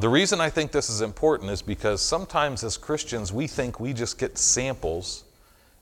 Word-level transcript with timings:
The 0.00 0.08
reason 0.08 0.40
I 0.40 0.50
think 0.50 0.72
this 0.72 0.90
is 0.90 1.02
important 1.02 1.50
is 1.52 1.62
because 1.62 2.02
sometimes 2.02 2.64
as 2.64 2.76
Christians, 2.76 3.32
we 3.32 3.46
think 3.46 3.78
we 3.78 3.92
just 3.92 4.18
get 4.18 4.36
samples 4.36 5.22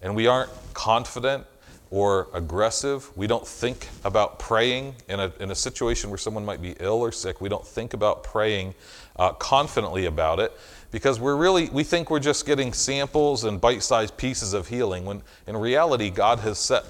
and 0.03 0.15
we 0.15 0.27
aren't 0.27 0.51
confident 0.75 1.47
or 1.91 2.29
aggressive. 2.35 3.09
We 3.17 3.27
don't 3.27 3.47
think 3.47 3.89
about 4.05 4.39
praying 4.39 4.97
in 5.09 5.19
a, 5.19 5.33
in 5.41 5.51
a 5.51 5.55
situation 5.55 6.11
where 6.11 6.19
someone 6.19 6.45
might 6.45 6.61
be 6.61 6.75
ill 6.79 7.01
or 7.01 7.11
sick. 7.11 7.41
We 7.41 7.49
don't 7.49 7.67
think 7.67 7.95
about 7.95 8.23
praying 8.23 8.75
uh, 9.17 9.33
confidently 9.33 10.05
about 10.05 10.41
it 10.41 10.53
because 10.91 11.19
we're 11.19 11.37
really, 11.37 11.71
we 11.71 11.83
think 11.83 12.11
we're 12.11 12.19
just 12.19 12.45
getting 12.45 12.75
samples 12.75 13.45
and 13.45 13.59
bite 13.59 13.83
sized 13.83 14.19
pieces 14.19 14.53
of 14.53 14.69
healing 14.69 15.07
when 15.07 15.23
in 15.47 15.57
reality, 15.57 16.11
God 16.11 16.41
has 16.41 16.59
set 16.59 16.85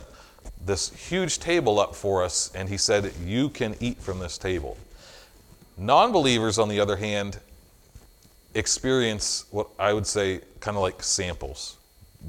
this 0.64 0.90
huge 1.08 1.38
table 1.38 1.78
up 1.78 1.94
for 1.94 2.24
us 2.24 2.50
and 2.52 2.68
He 2.68 2.76
said, 2.76 3.12
You 3.24 3.48
can 3.48 3.76
eat 3.78 4.00
from 4.00 4.18
this 4.18 4.38
table. 4.38 4.76
Non 5.76 6.12
believers, 6.12 6.58
on 6.58 6.68
the 6.68 6.80
other 6.80 6.96
hand, 6.96 7.38
experience 8.54 9.46
what 9.50 9.68
I 9.78 9.92
would 9.92 10.06
say 10.06 10.40
kind 10.60 10.76
of 10.76 10.82
like 10.82 11.02
samples. 11.02 11.76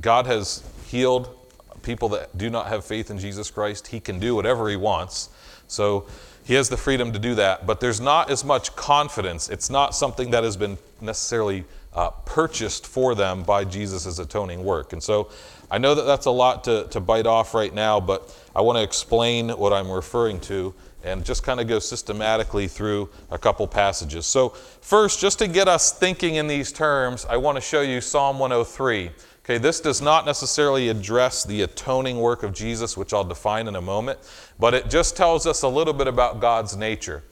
God 0.02 0.26
has 0.26 0.64
healed 0.88 1.38
people 1.84 2.10
that 2.10 2.38
do 2.38 2.50
not 2.50 2.68
have 2.68 2.86
faith 2.86 3.12
in 3.12 3.20
Jesus 3.20 3.52
Christ. 3.52 3.88
He 3.88 4.00
can 4.00 4.20
do 4.20 4.36
whatever 4.36 4.70
He 4.70 4.76
wants. 4.76 5.30
So 5.68 6.08
He 6.46 6.54
has 6.56 6.70
the 6.70 6.78
freedom 6.78 7.12
to 7.12 7.20
do 7.20 7.36
that. 7.36 7.68
But 7.68 7.80
there's 7.80 8.00
not 8.00 8.32
as 8.32 8.44
much 8.44 8.76
confidence. 8.76 9.50
It's 9.50 9.70
not 9.70 9.94
something 9.94 10.32
that 10.32 10.44
has 10.44 10.58
been 10.58 10.78
necessarily 11.02 11.66
uh, 11.94 12.10
purchased 12.26 12.88
for 12.88 13.14
them 13.14 13.44
by 13.44 13.66
Jesus' 13.66 14.18
atoning 14.18 14.64
work. 14.64 14.94
And 14.94 15.04
so 15.04 15.30
I 15.70 15.78
know 15.78 15.94
that 15.94 16.04
that's 16.04 16.26
a 16.26 16.32
lot 16.32 16.64
to, 16.66 16.88
to 16.90 17.00
bite 17.00 17.28
off 17.28 17.54
right 17.54 17.74
now, 17.74 18.00
but 18.00 18.36
I 18.56 18.62
want 18.62 18.78
to 18.78 18.84
explain 18.84 19.50
what 19.50 19.74
I'm 19.74 19.92
referring 19.92 20.40
to 20.42 20.74
and 21.04 21.26
just 21.26 21.44
kind 21.44 21.60
of 21.60 21.68
go 21.68 21.80
systematically 21.80 22.68
through 22.68 23.10
a 23.30 23.38
couple 23.38 23.68
passages. 23.68 24.26
So, 24.26 24.50
first, 24.50 25.20
just 25.20 25.40
to 25.40 25.48
get 25.48 25.68
us 25.68 25.92
thinking 25.92 26.36
in 26.36 26.48
these 26.48 26.72
terms, 26.72 27.26
I 27.26 27.38
want 27.38 27.58
to 27.58 27.62
show 27.62 27.82
you 27.82 28.02
Psalm 28.02 28.40
103. 28.40 29.12
Okay, 29.44 29.58
this 29.58 29.82
does 29.82 30.02
not 30.02 30.26
necessarily 30.26 30.88
address 30.88 31.44
the 31.44 31.64
atoning 31.64 32.18
work 32.18 32.44
of 32.44 32.54
Jesus, 32.54 32.96
which 32.96 33.14
I'll 33.14 33.26
define 33.26 33.68
in 33.68 33.76
a 33.76 33.82
moment, 33.82 34.20
but 34.58 34.74
it 34.74 34.90
just 34.90 35.18
tells 35.18 35.46
us 35.46 35.64
a 35.64 35.68
little 35.68 35.94
bit 35.94 36.08
about 36.08 36.40
God's 36.40 36.78
nature. 36.78 37.24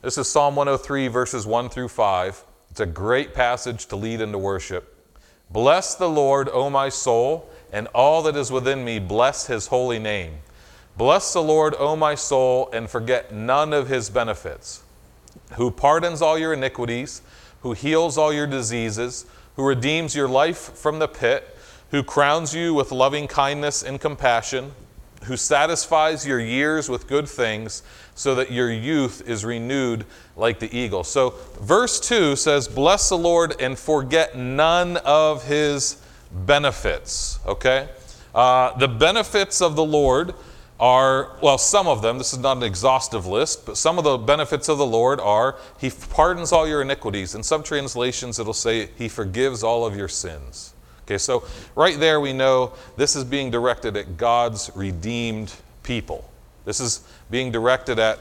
This 0.00 0.16
is 0.16 0.28
Psalm 0.28 0.56
103, 0.56 1.08
verses 1.08 1.46
1 1.46 1.68
through 1.68 1.88
5. 1.88 2.44
It's 2.70 2.80
a 2.80 2.86
great 2.86 3.34
passage 3.34 3.86
to 3.86 3.96
lead 3.96 4.22
into 4.22 4.38
worship. 4.38 4.94
Bless 5.50 5.94
the 5.94 6.08
Lord, 6.08 6.48
O 6.50 6.70
my 6.70 6.88
soul, 6.88 7.50
and 7.72 7.86
all 7.88 8.22
that 8.22 8.36
is 8.36 8.50
within 8.50 8.84
me, 8.84 8.98
bless 8.98 9.46
his 9.46 9.66
holy 9.66 9.98
name. 9.98 10.38
Bless 10.98 11.32
the 11.32 11.40
Lord, 11.40 11.76
O 11.78 11.94
my 11.94 12.16
soul, 12.16 12.68
and 12.72 12.90
forget 12.90 13.32
none 13.32 13.72
of 13.72 13.86
his 13.86 14.10
benefits, 14.10 14.82
who 15.52 15.70
pardons 15.70 16.20
all 16.20 16.36
your 16.36 16.52
iniquities, 16.52 17.22
who 17.62 17.72
heals 17.72 18.18
all 18.18 18.32
your 18.32 18.48
diseases, 18.48 19.24
who 19.54 19.64
redeems 19.64 20.16
your 20.16 20.26
life 20.26 20.58
from 20.76 20.98
the 20.98 21.06
pit, 21.06 21.56
who 21.92 22.02
crowns 22.02 22.52
you 22.52 22.74
with 22.74 22.90
loving 22.90 23.28
kindness 23.28 23.84
and 23.84 24.00
compassion, 24.00 24.72
who 25.22 25.36
satisfies 25.36 26.26
your 26.26 26.40
years 26.40 26.88
with 26.88 27.06
good 27.06 27.28
things, 27.28 27.84
so 28.16 28.34
that 28.34 28.50
your 28.50 28.72
youth 28.72 29.22
is 29.24 29.44
renewed 29.44 30.04
like 30.34 30.58
the 30.58 30.76
eagle. 30.76 31.04
So, 31.04 31.34
verse 31.60 32.00
2 32.00 32.34
says, 32.34 32.66
Bless 32.66 33.08
the 33.08 33.18
Lord 33.18 33.54
and 33.60 33.78
forget 33.78 34.36
none 34.36 34.96
of 34.96 35.44
his 35.44 36.02
benefits. 36.32 37.38
Okay? 37.46 37.88
Uh, 38.34 38.76
the 38.78 38.88
benefits 38.88 39.62
of 39.62 39.76
the 39.76 39.84
Lord 39.84 40.34
are, 40.80 41.36
well, 41.42 41.58
some 41.58 41.88
of 41.88 42.02
them, 42.02 42.18
this 42.18 42.32
is 42.32 42.38
not 42.38 42.56
an 42.56 42.62
exhaustive 42.62 43.26
list, 43.26 43.66
but 43.66 43.76
some 43.76 43.98
of 43.98 44.04
the 44.04 44.16
benefits 44.16 44.68
of 44.68 44.78
the 44.78 44.86
Lord 44.86 45.20
are 45.20 45.56
He 45.78 45.90
pardons 45.90 46.52
all 46.52 46.68
your 46.68 46.82
iniquities. 46.82 47.34
In 47.34 47.42
some 47.42 47.62
translations, 47.62 48.38
it'll 48.38 48.52
say 48.52 48.90
He 48.96 49.08
forgives 49.08 49.62
all 49.62 49.84
of 49.84 49.96
your 49.96 50.08
sins. 50.08 50.74
Okay, 51.02 51.18
so 51.18 51.44
right 51.74 51.98
there 51.98 52.20
we 52.20 52.32
know 52.32 52.74
this 52.96 53.16
is 53.16 53.24
being 53.24 53.50
directed 53.50 53.96
at 53.96 54.16
God's 54.16 54.70
redeemed 54.74 55.52
people. 55.82 56.30
This 56.64 56.80
is 56.80 57.02
being 57.30 57.50
directed 57.50 57.98
at 57.98 58.18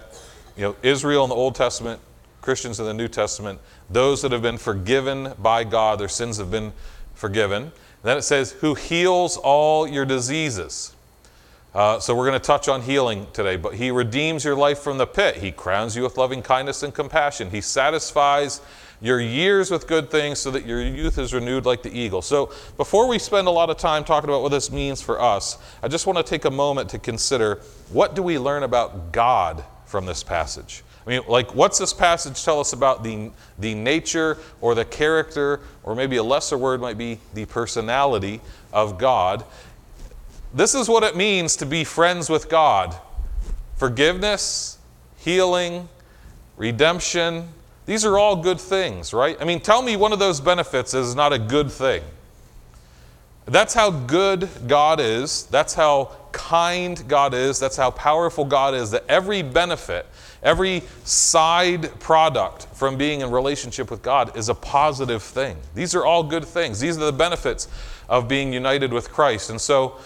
you 0.56 0.64
know, 0.64 0.76
Israel 0.82 1.26
in 1.26 1.30
the 1.30 1.36
Old 1.36 1.54
Testament, 1.54 2.00
Christians 2.42 2.80
in 2.80 2.86
the 2.86 2.94
New 2.94 3.10
Testament, 3.10 3.60
those 3.90 4.22
that 4.22 4.32
have 4.32 4.42
been 4.42 4.58
forgiven 4.58 5.34
by 5.38 5.66
God, 5.66 6.00
their 6.00 6.08
sins 6.08 6.38
have 6.38 6.50
been 6.50 6.72
forgiven. 7.14 7.64
And 7.64 7.72
then 8.04 8.18
it 8.18 8.22
says, 8.22 8.52
Who 8.54 8.74
heals 8.74 9.38
all 9.38 9.86
your 9.86 10.06
diseases. 10.06 10.96
Uh, 11.78 12.00
so 12.00 12.16
we're 12.16 12.26
going 12.26 12.34
to 12.34 12.44
touch 12.44 12.68
on 12.68 12.82
healing 12.82 13.28
today, 13.34 13.56
but 13.56 13.76
he 13.76 13.92
redeems 13.92 14.44
your 14.44 14.56
life 14.56 14.80
from 14.80 14.98
the 14.98 15.06
pit. 15.06 15.36
He 15.36 15.52
crowns 15.52 15.96
you 15.96 16.02
with 16.02 16.18
loving 16.18 16.42
kindness 16.42 16.82
and 16.82 16.92
compassion. 16.92 17.52
He 17.52 17.62
satisfies 17.62 18.62
your 19.00 19.22
years 19.22 19.70
with 19.70 19.86
good 19.86 20.10
things 20.10 20.40
so 20.40 20.50
that 20.50 20.66
your 20.66 20.82
youth 20.82 21.20
is 21.20 21.36
renewed 21.36 21.68
like 21.68 21.84
the 21.84 21.96
eagle. 21.96 22.24
So 22.24 22.52
before 22.78 23.08
we 23.08 23.20
spend 23.20 23.48
a 23.48 23.52
lot 23.52 23.70
of 23.70 23.78
time 23.78 24.04
talking 24.04 24.28
about 24.28 24.42
what 24.42 24.50
this 24.50 24.72
means 24.72 25.04
for 25.04 25.22
us, 25.22 25.60
I 25.84 25.88
just 25.88 26.08
want 26.08 26.18
to 26.18 26.24
take 26.24 26.46
a 26.46 26.50
moment 26.50 26.90
to 26.90 26.98
consider 26.98 27.62
what 27.92 28.16
do 28.16 28.24
we 28.24 28.40
learn 28.40 28.64
about 28.64 29.12
God 29.12 29.64
from 29.86 30.08
this 30.08 30.24
passage? 30.24 30.84
I 31.06 31.12
mean, 31.12 31.22
like, 31.28 31.54
what's 31.54 31.78
this 31.78 31.94
passage 31.94 32.44
tell 32.44 32.60
us 32.60 32.74
about 32.74 33.04
the, 33.04 33.32
the 33.60 33.76
nature 33.76 34.40
or 34.62 34.74
the 34.74 34.84
character, 34.84 35.60
or 35.84 35.94
maybe 35.94 36.18
a 36.18 36.24
lesser 36.24 36.58
word 36.58 36.82
might 36.82 36.98
be 36.98 37.20
the 37.36 37.46
personality 37.46 38.42
of 38.74 38.98
God? 38.98 39.46
This 40.58 40.74
is 40.74 40.90
what 40.90 41.04
it 41.04 41.16
means 41.16 41.56
to 41.58 41.68
be 41.68 41.84
friends 41.84 42.32
with 42.32 42.50
God 42.50 42.96
forgiveness, 43.76 44.80
healing, 45.18 45.88
redemption. 46.58 47.50
These 47.86 48.04
are 48.04 48.18
all 48.18 48.36
good 48.36 48.60
things, 48.60 49.14
right? 49.14 49.38
I 49.40 49.46
mean, 49.46 49.60
tell 49.60 49.84
me 49.84 49.96
one 49.96 50.14
of 50.14 50.18
those 50.18 50.42
benefits 50.42 50.96
is 50.96 51.14
not 51.14 51.32
a 51.32 51.38
good 51.38 51.72
thing. 51.72 52.02
That's 53.46 53.76
how 53.76 53.92
good 53.92 54.50
God 54.66 55.00
is. 55.00 55.46
That's 55.46 55.76
how 55.76 56.14
kind 56.32 57.08
God 57.08 57.36
is. 57.36 57.60
That's 57.60 57.78
how 57.78 57.92
powerful 57.92 58.44
God 58.44 58.74
is. 58.74 58.90
That 58.90 59.06
every 59.08 59.44
benefit, 59.44 60.08
every 60.42 60.82
side 61.04 62.00
product 62.00 62.66
from 62.74 62.98
being 62.98 63.22
in 63.22 63.30
relationship 63.30 63.92
with 63.92 64.02
God 64.02 64.36
is 64.36 64.50
a 64.50 64.56
positive 64.56 65.22
thing. 65.22 65.58
These 65.76 65.94
are 65.94 66.04
all 66.04 66.24
good 66.24 66.46
things. 66.46 66.80
These 66.80 66.98
are 66.98 67.06
the 67.06 67.14
benefits 67.14 67.68
of 68.10 68.28
being 68.28 68.52
united 68.52 68.92
with 68.92 69.12
Christ. 69.12 69.52
And 69.52 69.62
so, 69.62 70.00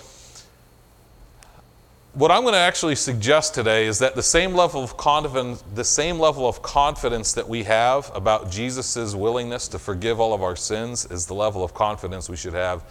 what 2.13 2.29
I'm 2.29 2.41
going 2.41 2.53
to 2.53 2.59
actually 2.59 2.95
suggest 2.95 3.53
today 3.53 3.85
is 3.85 3.99
that 3.99 4.15
the 4.15 4.23
same 4.23 4.53
level 4.53 4.83
of 4.83 4.97
confidence, 4.97 5.63
the 5.73 5.83
same 5.83 6.19
level 6.19 6.47
of 6.47 6.61
confidence 6.61 7.31
that 7.33 7.47
we 7.47 7.63
have 7.63 8.11
about 8.13 8.51
Jesus' 8.51 9.15
willingness 9.15 9.69
to 9.69 9.79
forgive 9.79 10.19
all 10.19 10.33
of 10.33 10.43
our 10.43 10.57
sins 10.57 11.05
is 11.05 11.25
the 11.25 11.33
level 11.33 11.63
of 11.63 11.73
confidence 11.73 12.27
we 12.27 12.35
should 12.35 12.53
have 12.53 12.83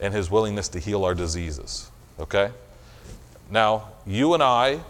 in 0.00 0.12
his 0.12 0.30
willingness 0.30 0.68
to 0.68 0.78
heal 0.78 1.04
our 1.04 1.14
diseases. 1.14 1.90
Okay? 2.20 2.50
Now, 3.50 3.88
you 4.06 4.34
and 4.34 4.42
I 4.42 4.80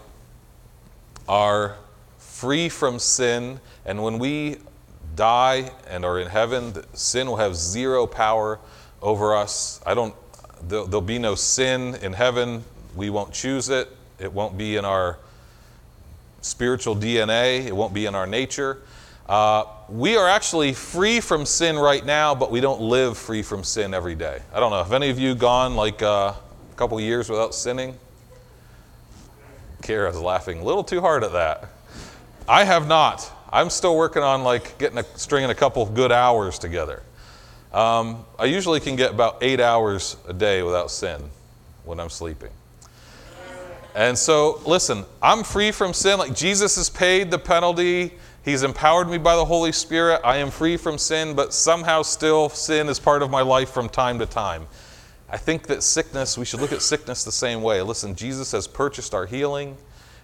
are 1.29 1.77
free 2.17 2.67
from 2.67 2.99
sin, 2.99 3.61
and 3.85 4.03
when 4.03 4.19
we 4.19 4.57
die 5.15 5.71
and 5.87 6.03
are 6.03 6.19
in 6.19 6.27
heaven, 6.27 6.73
sin 6.93 7.27
will 7.27 7.37
have 7.37 7.55
zero 7.55 8.05
power 8.05 8.59
over 9.01 9.35
us. 9.35 9.79
I 9.85 9.93
don't 9.93 10.13
there'll 10.67 10.99
be 10.99 11.19
no 11.19 11.35
sin 11.35 11.95
in 12.01 12.11
heaven 12.11 12.65
we 12.99 13.09
won't 13.09 13.33
choose 13.33 13.69
it. 13.69 13.89
It 14.19 14.31
won't 14.31 14.57
be 14.57 14.75
in 14.75 14.83
our 14.83 15.17
spiritual 16.41 16.95
DNA. 16.95 17.65
It 17.65 17.75
won't 17.75 17.93
be 17.93 18.05
in 18.05 18.13
our 18.13 18.27
nature. 18.27 18.81
Uh, 19.27 19.63
we 19.87 20.17
are 20.17 20.27
actually 20.27 20.73
free 20.73 21.21
from 21.21 21.45
sin 21.45 21.77
right 21.77 22.05
now, 22.05 22.35
but 22.35 22.51
we 22.51 22.59
don't 22.59 22.81
live 22.81 23.17
free 23.17 23.41
from 23.41 23.63
sin 23.63 23.93
every 23.93 24.15
day. 24.15 24.41
I 24.53 24.59
don't 24.59 24.71
know. 24.71 24.83
Have 24.83 24.91
any 24.91 25.09
of 25.09 25.17
you 25.17 25.33
gone 25.33 25.75
like 25.75 26.01
uh, 26.01 26.33
a 26.33 26.75
couple 26.75 26.99
years 26.99 27.29
without 27.29 27.55
sinning? 27.55 27.97
Kara's 29.81 30.19
laughing 30.19 30.59
a 30.59 30.63
little 30.63 30.83
too 30.83 30.99
hard 30.99 31.23
at 31.23 31.31
that. 31.31 31.69
I 32.49 32.65
have 32.65 32.85
not. 32.85 33.31
I'm 33.49 33.69
still 33.69 33.95
working 33.95 34.23
on 34.23 34.43
like 34.43 34.77
getting 34.77 34.97
a, 34.97 35.03
stringing 35.15 35.51
a 35.51 35.55
couple 35.55 35.85
good 35.85 36.11
hours 36.11 36.59
together. 36.59 37.01
Um, 37.71 38.25
I 38.37 38.45
usually 38.45 38.81
can 38.81 38.97
get 38.97 39.11
about 39.11 39.37
eight 39.41 39.61
hours 39.61 40.17
a 40.27 40.33
day 40.33 40.63
without 40.63 40.91
sin 40.91 41.29
when 41.85 41.99
I'm 41.99 42.09
sleeping. 42.09 42.49
And 43.99 44.17
so, 44.17 44.61
listen, 44.65 45.03
I'm 45.21 45.43
free 45.43 45.71
from 45.71 45.93
sin. 45.93 46.19
Like 46.19 46.33
Jesus 46.33 46.77
has 46.77 46.89
paid 46.89 47.29
the 47.29 47.37
penalty. 47.37 48.13
He's 48.45 48.63
empowered 48.63 49.09
me 49.09 49.17
by 49.17 49.35
the 49.35 49.43
Holy 49.43 49.73
Spirit. 49.73 50.21
I 50.23 50.37
am 50.37 50.51
free 50.51 50.77
from 50.77 50.97
sin, 50.97 51.35
but 51.35 51.53
somehow 51.53 52.03
still 52.03 52.47
sin 52.47 52.87
is 52.87 52.97
part 52.97 53.21
of 53.21 53.29
my 53.29 53.41
life 53.41 53.71
from 53.71 53.89
time 53.89 54.17
to 54.19 54.25
time. 54.25 54.67
I 55.27 55.35
think 55.35 55.67
that 55.67 55.83
sickness, 55.83 56.37
we 56.37 56.45
should 56.45 56.61
look 56.61 56.71
at 56.71 56.81
sickness 56.81 57.25
the 57.25 57.33
same 57.33 57.61
way. 57.61 57.81
Listen, 57.81 58.15
Jesus 58.15 58.53
has 58.53 58.67
purchased 58.67 59.13
our 59.13 59.25
healing. 59.25 59.75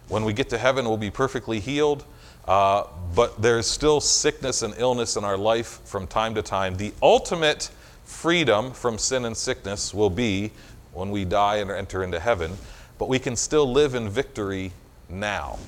When 0.08 0.24
we 0.24 0.32
get 0.32 0.48
to 0.52 0.58
heaven, 0.58 0.86
we'll 0.86 0.96
be 0.96 1.12
perfectly 1.12 1.60
healed. 1.60 2.06
Uh, 2.48 2.86
but 3.14 3.42
there's 3.42 3.68
still 3.68 4.00
sickness 4.00 4.62
and 4.62 4.74
illness 4.78 5.18
in 5.18 5.26
our 5.26 5.38
life 5.38 5.82
from 5.84 6.08
time 6.08 6.34
to 6.36 6.42
time. 6.42 6.78
The 6.78 6.94
ultimate 7.04 7.70
freedom 8.06 8.72
from 8.72 8.98
sin 8.98 9.26
and 9.26 9.36
sickness 9.36 9.94
will 9.94 10.10
be 10.10 10.54
when 10.94 11.12
we 11.12 11.26
die 11.26 11.58
and 11.58 11.70
enter 11.70 12.06
into 12.06 12.22
heaven 12.22 12.58
but 12.98 13.10
we 13.10 13.20
can 13.20 13.36
still 13.36 13.72
live 13.72 13.96
in 13.96 14.10
victory 14.10 14.72
now. 15.10 15.60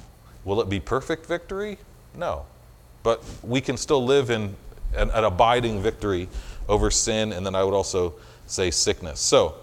Will 0.46 0.62
it 0.62 0.70
be 0.70 0.80
perfect 0.80 1.26
victory? 1.26 1.78
No. 2.16 2.46
but 3.04 3.24
we 3.44 3.62
can 3.62 3.78
still 3.78 4.04
live 4.04 4.30
in 4.30 4.56
an, 4.96 5.10
an 5.12 5.24
abiding 5.24 5.82
victory 5.82 6.28
over 6.68 6.92
sin, 6.92 7.32
and 7.32 7.46
then 7.46 7.56
I 7.56 7.64
would 7.64 7.74
also 7.74 8.16
say 8.48 8.72
sickness. 8.72 9.20
So, 9.20 9.56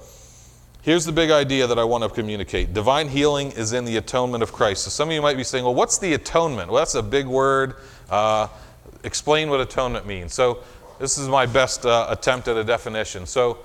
here's 0.83 1.05
the 1.05 1.13
big 1.13 1.31
idea 1.31 1.67
that 1.67 1.79
I 1.79 1.85
want 1.85 2.05
to 2.05 2.11
communicate 2.11 2.73
divine 2.73 3.09
healing 3.09 3.53
is 3.53 3.73
in 3.73 3.85
the 3.85 3.97
atonement 3.97 4.43
of 4.43 4.53
Christ. 4.53 4.85
So, 4.85 4.91
some 4.91 5.09
of 5.09 5.15
you 5.15 5.21
might 5.23 5.37
be 5.37 5.45
saying, 5.45 5.65
well, 5.65 5.75
what's 5.75 5.99
the 5.99 6.15
atonement? 6.15 6.71
Well, 6.71 6.81
that's 6.81 6.95
a 6.95 7.03
big 7.03 7.27
word. 7.27 7.75
Uh, 8.09 8.49
explain 9.03 9.51
what 9.51 9.61
atonement 9.61 10.07
means. 10.07 10.33
So, 10.33 10.59
this 10.99 11.19
is 11.19 11.29
my 11.29 11.45
best 11.45 11.85
uh, 11.85 12.07
attempt 12.09 12.49
at 12.49 12.57
a 12.57 12.65
definition. 12.65 13.27
So, 13.27 13.59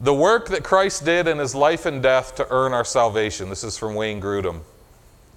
the 0.00 0.14
work 0.14 0.48
that 0.48 0.62
Christ 0.62 1.04
did 1.04 1.26
in 1.26 1.38
his 1.38 1.54
life 1.54 1.84
and 1.84 2.02
death 2.02 2.36
to 2.36 2.46
earn 2.50 2.72
our 2.72 2.84
salvation. 2.84 3.48
This 3.48 3.64
is 3.64 3.76
from 3.76 3.94
Wayne 3.94 4.20
Grudem. 4.20 4.60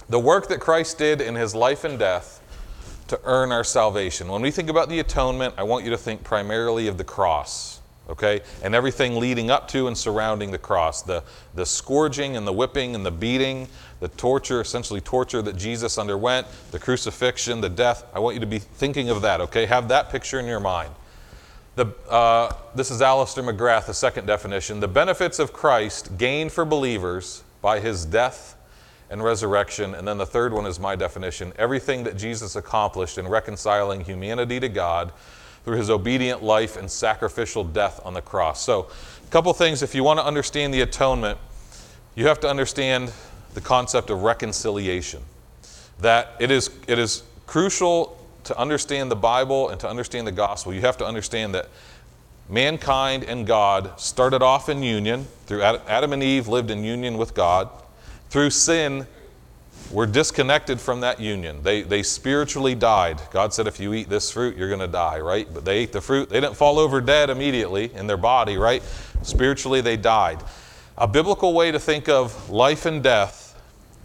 The 0.07 0.19
work 0.19 0.49
that 0.49 0.59
Christ 0.59 0.97
did 0.97 1.19
in 1.21 1.35
his 1.35 1.55
life 1.55 1.83
and 1.83 1.97
death 1.97 2.39
to 3.07 3.19
earn 3.23 3.51
our 3.51 3.63
salvation. 3.63 4.27
When 4.27 4.41
we 4.41 4.51
think 4.51 4.69
about 4.69 4.87
the 4.87 4.99
atonement, 4.99 5.55
I 5.57 5.63
want 5.63 5.83
you 5.83 5.91
to 5.91 5.97
think 5.97 6.23
primarily 6.23 6.87
of 6.87 6.97
the 6.97 7.03
cross, 7.03 7.81
okay? 8.07 8.41
And 8.63 8.75
everything 8.75 9.19
leading 9.19 9.49
up 9.49 9.67
to 9.69 9.87
and 9.87 9.97
surrounding 9.97 10.51
the 10.51 10.57
cross 10.57 11.01
the, 11.01 11.23
the 11.55 11.65
scourging 11.65 12.37
and 12.37 12.45
the 12.45 12.53
whipping 12.53 12.93
and 12.93 13.05
the 13.05 13.11
beating, 13.11 13.67
the 13.99 14.09
torture, 14.09 14.61
essentially 14.61 15.01
torture 15.01 15.41
that 15.41 15.57
Jesus 15.57 15.97
underwent, 15.97 16.45
the 16.71 16.79
crucifixion, 16.79 17.61
the 17.61 17.69
death. 17.69 18.05
I 18.13 18.19
want 18.19 18.35
you 18.35 18.41
to 18.41 18.47
be 18.47 18.59
thinking 18.59 19.09
of 19.09 19.23
that, 19.23 19.41
okay? 19.41 19.65
Have 19.65 19.87
that 19.87 20.11
picture 20.11 20.39
in 20.39 20.45
your 20.45 20.59
mind. 20.59 20.93
The, 21.75 21.85
uh, 22.09 22.53
this 22.75 22.91
is 22.91 23.01
Alister 23.01 23.41
McGrath, 23.41 23.85
the 23.85 23.94
second 23.94 24.25
definition. 24.25 24.81
The 24.81 24.89
benefits 24.89 25.39
of 25.39 25.53
Christ 25.53 26.18
gained 26.18 26.51
for 26.51 26.65
believers 26.65 27.44
by 27.62 27.79
his 27.79 28.06
death 28.06 28.57
and 29.09 29.23
resurrection. 29.23 29.95
And 29.95 30.06
then 30.06 30.18
the 30.18 30.25
third 30.25 30.51
one 30.51 30.65
is 30.65 30.79
my 30.79 30.95
definition 30.97 31.53
everything 31.57 32.03
that 32.03 32.18
Jesus 32.18 32.57
accomplished 32.57 33.18
in 33.18 33.27
reconciling 33.27 34.01
humanity 34.01 34.59
to 34.59 34.68
God 34.68 35.13
through 35.63 35.77
his 35.77 35.89
obedient 35.89 36.44
life 36.44 36.75
and 36.75 36.91
sacrificial 36.91 37.63
death 37.63 38.01
on 38.03 38.13
the 38.13 38.21
cross. 38.21 38.62
So, 38.62 38.88
a 39.23 39.31
couple 39.31 39.53
things. 39.53 39.81
If 39.81 39.95
you 39.95 40.03
want 40.03 40.19
to 40.19 40.25
understand 40.25 40.73
the 40.73 40.81
atonement, 40.81 41.38
you 42.15 42.27
have 42.27 42.39
to 42.41 42.50
understand 42.50 43.13
the 43.53 43.62
concept 43.62 44.09
of 44.09 44.23
reconciliation. 44.23 45.21
That 46.00 46.35
it 46.39 46.51
is, 46.51 46.69
it 46.88 47.00
is 47.00 47.23
crucial 47.47 48.18
to 48.45 48.57
understand 48.57 49.11
the 49.11 49.15
Bible 49.15 49.69
and 49.69 49.79
to 49.81 49.89
understand 49.89 50.27
the 50.27 50.31
gospel, 50.31 50.73
you 50.73 50.81
have 50.81 50.97
to 50.97 51.05
understand 51.05 51.53
that 51.55 51.69
mankind 52.49 53.23
and 53.23 53.47
God 53.47 53.99
started 53.99 54.41
off 54.41 54.69
in 54.69 54.83
union. 54.83 55.27
Through 55.45 55.63
Adam 55.63 56.13
and 56.13 56.23
Eve 56.23 56.47
lived 56.47 56.71
in 56.71 56.83
union 56.83 57.17
with 57.17 57.33
God. 57.33 57.69
Through 58.29 58.49
sin, 58.49 59.07
we're 59.91 60.05
disconnected 60.05 60.79
from 60.79 61.01
that 61.01 61.19
union. 61.19 61.63
They, 61.63 61.81
they 61.81 62.01
spiritually 62.01 62.75
died. 62.75 63.21
God 63.31 63.53
said, 63.53 63.67
if 63.67 63.79
you 63.79 63.93
eat 63.93 64.09
this 64.09 64.31
fruit, 64.31 64.55
you're 64.55 64.69
going 64.69 64.79
to 64.79 64.87
die, 64.87 65.19
right? 65.19 65.47
But 65.53 65.65
they 65.65 65.79
ate 65.79 65.91
the 65.91 66.01
fruit. 66.01 66.29
They 66.29 66.39
didn't 66.39 66.55
fall 66.55 66.79
over 66.79 67.01
dead 67.01 67.29
immediately 67.29 67.94
in 67.94 68.07
their 68.07 68.17
body, 68.17 68.57
right? 68.57 68.81
Spiritually, 69.21 69.81
they 69.81 69.97
died. 69.97 70.41
A 70.97 71.07
biblical 71.07 71.53
way 71.53 71.71
to 71.71 71.79
think 71.79 72.07
of 72.07 72.49
life 72.49 72.85
and 72.85 73.03
death 73.03 73.59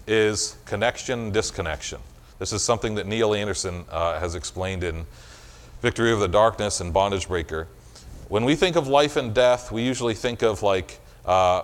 is 0.06 0.56
connection, 0.64 1.30
disconnection. 1.30 2.00
This 2.38 2.52
is 2.52 2.62
something 2.62 2.94
that 2.96 3.06
Neil 3.06 3.34
Anderson 3.34 3.84
uh, 3.90 4.20
has 4.20 4.34
explained 4.34 4.84
in 4.84 5.06
Victory 5.80 6.12
of 6.12 6.20
the 6.20 6.28
Darkness 6.28 6.80
and 6.80 6.92
Bondage 6.92 7.28
Breaker. 7.28 7.68
When 8.28 8.44
we 8.44 8.56
think 8.56 8.76
of 8.76 8.88
life 8.88 9.16
and 9.16 9.34
death, 9.34 9.72
we 9.72 9.82
usually 9.82 10.14
think 10.14 10.42
of 10.42 10.62
like 10.62 11.00
uh, 11.24 11.62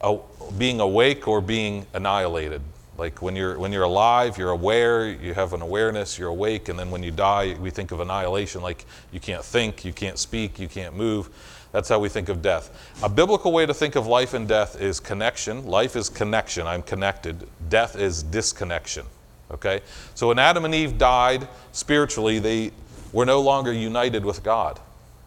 a, 0.00 0.18
being 0.58 0.80
awake 0.80 1.26
or 1.26 1.40
being 1.40 1.86
annihilated. 1.94 2.60
Like 2.98 3.22
when 3.22 3.34
you're, 3.34 3.58
when 3.58 3.72
you're 3.72 3.84
alive, 3.84 4.38
you're 4.38 4.50
aware, 4.50 5.08
you 5.08 5.34
have 5.34 5.54
an 5.54 5.62
awareness, 5.62 6.18
you're 6.18 6.28
awake, 6.28 6.68
and 6.68 6.78
then 6.78 6.90
when 6.90 7.02
you 7.02 7.10
die, 7.10 7.56
we 7.60 7.70
think 7.70 7.90
of 7.90 8.00
annihilation 8.00 8.62
like 8.62 8.84
you 9.10 9.18
can't 9.18 9.44
think, 9.44 9.84
you 9.84 9.92
can't 9.92 10.18
speak, 10.18 10.60
you 10.60 10.68
can't 10.68 10.94
move. 10.94 11.30
That's 11.72 11.88
how 11.88 11.98
we 11.98 12.10
think 12.10 12.28
of 12.28 12.42
death. 12.42 12.92
A 13.02 13.08
biblical 13.08 13.50
way 13.50 13.64
to 13.64 13.72
think 13.72 13.96
of 13.96 14.06
life 14.06 14.34
and 14.34 14.46
death 14.46 14.80
is 14.80 15.00
connection. 15.00 15.66
Life 15.66 15.96
is 15.96 16.10
connection, 16.10 16.66
I'm 16.66 16.82
connected. 16.82 17.48
Death 17.70 17.96
is 17.96 18.22
disconnection. 18.22 19.06
Okay? 19.52 19.80
So 20.14 20.28
when 20.28 20.38
Adam 20.38 20.64
and 20.64 20.74
Eve 20.74 20.98
died 20.98 21.48
spiritually, 21.72 22.38
they 22.38 22.72
were 23.12 23.26
no 23.26 23.40
longer 23.40 23.72
united 23.72 24.24
with 24.24 24.42
God. 24.42 24.80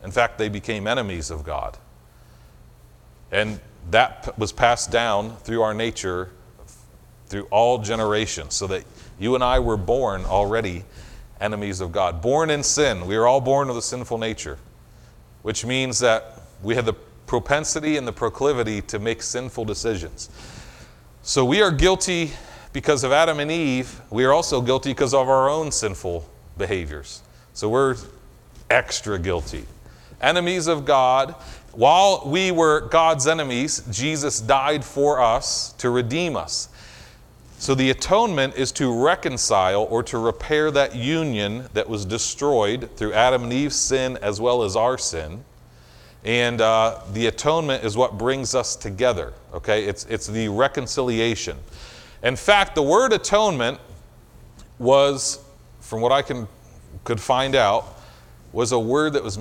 In 0.04 0.12
fact, 0.12 0.38
they 0.38 0.50
became 0.50 0.88
enemies 0.88 1.30
of 1.32 1.44
God. 1.44 1.78
And 3.32 3.60
that 3.92 4.38
was 4.38 4.52
passed 4.52 4.92
down 4.92 5.36
through 5.38 5.62
our 5.62 5.74
nature 5.74 6.32
through 7.28 7.48
all 7.50 7.80
generations, 7.80 8.54
so 8.54 8.68
that 8.68 8.84
you 9.20 9.36
and 9.36 9.44
I 9.44 9.60
were 9.60 9.78
born 9.78 10.26
already 10.26 10.84
enemies 11.42 11.82
of 11.82 11.92
God. 11.92 12.22
Born 12.22 12.50
in 12.50 12.64
sin. 12.64 13.08
We 13.08 13.16
are 13.16 13.26
all 13.26 13.42
born 13.42 13.68
with 13.68 13.78
a 13.78 13.82
sinful 13.82 14.18
nature, 14.18 14.58
which 15.42 15.66
means 15.66 16.00
that 16.00 16.42
we 16.62 16.76
have 16.76 16.86
the 16.86 16.94
propensity 17.26 17.98
and 17.98 18.08
the 18.08 18.14
proclivity 18.14 18.82
to 18.84 19.00
make 19.00 19.24
sinful 19.24 19.66
decisions. 19.66 20.30
So 21.24 21.44
we 21.44 21.62
are 21.62 21.72
guilty 21.72 22.32
because 22.76 23.06
of 23.06 23.14
Adam 23.14 23.40
and 23.40 23.50
Eve, 23.50 24.02
we 24.10 24.26
are 24.26 24.34
also 24.34 24.60
guilty 24.60 24.90
because 24.90 25.14
of 25.14 25.30
our 25.30 25.50
own 25.50 25.72
sinful 25.72 26.30
behaviors. 26.58 27.22
So 27.54 27.70
we're 27.70 27.96
extra 28.70 29.18
guilty. 29.18 29.64
Enemies 30.20 30.68
of 30.68 30.84
God. 30.84 31.36
While 31.72 32.24
we 32.26 32.52
were 32.52 32.82
God's 32.82 33.28
enemies, 33.28 33.82
Jesus 33.90 34.42
died 34.42 34.84
for 34.84 35.22
us 35.22 35.72
to 35.78 35.90
redeem 35.90 36.36
us. 36.36 36.68
So 37.60 37.76
the 37.76 37.92
atonement 37.92 38.56
is 38.58 38.74
to 38.74 38.94
reconcile 38.94 39.84
or 39.84 40.04
to 40.04 40.18
repair 40.18 40.70
that 40.72 40.98
union 40.98 41.70
that 41.72 41.88
was 41.88 42.04
destroyed 42.04 42.90
through 42.98 43.14
Adam 43.14 43.44
and 43.44 43.54
Eve's 43.54 43.78
sin 43.78 44.20
as 44.22 44.42
well 44.42 44.64
as 44.64 44.76
our 44.76 44.98
sin. 44.98 45.46
And 46.26 46.60
uh, 46.60 47.00
the 47.14 47.28
atonement 47.28 47.86
is 47.86 47.96
what 47.96 48.18
brings 48.18 48.54
us 48.54 48.76
together. 48.76 49.32
Okay, 49.54 49.86
it's, 49.86 50.06
it's 50.08 50.28
the 50.28 50.50
reconciliation. 50.50 51.58
In 52.24 52.36
fact, 52.36 52.76
the 52.76 52.84
word 52.84 53.14
atonement 53.14 53.80
was, 54.80 55.44
from 55.80 56.02
what 56.02 56.12
I 56.12 56.22
can, 56.22 56.48
could 57.04 57.20
find 57.20 57.56
out, 57.56 57.86
was 58.52 58.72
a 58.72 58.80
word 58.80 59.14
that 59.14 59.24
was 59.24 59.40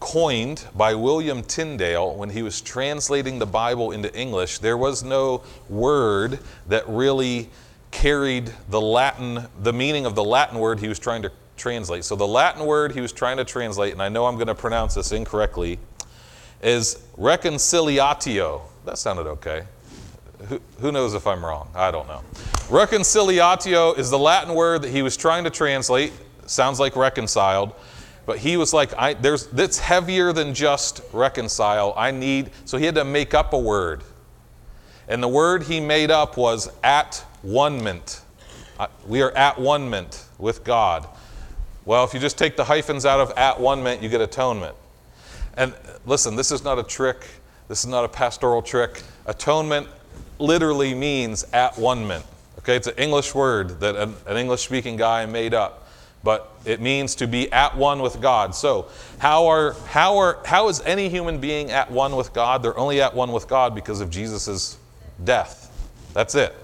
coined 0.00 0.64
by 0.74 0.94
William 0.94 1.42
Tyndale 1.42 2.14
when 2.16 2.30
he 2.30 2.42
was 2.42 2.60
translating 2.60 3.38
the 3.38 3.46
Bible 3.46 3.92
into 3.92 4.12
English. 4.18 4.58
There 4.58 4.78
was 4.78 5.02
no 5.02 5.42
word 5.68 6.38
that 6.68 6.88
really 6.88 7.50
carried 7.90 8.50
the 8.70 8.80
Latin, 8.80 9.46
the 9.62 9.72
meaning 9.72 10.06
of 10.06 10.14
the 10.14 10.24
Latin 10.24 10.58
word 10.58 10.80
he 10.80 10.88
was 10.88 10.98
trying 10.98 11.22
to 11.22 11.32
translate. 11.56 12.04
So 12.04 12.16
the 12.16 12.26
Latin 12.26 12.64
word 12.64 12.92
he 12.92 13.02
was 13.02 13.12
trying 13.12 13.36
to 13.36 13.44
translate, 13.44 13.92
and 13.92 14.02
I 14.02 14.08
know 14.08 14.24
I'm 14.24 14.36
going 14.36 14.46
to 14.46 14.54
pronounce 14.54 14.94
this 14.94 15.12
incorrectly, 15.12 15.78
is 16.62 17.02
reconciliatio. 17.18 18.62
That 18.86 18.96
sounded 18.96 19.26
okay 19.26 19.64
who, 20.80 20.92
knows 20.92 21.14
if 21.14 21.26
I'm 21.26 21.44
wrong? 21.44 21.68
I 21.74 21.90
don't 21.90 22.08
know. 22.08 22.22
Reconciliatio 22.68 23.98
is 23.98 24.10
the 24.10 24.18
Latin 24.18 24.54
word 24.54 24.82
that 24.82 24.90
he 24.90 25.02
was 25.02 25.16
trying 25.16 25.44
to 25.44 25.50
translate. 25.50 26.12
Sounds 26.46 26.80
like 26.80 26.96
reconciled. 26.96 27.74
But 28.26 28.38
he 28.38 28.56
was 28.56 28.72
like, 28.72 28.96
I, 28.96 29.14
there's, 29.14 29.46
that's 29.48 29.78
heavier 29.78 30.32
than 30.32 30.54
just 30.54 31.02
reconcile. 31.12 31.94
I 31.96 32.10
need, 32.10 32.50
so 32.64 32.78
he 32.78 32.84
had 32.84 32.94
to 32.94 33.04
make 33.04 33.34
up 33.34 33.52
a 33.52 33.58
word. 33.58 34.02
And 35.08 35.22
the 35.22 35.28
word 35.28 35.64
he 35.64 35.80
made 35.80 36.10
up 36.10 36.36
was 36.36 36.70
at 36.84 37.24
one 37.42 37.82
ment. 37.82 38.20
Uh, 38.78 38.86
we 39.06 39.22
are 39.22 39.32
at 39.32 39.58
one 39.58 39.90
ment 39.90 40.24
with 40.38 40.64
God. 40.64 41.06
Well, 41.84 42.04
if 42.04 42.14
you 42.14 42.20
just 42.20 42.38
take 42.38 42.56
the 42.56 42.64
hyphens 42.64 43.04
out 43.04 43.20
of 43.20 43.30
at 43.36 43.58
one 43.58 43.82
ment, 43.82 44.02
you 44.02 44.08
get 44.08 44.20
atonement. 44.20 44.76
And 45.56 45.74
listen, 46.06 46.36
this 46.36 46.52
is 46.52 46.62
not 46.62 46.78
a 46.78 46.82
trick. 46.82 47.26
This 47.68 47.80
is 47.80 47.90
not 47.90 48.04
a 48.04 48.08
pastoral 48.08 48.62
trick. 48.62 49.02
Atonement 49.26 49.88
literally 50.40 50.94
means 50.94 51.44
at 51.52 51.78
one 51.78 52.06
ment. 52.06 52.24
Okay, 52.60 52.76
it's 52.76 52.86
an 52.86 52.96
English 52.96 53.34
word 53.34 53.80
that 53.80 53.96
an, 53.96 54.14
an 54.26 54.36
English 54.36 54.62
speaking 54.62 54.96
guy 54.96 55.24
made 55.24 55.54
up, 55.54 55.88
but 56.22 56.52
it 56.64 56.80
means 56.80 57.14
to 57.16 57.26
be 57.26 57.50
at 57.52 57.76
one 57.76 58.02
with 58.02 58.20
God. 58.20 58.54
So, 58.54 58.88
how, 59.18 59.46
are, 59.46 59.72
how, 59.86 60.18
are, 60.18 60.38
how 60.44 60.68
is 60.68 60.82
any 60.82 61.08
human 61.08 61.40
being 61.40 61.70
at 61.70 61.90
one 61.90 62.16
with 62.16 62.32
God? 62.34 62.62
They're 62.62 62.76
only 62.76 63.00
at 63.00 63.14
one 63.14 63.32
with 63.32 63.48
God 63.48 63.74
because 63.74 64.00
of 64.00 64.10
Jesus' 64.10 64.76
death. 65.24 65.68
That's 66.12 66.34
it. 66.34 66.54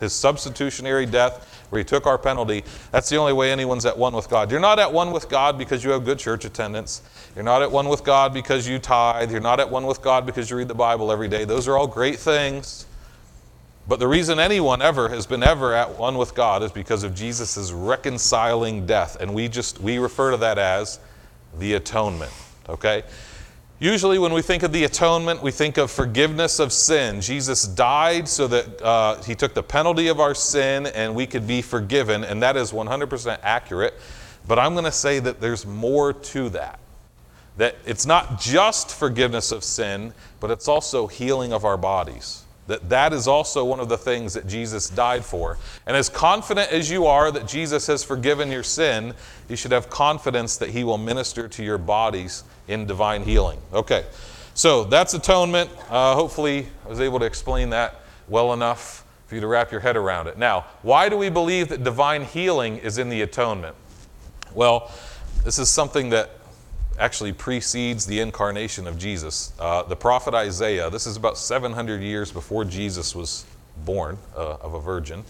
His 0.00 0.12
substitutionary 0.12 1.06
death, 1.06 1.64
where 1.70 1.78
he 1.78 1.84
took 1.84 2.06
our 2.06 2.18
penalty, 2.18 2.64
that's 2.90 3.08
the 3.08 3.16
only 3.16 3.32
way 3.32 3.52
anyone's 3.52 3.86
at 3.86 3.96
one 3.96 4.12
with 4.12 4.28
God. 4.28 4.50
You're 4.50 4.60
not 4.60 4.80
at 4.80 4.92
one 4.92 5.12
with 5.12 5.28
God 5.28 5.56
because 5.56 5.84
you 5.84 5.90
have 5.90 6.04
good 6.04 6.18
church 6.18 6.44
attendance. 6.44 7.02
You're 7.34 7.44
not 7.44 7.62
at 7.62 7.70
one 7.70 7.88
with 7.88 8.02
God 8.02 8.34
because 8.34 8.66
you 8.68 8.80
tithe. 8.80 9.30
You're 9.30 9.40
not 9.40 9.60
at 9.60 9.70
one 9.70 9.86
with 9.86 10.02
God 10.02 10.26
because 10.26 10.50
you 10.50 10.56
read 10.56 10.68
the 10.68 10.74
Bible 10.74 11.12
every 11.12 11.28
day. 11.28 11.44
Those 11.44 11.68
are 11.68 11.76
all 11.76 11.86
great 11.86 12.18
things. 12.18 12.86
But 13.86 13.98
the 13.98 14.08
reason 14.08 14.38
anyone 14.38 14.80
ever 14.80 15.10
has 15.10 15.26
been 15.26 15.42
ever 15.42 15.74
at 15.74 15.98
one 15.98 16.16
with 16.16 16.34
God 16.34 16.62
is 16.62 16.72
because 16.72 17.02
of 17.02 17.14
Jesus' 17.14 17.70
reconciling 17.70 18.86
death. 18.86 19.18
And 19.20 19.34
we 19.34 19.48
just 19.48 19.80
we 19.80 19.98
refer 19.98 20.30
to 20.30 20.36
that 20.38 20.58
as 20.58 20.98
the 21.58 21.74
atonement. 21.74 22.32
Okay? 22.68 23.02
Usually, 23.80 24.18
when 24.18 24.32
we 24.32 24.40
think 24.40 24.62
of 24.62 24.72
the 24.72 24.84
atonement, 24.84 25.42
we 25.42 25.50
think 25.50 25.76
of 25.76 25.90
forgiveness 25.90 26.58
of 26.58 26.72
sin. 26.72 27.20
Jesus 27.20 27.64
died 27.64 28.28
so 28.28 28.46
that 28.46 28.80
uh, 28.80 29.20
he 29.22 29.34
took 29.34 29.52
the 29.52 29.62
penalty 29.62 30.08
of 30.08 30.20
our 30.20 30.34
sin 30.34 30.86
and 30.86 31.14
we 31.14 31.26
could 31.26 31.46
be 31.46 31.60
forgiven, 31.60 32.24
and 32.24 32.42
that 32.42 32.56
is 32.56 32.72
100% 32.72 33.38
accurate. 33.42 33.94
But 34.46 34.58
I'm 34.58 34.72
going 34.72 34.84
to 34.84 34.92
say 34.92 35.18
that 35.18 35.40
there's 35.40 35.66
more 35.66 36.12
to 36.12 36.48
that. 36.50 36.78
That 37.56 37.76
it's 37.84 38.06
not 38.06 38.40
just 38.40 38.90
forgiveness 38.94 39.52
of 39.52 39.64
sin, 39.64 40.14
but 40.40 40.50
it's 40.50 40.68
also 40.68 41.06
healing 41.06 41.52
of 41.52 41.64
our 41.64 41.76
bodies. 41.76 42.43
That 42.66 42.88
that 42.88 43.12
is 43.12 43.28
also 43.28 43.64
one 43.64 43.80
of 43.80 43.88
the 43.88 43.98
things 43.98 44.32
that 44.34 44.46
Jesus 44.46 44.88
died 44.88 45.24
for. 45.24 45.58
And 45.86 45.96
as 45.96 46.08
confident 46.08 46.72
as 46.72 46.90
you 46.90 47.06
are 47.06 47.30
that 47.30 47.46
Jesus 47.46 47.86
has 47.88 48.02
forgiven 48.02 48.50
your 48.50 48.62
sin, 48.62 49.14
you 49.48 49.56
should 49.56 49.72
have 49.72 49.90
confidence 49.90 50.56
that 50.56 50.70
he 50.70 50.82
will 50.82 50.96
minister 50.96 51.46
to 51.46 51.62
your 51.62 51.78
bodies 51.78 52.44
in 52.68 52.86
divine 52.86 53.22
healing. 53.22 53.58
Okay. 53.72 54.06
So 54.54 54.84
that's 54.84 55.14
atonement. 55.14 55.68
Uh, 55.90 56.14
hopefully, 56.14 56.66
I 56.86 56.88
was 56.88 57.00
able 57.00 57.18
to 57.18 57.26
explain 57.26 57.70
that 57.70 58.00
well 58.28 58.52
enough 58.52 59.04
for 59.26 59.34
you 59.34 59.40
to 59.40 59.46
wrap 59.46 59.72
your 59.72 59.80
head 59.80 59.96
around 59.96 60.28
it. 60.28 60.38
Now, 60.38 60.66
why 60.82 61.08
do 61.08 61.16
we 61.16 61.28
believe 61.28 61.68
that 61.68 61.82
divine 61.82 62.24
healing 62.24 62.78
is 62.78 62.98
in 62.98 63.08
the 63.08 63.22
atonement? 63.22 63.74
Well, 64.54 64.92
this 65.44 65.58
is 65.58 65.68
something 65.68 66.10
that 66.10 66.30
actually 66.98 67.32
precedes 67.32 68.06
the 68.06 68.20
incarnation 68.20 68.86
of 68.86 68.98
Jesus. 68.98 69.52
Uh, 69.58 69.82
the 69.82 69.96
prophet 69.96 70.34
Isaiah, 70.34 70.90
this 70.90 71.06
is 71.06 71.16
about 71.16 71.38
700 71.38 72.00
years 72.00 72.30
before 72.30 72.64
Jesus 72.64 73.14
was 73.14 73.44
born 73.84 74.18
uh, 74.36 74.56
of 74.60 74.74
a 74.74 74.80
virgin. 74.80 75.24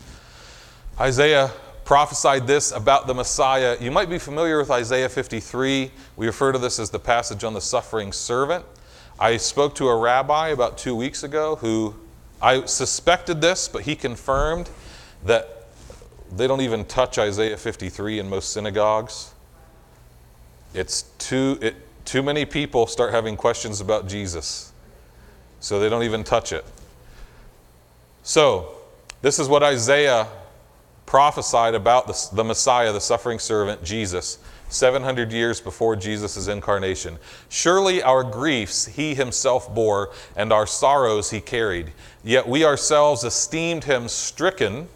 Isaiah 1.00 1.50
prophesied 1.84 2.46
this 2.46 2.72
about 2.72 3.06
the 3.06 3.14
Messiah. 3.14 3.76
You 3.80 3.90
might 3.90 4.08
be 4.08 4.18
familiar 4.18 4.58
with 4.58 4.70
Isaiah 4.70 5.08
53. 5.08 5.90
We 6.16 6.26
refer 6.26 6.52
to 6.52 6.58
this 6.58 6.78
as 6.78 6.90
the 6.90 6.98
passage 6.98 7.44
on 7.44 7.52
the 7.54 7.60
suffering 7.60 8.12
servant. 8.12 8.64
I 9.18 9.36
spoke 9.36 9.74
to 9.76 9.88
a 9.88 9.96
rabbi 9.96 10.48
about 10.48 10.78
two 10.78 10.96
weeks 10.96 11.22
ago 11.22 11.56
who 11.56 11.94
I 12.40 12.64
suspected 12.64 13.40
this, 13.40 13.68
but 13.68 13.82
he 13.82 13.96
confirmed 13.96 14.70
that 15.24 15.66
they 16.32 16.46
don't 16.46 16.60
even 16.62 16.84
touch 16.84 17.18
Isaiah 17.18 17.56
53 17.56 18.18
in 18.18 18.28
most 18.28 18.52
synagogues. 18.52 19.33
It's 20.74 21.02
too, 21.18 21.58
it, 21.62 21.76
too 22.04 22.22
many 22.22 22.44
people 22.44 22.86
start 22.86 23.12
having 23.12 23.36
questions 23.36 23.80
about 23.80 24.08
Jesus, 24.08 24.72
so 25.60 25.78
they 25.78 25.88
don't 25.88 26.02
even 26.02 26.24
touch 26.24 26.52
it. 26.52 26.64
So, 28.22 28.74
this 29.22 29.38
is 29.38 29.48
what 29.48 29.62
Isaiah 29.62 30.26
prophesied 31.06 31.74
about 31.74 32.06
the, 32.06 32.28
the 32.34 32.44
Messiah, 32.44 32.92
the 32.92 33.00
suffering 33.00 33.38
servant, 33.38 33.84
Jesus, 33.84 34.38
700 34.68 35.30
years 35.30 35.60
before 35.60 35.94
Jesus' 35.94 36.48
incarnation. 36.48 37.18
Surely 37.48 38.02
our 38.02 38.24
griefs 38.24 38.86
he 38.86 39.14
himself 39.14 39.72
bore, 39.72 40.10
and 40.36 40.52
our 40.52 40.66
sorrows 40.66 41.30
he 41.30 41.40
carried. 41.40 41.92
Yet 42.24 42.48
we 42.48 42.64
ourselves 42.64 43.22
esteemed 43.22 43.84
him 43.84 44.08
stricken, 44.08 44.88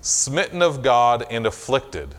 smitten 0.00 0.62
of 0.62 0.82
God, 0.82 1.26
and 1.30 1.46
afflicted. 1.46 2.14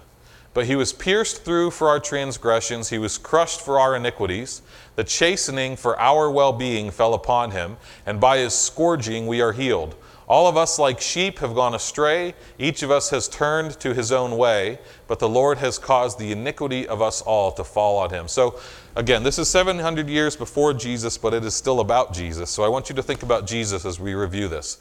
But 0.56 0.68
he 0.68 0.78
was 0.78 0.94
pierced 0.94 1.44
through 1.44 1.72
for 1.72 1.90
our 1.90 2.00
transgressions, 2.00 2.90
he 2.90 2.98
was 2.98 3.18
crushed 3.18 3.60
for 3.60 3.78
our 3.78 3.94
iniquities. 3.98 4.62
The 4.96 5.04
chastening 5.04 5.76
for 5.76 6.00
our 6.00 6.32
well 6.32 6.54
being 6.54 6.92
fell 6.92 7.14
upon 7.14 7.52
him, 7.52 7.76
and 8.06 8.22
by 8.22 8.38
his 8.38 8.56
scourging 8.56 9.28
we 9.28 9.42
are 9.42 9.52
healed. 9.52 9.96
All 10.28 10.48
of 10.48 10.56
us, 10.56 10.80
like 10.80 11.02
sheep, 11.02 11.40
have 11.40 11.54
gone 11.54 11.76
astray. 11.76 12.34
Each 12.58 12.84
of 12.84 12.90
us 12.90 13.10
has 13.10 13.28
turned 13.28 13.78
to 13.82 13.94
his 13.94 14.14
own 14.14 14.38
way, 14.38 14.80
but 15.08 15.20
the 15.20 15.28
Lord 15.28 15.58
has 15.58 15.78
caused 15.78 16.18
the 16.18 16.32
iniquity 16.32 16.88
of 16.88 17.02
us 17.02 17.22
all 17.22 17.52
to 17.52 17.64
fall 17.66 17.98
on 17.98 18.10
him. 18.10 18.30
So, 18.30 18.58
again, 18.96 19.24
this 19.24 19.38
is 19.38 19.50
700 19.50 20.08
years 20.08 20.38
before 20.38 20.74
Jesus, 20.74 21.18
but 21.18 21.34
it 21.34 21.44
is 21.44 21.54
still 21.54 21.82
about 21.82 22.14
Jesus. 22.14 22.50
So, 22.50 22.64
I 22.64 22.70
want 22.70 22.88
you 22.88 22.96
to 22.96 23.04
think 23.04 23.24
about 23.24 23.46
Jesus 23.46 23.84
as 23.84 24.00
we 24.00 24.16
review 24.16 24.48
this. 24.48 24.80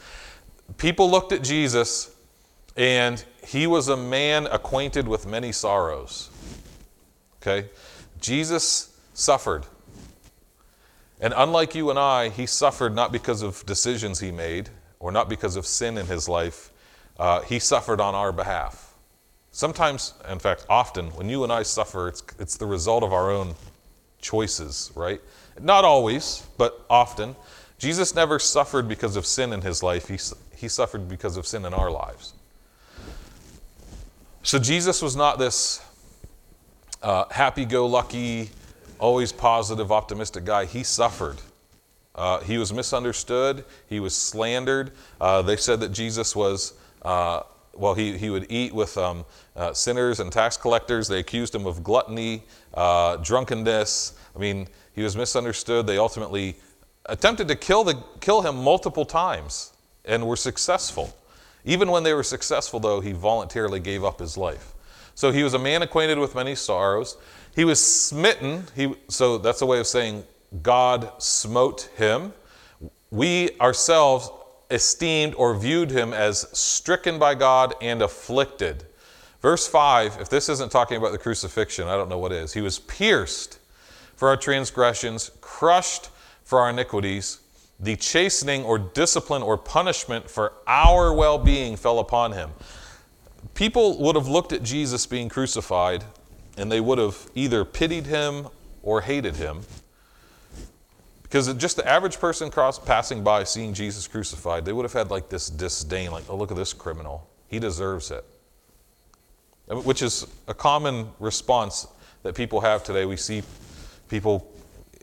People 0.79 1.11
looked 1.11 1.33
at 1.33 1.43
Jesus 1.43 2.15
and 2.77 3.23
he 3.47 3.67
was 3.67 3.89
a 3.89 3.97
man 3.97 4.47
acquainted 4.47 5.07
with 5.07 5.27
many 5.27 5.53
sorrows. 5.53 6.31
Okay? 7.41 7.69
Jesus 8.21 8.99
suffered. 9.13 9.67
And 11.21 11.33
unlike 11.37 11.75
you 11.75 11.91
and 11.91 11.99
I, 11.99 12.29
he 12.29 12.47
suffered 12.47 12.95
not 12.95 13.13
because 13.13 13.43
of 13.43 13.65
decisions 13.67 14.21
he 14.21 14.31
made 14.31 14.71
or 14.99 15.13
not 15.13 15.29
because 15.29 15.57
of 15.57 15.67
sin 15.67 15.99
in 15.99 16.07
his 16.07 16.29
life. 16.29 16.71
Uh, 17.19 17.43
he 17.43 17.59
suffered 17.59 18.01
on 18.01 18.15
our 18.15 18.33
behalf. 18.33 18.95
Sometimes, 19.53 20.15
in 20.29 20.39
fact, 20.39 20.67
often, 20.69 21.07
when 21.13 21.29
you 21.29 21.45
and 21.45 21.53
I 21.53 21.63
suffer, 21.63 22.09
it's, 22.09 22.23
it's 22.41 22.57
the 22.57 22.67
result 22.67 23.05
of 23.05 23.13
our 23.13 23.31
own 23.31 23.55
choices, 24.21 24.91
right? 24.97 25.21
Not 25.61 25.85
always, 25.85 26.45
but 26.59 26.85
often. 26.91 27.37
Jesus 27.79 28.15
never 28.15 28.39
suffered 28.39 28.89
because 28.89 29.15
of 29.15 29.27
sin 29.27 29.53
in 29.53 29.61
his 29.61 29.83
life, 29.83 30.09
he, 30.09 30.19
he 30.57 30.69
suffered 30.69 31.09
because 31.09 31.37
of 31.37 31.47
sin 31.47 31.65
in 31.65 31.75
our 31.75 31.91
lives. 31.91 32.33
So 34.45 34.59
Jesus 34.59 35.01
was 35.01 35.17
not 35.17 35.39
this 35.39 35.81
uh, 37.03 37.25
happy 37.31 37.65
go 37.65 37.87
lucky, 37.87 38.51
always 38.99 39.33
positive, 39.33 39.91
optimistic 39.91 40.45
guy. 40.45 40.67
He 40.67 40.83
suffered. 40.83 41.41
Uh, 42.15 42.41
he 42.41 42.59
was 42.59 42.71
misunderstood. 42.71 43.65
He 43.89 44.01
was 44.01 44.15
slandered. 44.15 44.93
Uh, 45.19 45.41
they 45.41 45.57
said 45.57 45.81
that 45.81 45.93
Jesus 45.93 46.37
was, 46.37 46.75
uh, 47.01 47.41
well, 47.73 47.95
he, 47.95 48.19
he 48.19 48.29
would 48.29 48.45
eat 48.51 48.75
with 48.75 48.99
um, 48.99 49.25
uh, 49.57 49.73
sinners 49.73 50.21
and 50.21 50.31
tax 50.31 50.59
collectors. 50.59 51.09
They 51.09 51.21
accused 51.21 51.55
him 51.55 51.67
of 51.67 51.83
gluttony, 51.83 52.43
uh, 52.75 53.17
drunkenness. 53.17 54.13
I 54.37 54.39
mean, 54.39 54.69
he 54.95 55.03
was 55.03 55.17
misunderstood. 55.17 55.87
They 55.87 55.97
ultimately 55.97 56.57
attempted 57.07 57.49
to 57.49 57.57
kill, 57.57 57.83
the, 57.83 58.05
kill 58.21 58.43
him 58.43 58.63
multiple 58.63 59.07
times 59.07 59.73
and 60.05 60.27
were 60.27 60.37
successful. 60.37 61.17
Even 61.65 61.91
when 61.91 62.03
they 62.03 62.13
were 62.13 62.23
successful, 62.23 62.79
though, 62.81 63.01
he 63.01 63.13
voluntarily 63.13 63.81
gave 63.81 64.05
up 64.05 64.21
his 64.21 64.37
life. 64.37 64.75
So 65.15 65.33
he 65.33 65.43
was 65.43 65.55
a 65.55 65.59
man 65.59 65.83
acquainted 65.83 66.19
with 66.19 66.35
many 66.35 66.55
sorrows. 66.55 67.17
He 67.55 67.65
was 67.65 67.85
smitten. 67.85 68.65
He, 68.75 68.95
so 69.09 69.39
that's 69.39 69.63
a 69.63 69.67
way 69.67 69.79
of 69.79 69.87
saying 69.87 70.25
God 70.63 71.11
smote 71.19 71.91
him. 71.97 72.33
We 73.11 73.51
ourselves 73.61 74.31
esteemed 74.71 75.35
or 75.37 75.57
viewed 75.57 75.91
him 75.91 76.13
as 76.13 76.47
stricken 76.57 77.19
by 77.19 77.35
God 77.35 77.75
and 77.81 78.03
afflicted. 78.03 78.85
Verse 79.41 79.67
5, 79.69 80.19
if 80.21 80.29
this 80.29 80.49
isn't 80.49 80.73
talking 80.73 80.97
about 80.97 81.13
the 81.13 81.19
crucifixion, 81.19 81.87
I 81.87 81.97
don't 81.97 82.09
know 82.09 82.19
what 82.19 82.33
is. 82.33 82.55
He 82.55 82.61
was 82.61 82.79
pierced 82.79 83.59
for 84.17 84.29
our 84.29 84.37
transgressions, 84.37 85.31
crushed 85.41 86.09
for 86.43 86.61
our 86.61 86.71
iniquities 86.71 87.41
the 87.81 87.97
chastening 87.97 88.63
or 88.65 88.79
discipline 88.79 89.43
or 89.43 89.59
punishment 89.59 90.31
for 90.31 90.53
our 90.67 91.13
well 91.13 91.39
being 91.39 91.77
fell 91.77 91.99
upon 91.99 92.33
him. 92.33 92.51
People 93.55 93.99
would 93.99 94.17
have 94.17 94.29
looked 94.29 94.53
at 94.53 94.63
Jesus 94.63 95.07
being 95.07 95.29
crucified 95.29 96.05
and 96.57 96.71
they 96.71 96.81
would 96.81 96.99
have 96.99 97.29
either 97.35 97.65
pitied 97.65 98.07
him 98.07 98.49
or 98.83 99.01
hated 99.01 99.37
him. 99.37 99.63
Because 101.23 101.53
just 101.55 101.77
the 101.77 101.89
average 101.89 102.21
person 102.21 102.51
cross, 102.51 102.79
passing 102.79 103.25
by 103.25 103.43
seeing 103.43 103.75
Jesus 103.75 104.07
crucified, 104.07 104.65
they 104.65 104.73
would 104.73 104.85
have 104.85 104.93
had 104.93 105.11
like 105.11 105.29
this 105.29 105.51
disdain, 105.51 106.13
like, 106.13 106.25
oh, 106.29 106.37
look 106.37 106.53
at 106.53 106.57
this 106.57 106.73
criminal. 106.73 107.29
He 107.49 107.59
deserves 107.59 108.11
it. 108.13 108.25
Which 109.67 110.03
is 110.03 110.27
a 110.47 110.55
common 110.55 111.09
response 111.19 111.89
that 112.23 112.35
people 112.35 112.61
have 112.61 112.85
today. 112.85 113.05
We 113.05 113.17
see 113.17 113.43
people 114.09 114.54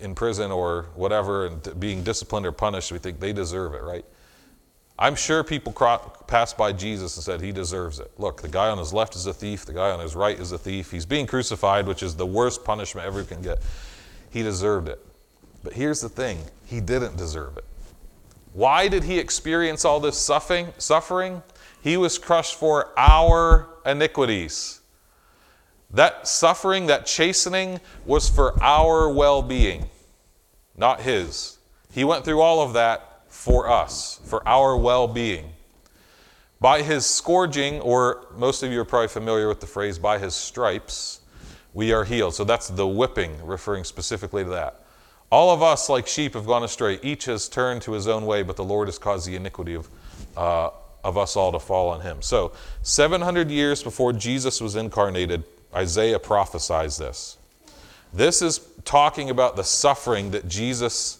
in 0.02 0.16
prison 0.16 0.52
or 0.52 0.88
whatever 0.96 1.46
and 1.46 1.80
being 1.80 2.04
disciplined 2.04 2.46
or 2.46 2.52
punished, 2.52 2.92
we 2.92 2.98
think 2.98 3.20
they 3.20 3.34
deserve 3.34 3.74
it, 3.74 3.84
right? 3.84 4.06
I'm 5.00 5.16
sure 5.16 5.44
people 5.44 5.74
passed 6.28 6.58
by 6.58 6.74
Jesus 6.74 7.18
and 7.18 7.24
said, 7.24 7.42
He 7.42 7.52
deserves 7.52 8.00
it. 8.00 8.12
Look, 8.20 8.42
the 8.42 8.48
guy 8.48 8.70
on 8.70 8.78
his 8.78 8.94
left 8.94 9.16
is 9.16 9.26
a 9.26 9.34
thief, 9.34 9.66
the 9.66 9.74
guy 9.74 9.90
on 9.90 10.00
his 10.00 10.16
right 10.16 10.40
is 10.40 10.52
a 10.52 10.58
thief. 10.58 10.92
He's 10.92 11.08
being 11.08 11.26
crucified, 11.26 11.88
which 11.88 12.04
is 12.04 12.16
the 12.16 12.26
worst 12.26 12.64
punishment 12.64 13.08
ever 13.08 13.20
you 13.22 13.26
can 13.26 13.42
get. 13.42 13.60
He 14.30 14.44
deserved 14.44 14.88
it. 14.88 15.04
But 15.64 15.74
here's 15.74 16.02
the 16.02 16.10
thing 16.10 16.40
He 16.66 16.82
didn't 16.82 17.18
deserve 17.18 17.58
it. 17.58 17.66
Why 18.54 18.88
did 18.88 19.04
He 19.04 19.18
experience 19.18 19.86
all 19.86 20.00
this 20.00 20.18
suffering? 20.18 21.42
He 21.82 21.98
was 21.98 22.20
crushed 22.20 22.56
for 22.56 22.90
our 22.96 23.70
iniquities. 23.86 24.81
That 25.94 26.28
suffering, 26.28 26.88
that 26.88 27.06
chastening 27.06 27.82
was 28.06 28.30
for 28.30 28.62
our 28.64 29.10
well 29.10 29.42
being, 29.42 29.90
not 30.78 31.02
his. 31.02 31.58
He 31.92 32.04
went 32.04 32.24
through 32.24 32.42
all 32.42 32.62
of 32.62 32.74
that 32.74 33.24
for 33.28 33.70
us, 33.70 34.22
for 34.26 34.48
our 34.48 34.78
well 34.78 35.08
being. 35.08 35.52
By 36.62 36.84
his 36.84 37.06
scourging, 37.06 37.82
or 37.82 38.28
most 38.38 38.62
of 38.64 38.72
you 38.72 38.80
are 38.80 38.86
probably 38.86 39.08
familiar 39.08 39.48
with 39.48 39.60
the 39.60 39.68
phrase, 39.68 39.98
by 39.98 40.20
his 40.20 40.36
stripes, 40.36 41.22
we 41.74 41.92
are 41.92 42.04
healed. 42.04 42.36
So 42.36 42.44
that's 42.44 42.68
the 42.68 42.88
whipping, 42.88 43.46
referring 43.46 43.84
specifically 43.84 44.44
to 44.44 44.50
that. 44.52 44.82
All 45.32 45.54
of 45.54 45.64
us, 45.64 45.90
like 45.90 46.08
sheep, 46.08 46.34
have 46.36 46.46
gone 46.46 46.64
astray. 46.64 47.00
Each 47.02 47.26
has 47.26 47.50
turned 47.50 47.82
to 47.84 47.94
his 47.94 48.08
own 48.08 48.26
way, 48.26 48.44
but 48.44 48.58
the 48.58 48.64
Lord 48.64 48.90
has 48.90 49.00
caused 49.00 49.28
the 49.28 49.36
iniquity 49.36 49.76
of, 49.76 49.88
uh, 50.36 50.70
of 51.04 51.18
us 51.18 51.36
all 51.36 51.52
to 51.54 51.60
fall 51.60 51.90
on 51.90 52.02
him. 52.02 52.22
So, 52.22 52.52
700 52.84 53.50
years 53.50 53.82
before 53.82 54.12
Jesus 54.14 54.60
was 54.60 54.76
incarnated, 54.76 55.44
Isaiah 55.74 56.20
prophesies 56.20 56.98
this. 56.98 57.38
This 58.14 58.42
is 58.42 58.60
talking 58.84 59.30
about 59.30 59.56
the 59.56 59.64
suffering 59.64 60.32
that 60.32 60.48
Jesus 60.48 61.20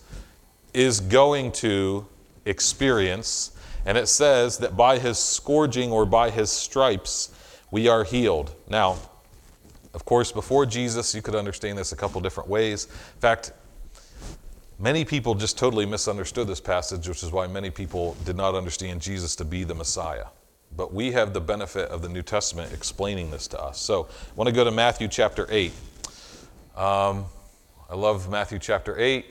is 0.74 1.00
going 1.00 1.52
to 1.54 2.06
experience. 2.46 3.52
And 3.86 3.98
it 3.98 4.08
says 4.08 4.58
that 4.60 4.78
by 4.78 5.00
his 5.00 5.18
scourging 5.18 5.92
or 5.92 6.06
by 6.06 6.30
his 6.30 6.52
stripes, 6.52 7.30
we 7.72 7.88
are 7.88 8.04
healed. 8.04 8.54
Now, 8.70 8.98
Of 9.94 10.06
course, 10.06 10.32
before 10.32 10.66
Jesus, 10.66 11.14
you 11.14 11.22
could 11.22 11.36
understand 11.36 11.78
this 11.78 11.92
a 11.92 11.96
couple 11.96 12.22
different 12.22 12.50
ways. 12.50 12.86
In 12.86 13.20
fact, 13.20 13.52
many 14.80 15.04
people 15.04 15.36
just 15.36 15.58
totally 15.58 15.86
misunderstood 15.86 16.48
this 16.48 16.62
passage, 16.62 17.08
which 17.08 17.24
is 17.24 17.32
why 17.32 17.48
many 17.48 17.70
people 17.70 18.16
did 18.24 18.38
not 18.38 18.56
understand 18.56 19.02
Jesus 19.02 19.36
to 19.38 19.46
be 19.46 19.64
the 19.64 19.76
Messiah. 19.76 20.26
But 20.76 20.94
we 20.94 21.12
have 21.12 21.34
the 21.34 21.42
benefit 21.42 21.90
of 21.90 22.02
the 22.02 22.10
New 22.10 22.22
Testament 22.22 22.74
explaining 22.74 23.32
this 23.32 23.48
to 23.50 23.62
us. 23.62 23.80
So 23.80 24.08
I 24.10 24.34
want 24.36 24.48
to 24.48 24.56
go 24.56 24.64
to 24.64 24.72
Matthew 24.72 25.08
chapter 25.08 25.48
8. 25.50 25.72
Um, 26.76 27.26
I 27.90 27.96
love 27.96 28.30
Matthew 28.30 28.60
chapter 28.60 28.98
8. 28.98 29.26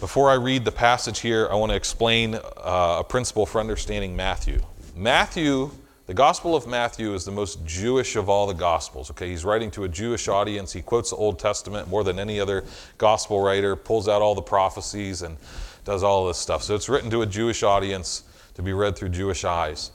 Before 0.00 0.30
I 0.30 0.34
read 0.34 0.64
the 0.64 0.72
passage 0.72 1.20
here, 1.20 1.48
I 1.50 1.54
want 1.54 1.70
to 1.70 1.76
explain 1.76 2.34
uh, 2.34 2.96
a 3.00 3.04
principle 3.04 3.46
for 3.46 3.60
understanding 3.60 4.14
Matthew. 4.14 4.60
Matthew 4.96 5.70
the 6.08 6.14
Gospel 6.14 6.56
of 6.56 6.66
Matthew 6.66 7.12
is 7.12 7.26
the 7.26 7.30
most 7.32 7.66
Jewish 7.66 8.16
of 8.16 8.30
all 8.30 8.46
the 8.46 8.54
Gospels. 8.54 9.10
Okay, 9.10 9.28
he's 9.28 9.44
writing 9.44 9.70
to 9.72 9.84
a 9.84 9.88
Jewish 9.90 10.26
audience. 10.26 10.72
He 10.72 10.80
quotes 10.80 11.10
the 11.10 11.16
Old 11.16 11.38
Testament 11.38 11.86
more 11.86 12.02
than 12.02 12.18
any 12.18 12.40
other 12.40 12.64
Gospel 12.96 13.42
writer, 13.42 13.76
pulls 13.76 14.08
out 14.08 14.22
all 14.22 14.34
the 14.34 14.40
prophecies, 14.40 15.20
and 15.20 15.36
does 15.84 16.02
all 16.02 16.26
this 16.26 16.38
stuff. 16.38 16.62
So 16.62 16.74
it's 16.74 16.88
written 16.88 17.10
to 17.10 17.20
a 17.20 17.26
Jewish 17.26 17.62
audience 17.62 18.22
to 18.54 18.62
be 18.62 18.72
read 18.72 18.96
through 18.96 19.10
Jewish 19.10 19.44
eyes. 19.44 19.90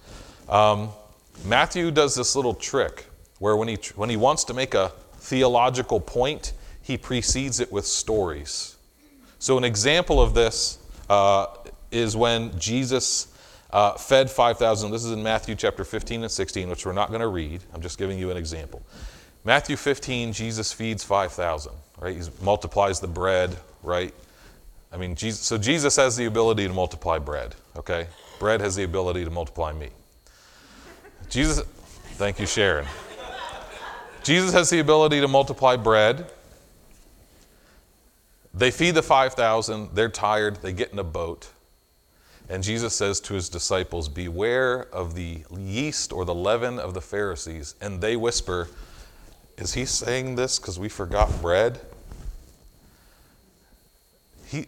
Um, 0.50 0.90
Matthew 1.46 1.92
does 1.92 2.16
this 2.16 2.36
little 2.36 2.54
trick 2.54 3.06
where 3.40 3.56
when 3.56 3.68
he, 3.68 3.78
when 3.96 4.10
he 4.10 4.18
wants 4.18 4.44
to 4.46 4.54
make 4.54 4.74
a 4.74 4.92
theological 5.18 6.00
point, 6.00 6.54
he 6.82 6.98
precedes 6.98 7.60
it 7.60 7.72
with 7.72 7.86
stories. 7.86 8.78
So, 9.40 9.58
an 9.58 9.64
example 9.64 10.22
of 10.22 10.34
this 10.34 10.78
uh, 11.10 11.48
is 11.92 12.16
when 12.16 12.58
Jesus 12.60 13.28
uh, 13.72 13.94
fed 13.94 14.30
5,000. 14.30 14.92
This 14.92 15.04
is 15.04 15.12
in 15.12 15.24
Matthew 15.24 15.56
chapter 15.56 15.84
15 15.84 16.24
and 16.24 16.32
16, 16.32 16.70
which 16.70 16.86
we're 16.86 16.94
not 16.94 17.10
going 17.10 17.22
to 17.22 17.28
read. 17.28 17.62
I'm 17.74 17.82
just 17.82 17.98
giving 17.98 18.18
you 18.18 18.32
an 18.32 18.38
example. 18.38 18.82
Matthew 19.44 19.76
15, 19.76 20.32
Jesus 20.32 20.72
feeds 20.72 21.04
5,000, 21.04 21.74
right? 22.00 22.16
He 22.16 22.24
multiplies 22.42 23.00
the 23.00 23.08
bread, 23.08 23.56
right? 23.82 24.14
I 24.92 24.98
mean, 24.98 25.16
Jesus, 25.16 25.42
so 25.42 25.58
Jesus 25.58 25.96
has 25.98 26.16
the 26.16 26.26
ability 26.26 26.68
to 26.68 26.74
multiply 26.74 27.18
bread, 27.18 27.56
okay? 27.76 28.08
Bread 28.40 28.62
has 28.62 28.76
the 28.76 28.84
ability 28.84 29.26
to 29.26 29.32
multiply 29.32 29.74
me. 29.74 29.90
Jesus, 31.34 31.66
thank 32.18 32.40
you, 32.40 32.46
Sharon. 32.46 32.86
Jesus 34.22 34.54
has 34.54 34.70
the 34.70 34.78
ability 34.78 35.20
to 35.20 35.28
multiply 35.28 35.76
bread. 35.76 36.28
They 38.54 38.70
feed 38.70 38.94
the 38.94 39.02
5,000. 39.02 39.96
They're 39.96 40.10
tired. 40.10 40.58
They 40.58 40.74
get 40.74 40.94
in 40.94 41.00
a 41.00 41.04
boat. 41.04 41.50
And 42.50 42.62
Jesus 42.62 42.94
says 42.94 43.20
to 43.22 43.34
his 43.34 43.50
disciples, 43.50 44.10
Beware 44.10 44.84
of 44.94 45.16
the 45.16 45.44
yeast 45.58 46.14
or 46.14 46.24
the 46.24 46.36
leaven 46.36 46.78
of 46.78 46.94
the 46.94 47.02
Pharisees. 47.02 47.74
And 47.82 48.00
they 48.00 48.16
whisper, 48.16 48.68
Is 49.58 49.74
he 49.74 49.86
saying 49.86 50.36
this 50.36 50.60
because 50.60 50.78
we 50.78 50.88
forgot 50.88 51.42
bread? 51.42 51.80
He, 54.46 54.68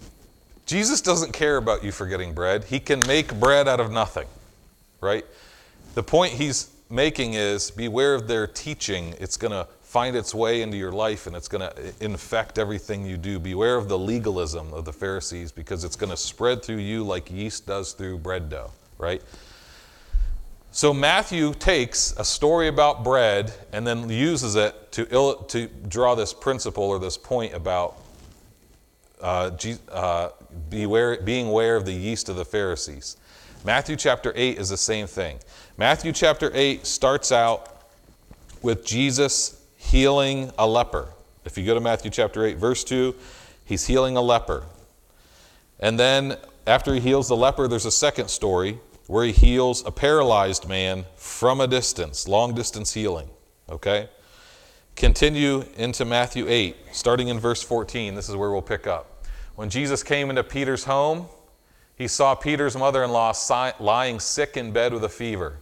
Jesus 0.65 0.99
doesn't 0.99 1.31
care 1.31 1.57
about 1.57 1.83
you 1.83 1.91
forgetting 1.91 2.33
bread. 2.33 2.63
He 2.63 2.79
can 2.79 3.01
make 3.05 3.39
bread 3.39 3.67
out 3.67 3.79
of 3.79 3.91
nothing, 3.91 4.27
right? 4.99 5.25
The 5.95 6.03
point 6.03 6.33
he's 6.33 6.71
making 6.89 7.35
is 7.35 7.71
beware 7.71 8.15
of 8.15 8.27
their 8.27 8.47
teaching. 8.47 9.15
It's 9.17 9.37
going 9.37 9.53
to 9.53 9.65
find 9.81 10.17
its 10.17 10.35
way 10.35 10.61
into 10.61 10.75
your 10.75 10.91
life 10.91 11.25
and 11.25 11.33
it's 11.33 11.47
going 11.47 11.61
to 11.61 11.93
infect 12.01 12.59
everything 12.59 13.05
you 13.05 13.15
do. 13.15 13.39
Beware 13.39 13.77
of 13.77 13.87
the 13.87 13.97
legalism 13.97 14.73
of 14.73 14.83
the 14.83 14.91
Pharisees 14.91 15.53
because 15.53 15.85
it's 15.85 15.95
going 15.95 16.09
to 16.09 16.17
spread 16.17 16.61
through 16.61 16.79
you 16.79 17.05
like 17.05 17.31
yeast 17.31 17.65
does 17.65 17.93
through 17.93 18.17
bread 18.17 18.49
dough, 18.49 18.71
right? 18.97 19.21
So 20.71 20.93
Matthew 20.93 21.53
takes 21.53 22.13
a 22.17 22.25
story 22.25 22.67
about 22.67 23.05
bread 23.05 23.53
and 23.71 23.87
then 23.87 24.09
uses 24.09 24.57
it 24.57 24.91
to, 24.91 25.07
Ill, 25.11 25.35
to 25.43 25.67
draw 25.87 26.13
this 26.13 26.33
principle 26.33 26.83
or 26.83 26.99
this 26.99 27.17
point 27.17 27.53
about 27.53 27.95
uh, 29.21 29.51
uh, 29.89 30.29
beware, 30.69 31.21
being 31.21 31.47
aware 31.47 31.77
of 31.77 31.85
the 31.85 31.93
yeast 31.93 32.27
of 32.27 32.35
the 32.35 32.43
Pharisees. 32.43 33.15
Matthew 33.65 33.95
chapter 33.95 34.31
8 34.35 34.59
is 34.59 34.69
the 34.69 34.77
same 34.77 35.07
thing. 35.07 35.39
Matthew 35.77 36.13
chapter 36.13 36.51
8 36.53 36.87
starts 36.87 37.33
out 37.33 37.81
with 38.61 38.85
Jesus 38.85 39.61
healing 39.75 40.53
a 40.57 40.65
leper. 40.65 41.09
If 41.43 41.57
you 41.57 41.65
go 41.65 41.73
to 41.73 41.81
Matthew 41.81 42.09
chapter 42.11 42.45
8, 42.45 42.55
verse 42.55 42.85
2, 42.85 43.13
he's 43.65 43.85
healing 43.85 44.15
a 44.15 44.21
leper. 44.21 44.63
And 45.81 45.99
then 45.99 46.37
after 46.65 46.93
he 46.93 47.01
heals 47.01 47.27
the 47.27 47.35
leper, 47.35 47.67
there's 47.67 47.85
a 47.85 47.91
second 47.91 48.29
story 48.29 48.79
where 49.07 49.25
he 49.25 49.33
heals 49.33 49.85
a 49.85 49.91
paralyzed 49.91 50.65
man 50.65 51.03
from 51.17 51.59
a 51.59 51.67
distance, 51.67 52.25
long 52.25 52.55
distance 52.55 52.93
healing. 52.93 53.29
Okay? 53.69 54.07
Continue 54.95 55.65
into 55.75 56.05
Matthew 56.05 56.47
8, 56.47 56.73
starting 56.93 57.27
in 57.27 57.37
verse 57.37 57.61
14. 57.61 58.15
This 58.15 58.29
is 58.29 58.37
where 58.37 58.49
we'll 58.49 58.61
pick 58.61 58.87
up. 58.87 59.25
When 59.55 59.69
Jesus 59.69 60.03
came 60.03 60.29
into 60.29 60.43
Peter's 60.45 60.85
home, 60.85 61.27
he 61.97 62.07
saw 62.07 62.33
Peter's 62.33 62.77
mother 62.77 63.03
in 63.03 63.11
law 63.11 63.33
lying 63.81 64.21
sick 64.21 64.55
in 64.55 64.71
bed 64.71 64.93
with 64.93 65.03
a 65.03 65.09
fever. 65.09 65.59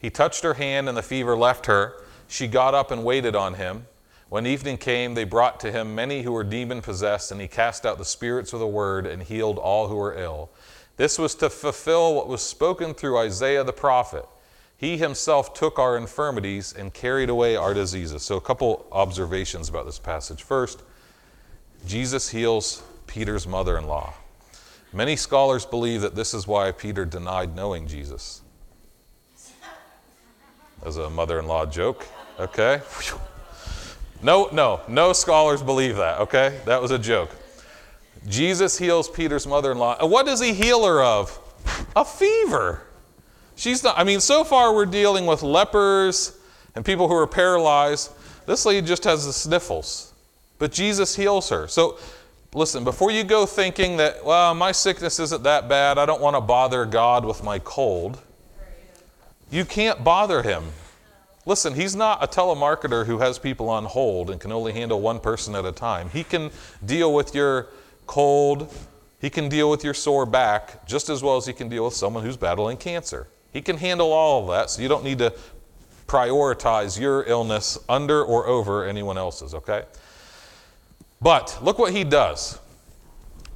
He 0.00 0.10
touched 0.10 0.42
her 0.42 0.54
hand, 0.54 0.88
and 0.88 0.96
the 0.96 1.02
fever 1.02 1.36
left 1.36 1.66
her. 1.66 2.02
She 2.26 2.48
got 2.48 2.74
up 2.74 2.90
and 2.90 3.04
waited 3.04 3.36
on 3.36 3.54
him. 3.54 3.86
When 4.30 4.46
evening 4.46 4.78
came, 4.78 5.14
they 5.14 5.24
brought 5.24 5.60
to 5.60 5.70
him 5.70 5.94
many 5.94 6.22
who 6.22 6.32
were 6.32 6.44
demon 6.44 6.80
possessed, 6.80 7.30
and 7.30 7.40
he 7.40 7.48
cast 7.48 7.84
out 7.84 7.98
the 7.98 8.04
spirits 8.04 8.52
with 8.52 8.62
a 8.62 8.66
word 8.66 9.06
and 9.06 9.22
healed 9.22 9.58
all 9.58 9.88
who 9.88 9.96
were 9.96 10.16
ill. 10.16 10.50
This 10.96 11.18
was 11.18 11.34
to 11.36 11.50
fulfill 11.50 12.14
what 12.14 12.28
was 12.28 12.40
spoken 12.40 12.94
through 12.94 13.18
Isaiah 13.18 13.64
the 13.64 13.72
prophet. 13.72 14.24
He 14.76 14.96
himself 14.96 15.52
took 15.52 15.78
our 15.78 15.98
infirmities 15.98 16.72
and 16.72 16.94
carried 16.94 17.28
away 17.28 17.56
our 17.56 17.74
diseases. 17.74 18.22
So, 18.22 18.36
a 18.36 18.40
couple 18.40 18.86
observations 18.92 19.68
about 19.68 19.84
this 19.84 19.98
passage. 19.98 20.42
First, 20.42 20.82
Jesus 21.86 22.30
heals 22.30 22.82
Peter's 23.06 23.46
mother 23.46 23.76
in 23.76 23.86
law. 23.86 24.14
Many 24.92 25.16
scholars 25.16 25.66
believe 25.66 26.00
that 26.00 26.14
this 26.14 26.32
is 26.34 26.46
why 26.46 26.72
Peter 26.72 27.04
denied 27.04 27.54
knowing 27.54 27.86
Jesus. 27.86 28.42
As 30.84 30.96
a 30.96 31.10
mother 31.10 31.38
in 31.38 31.46
law 31.46 31.66
joke. 31.66 32.06
Okay? 32.38 32.80
No, 34.22 34.48
no, 34.52 34.80
no 34.88 35.12
scholars 35.12 35.62
believe 35.62 35.96
that, 35.96 36.20
okay? 36.20 36.60
That 36.66 36.82
was 36.82 36.90
a 36.90 36.98
joke. 36.98 37.30
Jesus 38.28 38.76
heals 38.76 39.08
Peter's 39.08 39.46
mother 39.46 39.72
in 39.72 39.78
law. 39.78 39.96
And 39.98 40.10
what 40.10 40.26
does 40.26 40.40
he 40.40 40.52
heal 40.52 40.84
her 40.84 41.02
of? 41.02 41.38
A 41.96 42.04
fever. 42.04 42.82
She's 43.56 43.82
not, 43.82 43.98
I 43.98 44.04
mean, 44.04 44.20
so 44.20 44.44
far 44.44 44.74
we're 44.74 44.86
dealing 44.86 45.26
with 45.26 45.42
lepers 45.42 46.38
and 46.74 46.84
people 46.84 47.08
who 47.08 47.14
are 47.14 47.26
paralyzed. 47.26 48.12
This 48.46 48.64
lady 48.66 48.86
just 48.86 49.04
has 49.04 49.26
the 49.26 49.32
sniffles. 49.32 50.12
But 50.58 50.72
Jesus 50.72 51.16
heals 51.16 51.48
her. 51.48 51.66
So 51.68 51.98
listen, 52.54 52.84
before 52.84 53.10
you 53.10 53.24
go 53.24 53.46
thinking 53.46 53.96
that, 53.98 54.24
well, 54.24 54.54
my 54.54 54.72
sickness 54.72 55.18
isn't 55.18 55.42
that 55.44 55.68
bad, 55.68 55.98
I 55.98 56.06
don't 56.06 56.20
want 56.20 56.36
to 56.36 56.40
bother 56.40 56.84
God 56.84 57.24
with 57.24 57.42
my 57.42 57.58
cold, 57.58 58.20
you 59.50 59.64
can't 59.64 60.02
bother 60.04 60.42
him. 60.42 60.64
Listen, 61.46 61.74
he's 61.74 61.96
not 61.96 62.22
a 62.22 62.26
telemarketer 62.26 63.06
who 63.06 63.18
has 63.18 63.38
people 63.38 63.68
on 63.68 63.84
hold 63.84 64.30
and 64.30 64.40
can 64.40 64.52
only 64.52 64.72
handle 64.72 65.00
one 65.00 65.18
person 65.18 65.54
at 65.54 65.64
a 65.64 65.72
time. 65.72 66.10
He 66.10 66.22
can 66.22 66.50
deal 66.84 67.12
with 67.12 67.34
your 67.34 67.68
cold, 68.06 68.72
he 69.20 69.30
can 69.30 69.48
deal 69.48 69.70
with 69.70 69.82
your 69.82 69.94
sore 69.94 70.26
back 70.26 70.86
just 70.86 71.08
as 71.08 71.22
well 71.22 71.36
as 71.36 71.46
he 71.46 71.52
can 71.52 71.68
deal 71.68 71.84
with 71.84 71.94
someone 71.94 72.24
who's 72.24 72.36
battling 72.36 72.76
cancer. 72.76 73.28
He 73.52 73.62
can 73.62 73.76
handle 73.76 74.12
all 74.12 74.42
of 74.42 74.48
that, 74.50 74.70
so 74.70 74.82
you 74.82 74.88
don't 74.88 75.04
need 75.04 75.18
to 75.18 75.32
prioritize 76.06 77.00
your 77.00 77.24
illness 77.24 77.78
under 77.88 78.22
or 78.22 78.46
over 78.46 78.84
anyone 78.84 79.16
else's, 79.16 79.54
okay? 79.54 79.84
But 81.20 81.58
look 81.62 81.78
what 81.78 81.92
he 81.92 82.04
does. 82.04 82.58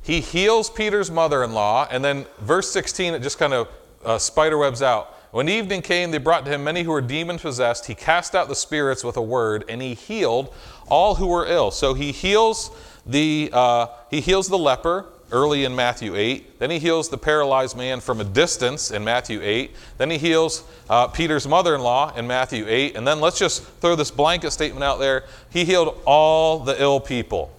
He 0.02 0.20
heals 0.20 0.68
Peter's 0.68 1.11
mother 1.11 1.42
in 1.42 1.52
law, 1.52 1.88
and 1.90 2.04
then 2.04 2.26
verse 2.40 2.70
16, 2.70 3.14
it 3.14 3.22
just 3.22 3.38
kind 3.38 3.54
of 3.54 3.68
uh, 4.04 4.18
spiderwebs 4.18 4.83
out. 4.83 5.16
When 5.34 5.48
evening 5.48 5.82
came, 5.82 6.12
they 6.12 6.18
brought 6.18 6.44
to 6.44 6.52
him 6.52 6.62
many 6.62 6.84
who 6.84 6.92
were 6.92 7.00
demon 7.00 7.40
possessed. 7.40 7.86
He 7.86 7.96
cast 7.96 8.36
out 8.36 8.46
the 8.46 8.54
spirits 8.54 9.02
with 9.02 9.16
a 9.16 9.20
word, 9.20 9.64
and 9.68 9.82
he 9.82 9.94
healed 9.94 10.54
all 10.86 11.16
who 11.16 11.26
were 11.26 11.44
ill. 11.44 11.72
So 11.72 11.92
he 11.92 12.12
heals 12.12 12.70
the 13.04 13.50
uh, 13.52 13.88
he 14.12 14.20
heals 14.20 14.46
the 14.46 14.56
leper 14.56 15.06
early 15.32 15.64
in 15.64 15.74
Matthew 15.74 16.14
8. 16.14 16.60
Then 16.60 16.70
he 16.70 16.78
heals 16.78 17.08
the 17.08 17.18
paralyzed 17.18 17.76
man 17.76 17.98
from 17.98 18.20
a 18.20 18.24
distance 18.24 18.92
in 18.92 19.02
Matthew 19.02 19.40
8. 19.42 19.72
Then 19.98 20.08
he 20.08 20.18
heals 20.18 20.62
uh, 20.88 21.08
Peter's 21.08 21.48
mother-in-law 21.48 22.14
in 22.14 22.28
Matthew 22.28 22.64
8. 22.68 22.94
And 22.94 23.04
then 23.04 23.18
let's 23.18 23.36
just 23.36 23.64
throw 23.80 23.96
this 23.96 24.12
blanket 24.12 24.52
statement 24.52 24.84
out 24.84 25.00
there. 25.00 25.24
He 25.50 25.64
healed 25.64 26.00
all 26.06 26.60
the 26.60 26.80
ill 26.80 27.00
people. 27.00 27.50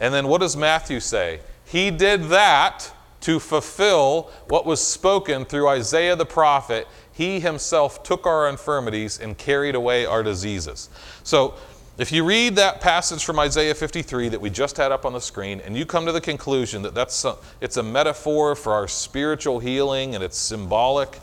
And 0.00 0.14
then 0.14 0.26
what 0.26 0.40
does 0.40 0.56
Matthew 0.56 1.00
say? 1.00 1.40
He 1.66 1.90
did 1.90 2.30
that 2.30 2.90
to 3.20 3.38
fulfill 3.38 4.30
what 4.48 4.66
was 4.66 4.82
spoken 4.82 5.44
through 5.44 5.68
Isaiah 5.68 6.16
the 6.16 6.26
prophet. 6.26 6.88
He 7.12 7.40
himself 7.40 8.02
took 8.02 8.26
our 8.26 8.48
infirmities 8.48 9.20
and 9.20 9.36
carried 9.36 9.74
away 9.74 10.06
our 10.06 10.22
diseases. 10.22 10.88
So, 11.22 11.54
if 11.98 12.12
you 12.12 12.24
read 12.24 12.56
that 12.56 12.80
passage 12.80 13.26
from 13.26 13.38
Isaiah 13.38 13.74
53 13.74 14.30
that 14.30 14.40
we 14.40 14.48
just 14.48 14.78
had 14.78 14.90
up 14.90 15.04
on 15.04 15.12
the 15.12 15.20
screen, 15.20 15.60
and 15.60 15.76
you 15.76 15.84
come 15.84 16.06
to 16.06 16.12
the 16.12 16.20
conclusion 16.20 16.80
that 16.80 16.94
that's 16.94 17.26
a, 17.26 17.36
it's 17.60 17.76
a 17.76 17.82
metaphor 17.82 18.56
for 18.56 18.72
our 18.72 18.88
spiritual 18.88 19.58
healing 19.58 20.14
and 20.14 20.24
it's 20.24 20.38
symbolic, 20.38 21.18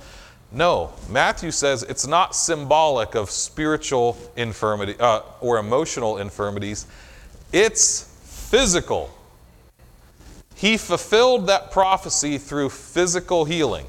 No, 0.51 0.93
Matthew 1.09 1.49
says 1.49 1.81
it's 1.81 2.05
not 2.05 2.35
symbolic 2.35 3.15
of 3.15 3.31
spiritual 3.31 4.19
infirmity 4.35 4.95
uh, 4.99 5.21
or 5.41 5.57
emotional 5.57 6.19
infirmities, 6.19 6.85
it's 7.51 8.03
physical. 8.51 9.09
He 10.57 10.75
fulfilled 10.75 11.45
that 11.47 11.69
prophecy 11.69 12.39
through 12.39 12.69
physical 12.69 13.45
healing. 13.45 13.85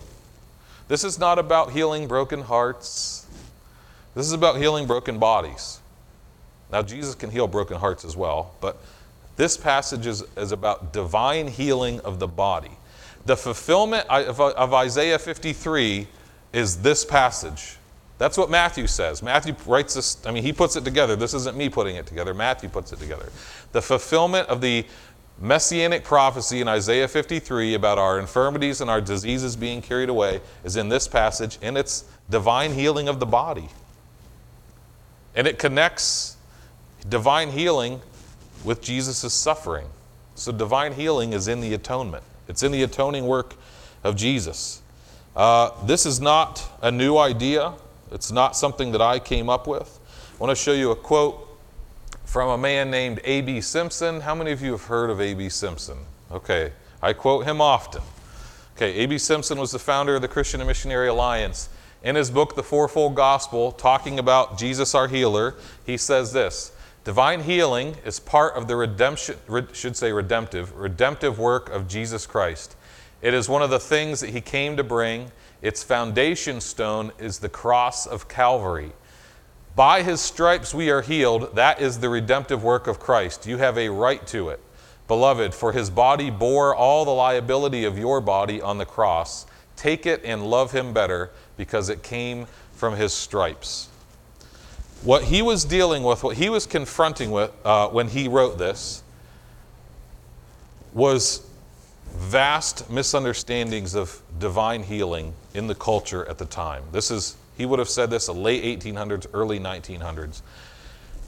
This 0.87 1.03
is 1.03 1.19
not 1.19 1.39
about 1.39 1.73
healing 1.73 2.07
broken 2.07 2.43
hearts. 2.43 3.27
This 4.15 4.27
is 4.27 4.33
about 4.33 4.59
healing 4.59 4.87
broken 4.87 5.19
bodies. 5.19 5.81
Now, 6.71 6.83
Jesus 6.83 7.15
can 7.15 7.31
heal 7.31 7.49
broken 7.49 7.79
hearts 7.79 8.05
as 8.05 8.19
well, 8.19 8.55
but 8.61 8.77
this 9.37 9.57
passage 9.57 10.07
is, 10.07 10.23
is 10.37 10.53
about 10.53 10.93
divine 10.93 11.49
healing 11.49 12.01
of 12.01 12.19
the 12.19 12.29
body. 12.29 12.73
The 13.25 13.37
fulfillment 13.37 14.07
of, 14.11 14.39
of 14.39 14.75
Isaiah 14.75 15.19
53 15.19 16.07
is 16.53 16.83
this 16.83 17.03
passage. 17.03 17.79
That's 18.19 18.37
what 18.37 18.51
Matthew 18.51 18.89
says. 18.89 19.23
Matthew 19.23 19.55
writes 19.65 19.95
this, 19.95 20.19
I 20.27 20.33
mean, 20.33 20.43
he 20.43 20.53
puts 20.53 20.77
it 20.77 20.85
together. 20.85 21.17
This 21.17 21.33
isn't 21.33 21.57
me 21.57 21.71
putting 21.71 21.97
it 21.97 22.07
together. 22.07 22.35
Matthew 22.35 22.69
puts 22.69 22.93
it 22.93 22.99
together. 22.99 23.31
The 23.73 23.81
fulfillment 23.81 24.49
of 24.49 24.61
the 24.61 24.85
messianic 25.41 26.05
prophecy 26.05 26.61
in 26.61 26.69
Isaiah 26.69 27.09
53 27.09 27.75
about 27.75 27.99
our 27.99 28.19
infirmities 28.19 28.81
and 28.81 28.91
our 28.91 29.01
diseases 29.01 29.57
being 29.57 29.81
carried 29.81 30.09
away 30.09 30.41
is 30.65 30.77
in 30.77 30.89
this 30.89 31.07
passage, 31.07 31.59
in 31.63 31.77
it's 31.77 32.05
divine 32.29 32.73
healing 32.73 33.09
of 33.09 33.21
the 33.21 33.27
body. 33.27 33.69
And 35.35 35.47
it 35.47 35.59
connects 35.59 36.37
divine 37.09 37.51
healing 37.51 38.01
with 38.65 38.83
Jesus' 38.83 39.33
suffering. 39.33 39.87
So 40.35 40.53
divine 40.53 40.93
healing 40.93 41.33
is 41.33 41.49
in 41.49 41.61
the 41.61 41.75
atonement, 41.75 42.25
it's 42.49 42.63
in 42.63 42.73
the 42.73 42.83
atoning 42.83 43.27
work 43.27 43.55
of 44.05 44.17
Jesus. 44.17 44.83
Uh, 45.37 45.71
this 45.85 46.07
is 46.07 46.21
not 46.21 46.69
a 46.83 46.91
new 46.91 47.17
idea, 47.17 47.75
it's 48.11 48.33
not 48.33 48.57
something 48.57 48.93
that 48.93 49.03
I 49.03 49.19
came 49.19 49.49
up 49.49 49.67
with. 49.67 50.01
I 50.35 50.39
want 50.39 50.57
to 50.57 50.61
show 50.61 50.73
you 50.73 50.91
a 50.91 50.97
quote 50.97 51.48
from 52.29 52.51
a 52.51 52.59
man 52.59 52.91
named 52.91 53.23
A.B. 53.25 53.63
Simpson. 53.63 54.21
How 54.21 54.35
many 54.35 54.53
of 54.53 54.61
you 54.61 54.73
have 54.73 54.85
heard 54.85 55.09
of 55.09 55.19
A.B. 55.19 55.49
Simpson? 55.49 55.97
Okay, 56.31 56.73
I 57.01 57.15
quote 57.15 57.47
him 57.47 57.59
often. 57.63 58.03
Okay, 58.77 58.93
A.B. 58.97 59.17
Simpson 59.17 59.59
was 59.59 59.73
the 59.73 59.79
founder 59.79 60.15
of 60.15 60.21
the 60.21 60.29
Christian 60.29 60.61
and 60.61 60.69
Missionary 60.69 61.09
Alliance. 61.09 61.71
In 62.05 62.17
his 62.17 62.31
book, 62.31 62.55
The 62.55 62.63
Fourfold 62.63 63.15
Gospel, 63.15 63.73
talking 63.73 64.19
about 64.19 64.59
Jesus 64.59 64.95
our 64.95 65.09
healer, 65.09 65.55
he 65.87 65.97
says 65.97 66.35
this 66.35 66.73
Divine 67.03 67.41
healing 67.41 67.97
is 68.05 68.21
part 68.21 68.55
of 68.57 68.69
the 68.69 68.77
redemption, 68.77 69.37
should 69.73 69.97
say 69.97 70.13
redemptive, 70.13 70.77
redemptive 70.77 71.39
work 71.39 71.71
of 71.71 71.89
Jesus 71.89 72.27
Christ. 72.27 72.77
It 73.23 73.33
is 73.33 73.49
one 73.49 73.63
of 73.63 73.71
the 73.71 73.81
things 73.81 74.21
that 74.21 74.31
he 74.31 74.43
came 74.43 74.77
to 74.77 74.85
bring. 74.85 75.33
Its 75.63 75.83
foundation 75.83 76.61
stone 76.61 77.11
is 77.19 77.39
the 77.39 77.49
cross 77.49 78.07
of 78.07 78.29
Calvary. 78.29 78.93
By 79.79 80.03
his 80.03 80.21
stripes 80.21 80.75
we 80.75 80.91
are 80.91 81.03
healed. 81.03 81.55
That 81.55 81.81
is 81.81 82.01
the 82.01 82.09
redemptive 82.09 82.65
work 82.65 82.89
of 82.89 82.99
Christ. 82.99 83.47
You 83.47 83.59
have 83.59 83.79
a 83.79 83.89
right 83.89 84.27
to 84.27 84.49
it. 84.49 84.59
Beloved, 85.07 85.55
for 85.55 85.71
his 85.71 85.89
body 85.89 86.31
bore 86.31 86.75
all 86.75 87.05
the 87.05 87.13
liability 87.13 87.85
of 87.85 87.97
your 87.97 88.21
body 88.21 88.61
on 88.61 88.79
the 88.79 88.85
cross. 88.85 89.47
Take 89.77 90.05
it 90.05 90.23
and 90.25 90.51
love 90.51 90.73
him 90.73 90.93
better 90.93 91.31
because 91.57 91.91
it 91.91 92.03
came 92.03 92.47
from 92.75 92.97
his 92.97 93.13
stripes. 93.13 93.89
What 95.05 95.23
he 95.23 95.43
was 95.43 95.65
dealing 95.65 96.03
with, 96.03 96.25
what 96.25 96.37
he 96.37 96.49
was 96.49 96.67
confronting 96.67 97.31
with 97.31 97.53
uh, 97.65 97.87
when 97.87 98.09
he 98.09 98.27
wrote 98.27 98.59
this, 98.59 99.05
was 100.93 101.47
vast 102.17 102.91
misunderstandings 102.91 103.95
of 103.95 104.23
divine 104.41 104.83
healing 104.83 105.35
in 105.55 105.69
the 105.69 105.77
culture 105.77 106.29
at 106.29 106.37
the 106.37 106.47
time. 106.47 106.83
This 106.91 107.13
is, 107.13 107.37
he 107.59 107.67
would 107.67 107.81
have 107.81 107.89
said 107.89 108.09
this 108.09 108.29
late 108.29 108.81
1800s, 108.81 109.27
early 109.35 109.59
1900s. 109.59 110.43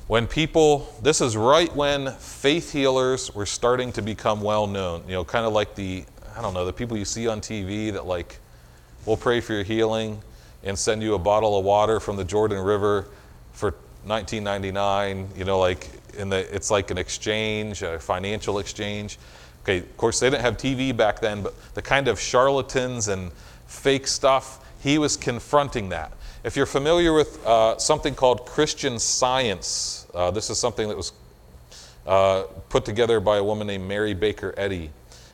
When 0.06 0.26
people, 0.26 0.92
this 1.02 1.20
is 1.20 1.36
right 1.36 1.74
when 1.74 2.12
faith 2.12 2.72
healers 2.72 3.34
were 3.34 3.46
starting 3.46 3.92
to 3.92 4.02
become 4.02 4.40
well 4.40 4.66
known. 4.66 5.02
You 5.06 5.14
know, 5.14 5.24
kind 5.24 5.44
of 5.44 5.52
like 5.52 5.74
the, 5.74 6.04
I 6.36 6.40
don't 6.40 6.54
know, 6.54 6.64
the 6.64 6.72
people 6.72 6.96
you 6.96 7.04
see 7.04 7.26
on 7.28 7.40
TV 7.40 7.92
that 7.92 8.06
like, 8.06 8.38
we'll 9.06 9.16
pray 9.16 9.40
for 9.40 9.54
your 9.54 9.64
healing 9.64 10.22
and 10.62 10.78
send 10.78 11.02
you 11.02 11.14
a 11.14 11.18
bottle 11.18 11.58
of 11.58 11.64
water 11.64 11.98
from 11.98 12.16
the 12.16 12.24
Jordan 12.24 12.62
River 12.62 13.06
for 13.52 13.72
1999. 14.04 15.28
You 15.36 15.44
know, 15.44 15.58
like 15.58 15.90
in 16.16 16.28
the, 16.28 16.54
it's 16.54 16.70
like 16.70 16.92
an 16.92 16.98
exchange, 16.98 17.82
a 17.82 17.98
financial 17.98 18.60
exchange. 18.60 19.18
Okay, 19.64 19.78
of 19.78 19.96
course, 19.96 20.20
they 20.20 20.30
didn't 20.30 20.42
have 20.42 20.56
TV 20.56 20.96
back 20.96 21.20
then, 21.20 21.42
but 21.42 21.54
the 21.74 21.82
kind 21.82 22.06
of 22.08 22.20
charlatans 22.20 23.08
and 23.08 23.32
fake 23.66 24.06
stuff, 24.06 24.64
he 24.80 24.98
was 24.98 25.16
confronting 25.16 25.88
that. 25.90 26.12
If 26.42 26.56
you're 26.56 26.64
familiar 26.64 27.12
with 27.12 27.44
uh, 27.44 27.76
something 27.76 28.14
called 28.14 28.46
Christian 28.46 28.98
Science, 28.98 30.06
uh, 30.14 30.30
this 30.30 30.48
is 30.48 30.58
something 30.58 30.88
that 30.88 30.96
was 30.96 31.12
uh, 32.06 32.44
put 32.70 32.86
together 32.86 33.20
by 33.20 33.36
a 33.36 33.44
woman 33.44 33.66
named 33.66 33.86
Mary 33.86 34.14
Baker 34.14 34.54
Eddy. 34.56 34.88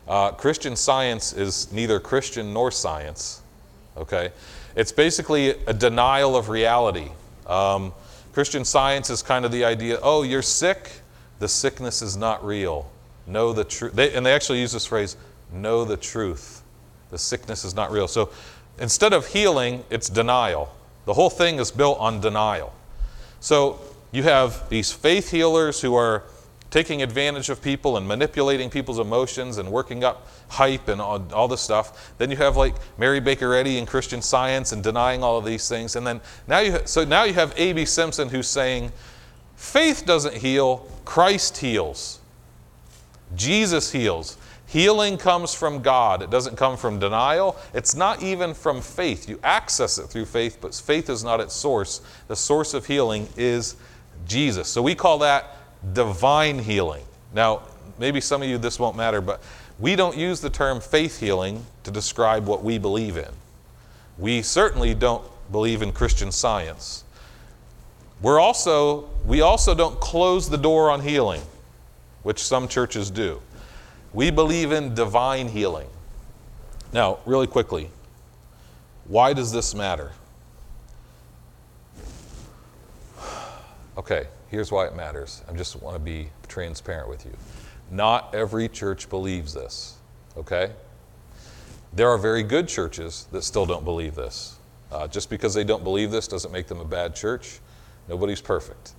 Uh, 0.08 0.32
Christian 0.32 0.74
Science 0.74 1.32
is 1.32 1.70
neither 1.70 2.00
Christian 2.00 2.52
nor 2.52 2.72
science, 2.72 3.42
okay? 3.96 4.30
It's 4.74 4.90
basically 4.90 5.50
a 5.68 5.72
denial 5.72 6.34
of 6.34 6.48
reality. 6.48 7.10
Um, 7.46 7.94
Christian 8.32 8.64
Science 8.64 9.08
is 9.08 9.22
kind 9.22 9.44
of 9.44 9.52
the 9.52 9.64
idea 9.64 10.00
oh, 10.02 10.24
you're 10.24 10.42
sick, 10.42 10.90
the 11.38 11.46
sickness 11.46 12.02
is 12.02 12.16
not 12.16 12.44
real. 12.44 12.90
Know 13.28 13.52
the 13.52 13.62
truth. 13.62 13.96
And 13.96 14.26
they 14.26 14.32
actually 14.32 14.58
use 14.58 14.72
this 14.72 14.86
phrase 14.86 15.16
know 15.52 15.84
the 15.84 15.96
truth. 15.96 16.64
The 17.10 17.18
sickness 17.18 17.64
is 17.64 17.76
not 17.76 17.92
real. 17.92 18.08
So 18.08 18.30
instead 18.80 19.12
of 19.12 19.28
healing, 19.28 19.84
it's 19.88 20.08
denial. 20.08 20.72
The 21.06 21.14
whole 21.14 21.30
thing 21.30 21.58
is 21.58 21.70
built 21.70 21.98
on 21.98 22.20
denial. 22.20 22.74
So 23.40 23.80
you 24.12 24.24
have 24.24 24.68
these 24.68 24.92
faith 24.92 25.30
healers 25.30 25.80
who 25.80 25.94
are 25.94 26.24
taking 26.70 27.00
advantage 27.00 27.48
of 27.48 27.62
people 27.62 27.96
and 27.96 28.06
manipulating 28.06 28.68
people's 28.68 28.98
emotions 28.98 29.58
and 29.58 29.70
working 29.70 30.04
up 30.04 30.26
hype 30.48 30.88
and 30.88 31.00
all, 31.00 31.24
all 31.32 31.48
this 31.48 31.60
stuff. 31.60 32.12
Then 32.18 32.30
you 32.30 32.36
have 32.36 32.56
like 32.56 32.74
Mary 32.98 33.20
Baker 33.20 33.54
Eddy 33.54 33.78
and 33.78 33.86
Christian 33.86 34.20
Science 34.20 34.72
and 34.72 34.82
denying 34.82 35.22
all 35.22 35.38
of 35.38 35.44
these 35.44 35.68
things. 35.68 35.96
And 35.96 36.06
then 36.06 36.20
now 36.46 36.58
you 36.58 36.80
so 36.84 37.04
now 37.04 37.24
you 37.24 37.34
have 37.34 37.54
A.B. 37.56 37.84
Simpson 37.84 38.28
who's 38.28 38.48
saying 38.48 38.92
faith 39.54 40.04
doesn't 40.04 40.34
heal, 40.34 40.88
Christ 41.04 41.58
heals. 41.58 42.20
Jesus 43.34 43.92
heals. 43.92 44.36
Healing 44.66 45.16
comes 45.16 45.54
from 45.54 45.80
God. 45.80 46.22
It 46.22 46.30
doesn't 46.30 46.56
come 46.56 46.76
from 46.76 46.98
denial. 46.98 47.56
It's 47.72 47.94
not 47.94 48.22
even 48.22 48.52
from 48.52 48.80
faith. 48.80 49.28
You 49.28 49.38
access 49.44 49.98
it 49.98 50.08
through 50.08 50.24
faith, 50.24 50.58
but 50.60 50.74
faith 50.74 51.08
is 51.08 51.22
not 51.22 51.40
its 51.40 51.54
source. 51.54 52.00
The 52.26 52.36
source 52.36 52.74
of 52.74 52.84
healing 52.84 53.28
is 53.36 53.76
Jesus. 54.26 54.68
So 54.68 54.82
we 54.82 54.96
call 54.96 55.18
that 55.18 55.56
divine 55.92 56.58
healing. 56.58 57.04
Now, 57.32 57.62
maybe 57.98 58.20
some 58.20 58.42
of 58.42 58.48
you 58.48 58.58
this 58.58 58.80
won't 58.80 58.96
matter, 58.96 59.20
but 59.20 59.40
we 59.78 59.94
don't 59.94 60.16
use 60.16 60.40
the 60.40 60.50
term 60.50 60.80
faith 60.80 61.20
healing 61.20 61.64
to 61.84 61.92
describe 61.92 62.46
what 62.46 62.64
we 62.64 62.78
believe 62.78 63.16
in. 63.16 63.30
We 64.18 64.42
certainly 64.42 64.94
don't 64.94 65.24
believe 65.52 65.80
in 65.80 65.92
Christian 65.92 66.32
science. 66.32 67.04
We're 68.20 68.40
also, 68.40 69.08
we 69.24 69.42
also 69.42 69.74
don't 69.74 70.00
close 70.00 70.48
the 70.48 70.58
door 70.58 70.90
on 70.90 71.02
healing 71.02 71.42
which 72.26 72.42
some 72.42 72.66
churches 72.66 73.08
do. 73.08 73.40
We 74.16 74.30
believe 74.30 74.72
in 74.72 74.94
divine 74.94 75.46
healing. 75.46 75.88
Now, 76.90 77.18
really 77.26 77.46
quickly, 77.46 77.90
why 79.04 79.34
does 79.34 79.52
this 79.52 79.74
matter? 79.74 80.12
Okay, 83.98 84.28
here's 84.48 84.72
why 84.72 84.86
it 84.86 84.96
matters. 84.96 85.42
I 85.46 85.52
just 85.52 85.82
want 85.82 85.96
to 85.96 86.00
be 86.00 86.30
transparent 86.48 87.10
with 87.10 87.26
you. 87.26 87.36
Not 87.90 88.34
every 88.34 88.70
church 88.70 89.10
believes 89.10 89.52
this, 89.52 89.98
okay? 90.34 90.72
There 91.92 92.08
are 92.08 92.16
very 92.16 92.42
good 92.42 92.68
churches 92.68 93.26
that 93.32 93.42
still 93.42 93.66
don't 93.66 93.84
believe 93.84 94.14
this. 94.14 94.56
Uh, 94.90 95.06
just 95.06 95.28
because 95.28 95.52
they 95.52 95.64
don't 95.64 95.84
believe 95.84 96.10
this 96.10 96.26
doesn't 96.26 96.52
make 96.52 96.68
them 96.68 96.80
a 96.80 96.86
bad 96.86 97.14
church. 97.14 97.58
Nobody's 98.08 98.40
perfect. 98.40 98.92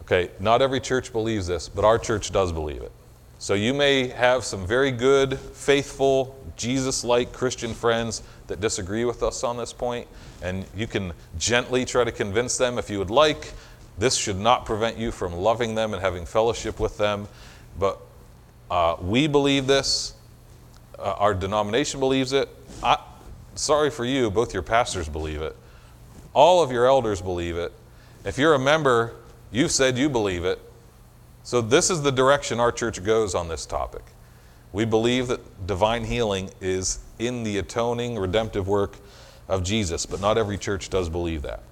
Okay, 0.00 0.32
not 0.40 0.62
every 0.62 0.80
church 0.80 1.12
believes 1.12 1.46
this, 1.46 1.68
but 1.68 1.84
our 1.84 1.96
church 1.96 2.32
does 2.32 2.50
believe 2.50 2.82
it. 2.82 2.90
So 3.38 3.54
you 3.54 3.74
may 3.74 4.08
have 4.08 4.44
some 4.44 4.66
very 4.66 4.90
good, 4.90 5.38
faithful, 5.38 6.38
Jesus 6.56 7.04
like 7.04 7.32
Christian 7.32 7.74
friends 7.74 8.22
that 8.46 8.60
disagree 8.60 9.04
with 9.04 9.22
us 9.22 9.44
on 9.44 9.56
this 9.56 9.72
point, 9.72 10.06
and 10.42 10.64
you 10.76 10.86
can 10.86 11.12
gently 11.38 11.84
try 11.84 12.04
to 12.04 12.12
convince 12.12 12.56
them 12.56 12.78
if 12.78 12.88
you 12.88 12.98
would 12.98 13.10
like. 13.10 13.52
This 13.98 14.16
should 14.16 14.38
not 14.38 14.64
prevent 14.66 14.98
you 14.98 15.10
from 15.10 15.32
loving 15.34 15.74
them 15.74 15.94
and 15.94 16.02
having 16.02 16.26
fellowship 16.26 16.80
with 16.80 16.96
them. 16.96 17.28
But 17.78 18.00
uh, 18.70 18.96
we 19.00 19.26
believe 19.26 19.66
this, 19.66 20.14
uh, 20.98 21.14
our 21.18 21.34
denomination 21.34 22.00
believes 22.00 22.32
it. 22.32 22.48
I, 22.82 22.98
sorry 23.54 23.90
for 23.90 24.04
you, 24.04 24.30
both 24.30 24.54
your 24.54 24.62
pastors 24.62 25.08
believe 25.08 25.42
it, 25.42 25.56
all 26.32 26.62
of 26.62 26.72
your 26.72 26.86
elders 26.86 27.20
believe 27.20 27.56
it. 27.56 27.72
If 28.24 28.38
you're 28.38 28.54
a 28.54 28.58
member, 28.58 29.14
You've 29.54 29.70
said 29.70 29.96
you 29.96 30.08
believe 30.08 30.44
it. 30.44 30.60
So, 31.44 31.60
this 31.60 31.90
is 31.90 32.00
the 32.00 32.10
direction 32.10 32.58
our 32.58 32.72
church 32.72 33.04
goes 33.04 33.34
on 33.34 33.48
this 33.48 33.66
topic. 33.66 34.02
We 34.72 34.86
believe 34.86 35.28
that 35.28 35.66
divine 35.66 36.04
healing 36.04 36.50
is 36.62 37.00
in 37.18 37.44
the 37.44 37.58
atoning, 37.58 38.18
redemptive 38.18 38.66
work 38.66 38.96
of 39.46 39.62
Jesus, 39.62 40.06
but 40.06 40.22
not 40.22 40.38
every 40.38 40.56
church 40.56 40.88
does 40.88 41.10
believe 41.10 41.42
that. 41.42 41.62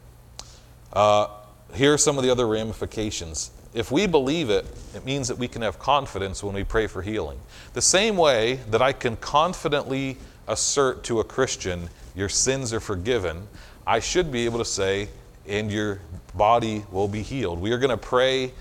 Uh, 0.92 1.28
here 1.72 1.94
are 1.94 1.98
some 1.98 2.18
of 2.18 2.22
the 2.22 2.30
other 2.30 2.46
ramifications. 2.46 3.50
If 3.72 3.90
we 3.90 4.06
believe 4.06 4.50
it, 4.50 4.66
it 4.94 5.06
means 5.06 5.26
that 5.28 5.38
we 5.38 5.48
can 5.48 5.62
have 5.62 5.78
confidence 5.78 6.44
when 6.44 6.54
we 6.54 6.64
pray 6.64 6.86
for 6.86 7.00
healing. 7.00 7.40
The 7.72 7.80
same 7.80 8.18
way 8.18 8.60
that 8.70 8.82
I 8.82 8.92
can 8.92 9.16
confidently 9.16 10.18
assert 10.48 11.02
to 11.04 11.20
a 11.20 11.24
Christian, 11.24 11.88
your 12.14 12.28
sins 12.28 12.74
are 12.74 12.80
forgiven, 12.80 13.48
I 13.86 14.00
should 14.00 14.30
be 14.30 14.44
able 14.44 14.58
to 14.58 14.66
say, 14.66 15.08
and 15.48 15.72
your 15.72 16.00
body 16.34 16.84
will 16.92 17.08
be 17.08 17.22
healed. 17.22 17.58
We 17.58 17.72
are 17.72 17.78
going 17.78 17.90
to 17.90 17.96
pray 17.96 18.52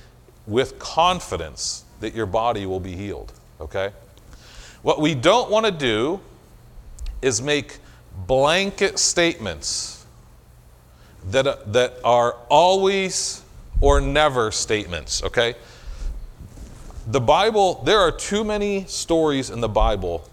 with 0.52 0.78
confidence 0.80 1.86
that 2.02 2.14
your 2.14 2.26
body 2.26 2.66
will 2.66 2.82
be 2.82 2.94
healed, 2.94 3.32
okay? 3.62 3.92
What 4.82 5.00
we 5.00 5.16
don't 5.16 5.50
want 5.50 5.66
to 5.66 5.72
do 5.72 6.20
is 7.22 7.42
make 7.42 7.78
blanket 8.28 9.00
statements 9.00 10.06
that, 11.30 11.48
uh, 11.48 11.56
that 11.68 11.94
are 12.04 12.34
always 12.50 13.44
or 13.80 14.02
never 14.02 14.52
statements, 14.52 15.24
okay? 15.24 15.56
The 17.08 17.22
Bible, 17.22 17.82
there 17.86 18.00
are 18.00 18.12
too 18.12 18.44
many 18.44 18.86
stories 18.86 19.50
in 19.50 19.62
the 19.62 19.70
Bible 19.70 20.30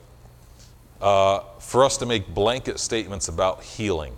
uh, 1.00 1.40
for 1.60 1.84
us 1.84 1.96
to 1.98 2.06
make 2.06 2.34
blanket 2.34 2.80
statements 2.80 3.28
about 3.28 3.62
healing. 3.62 4.14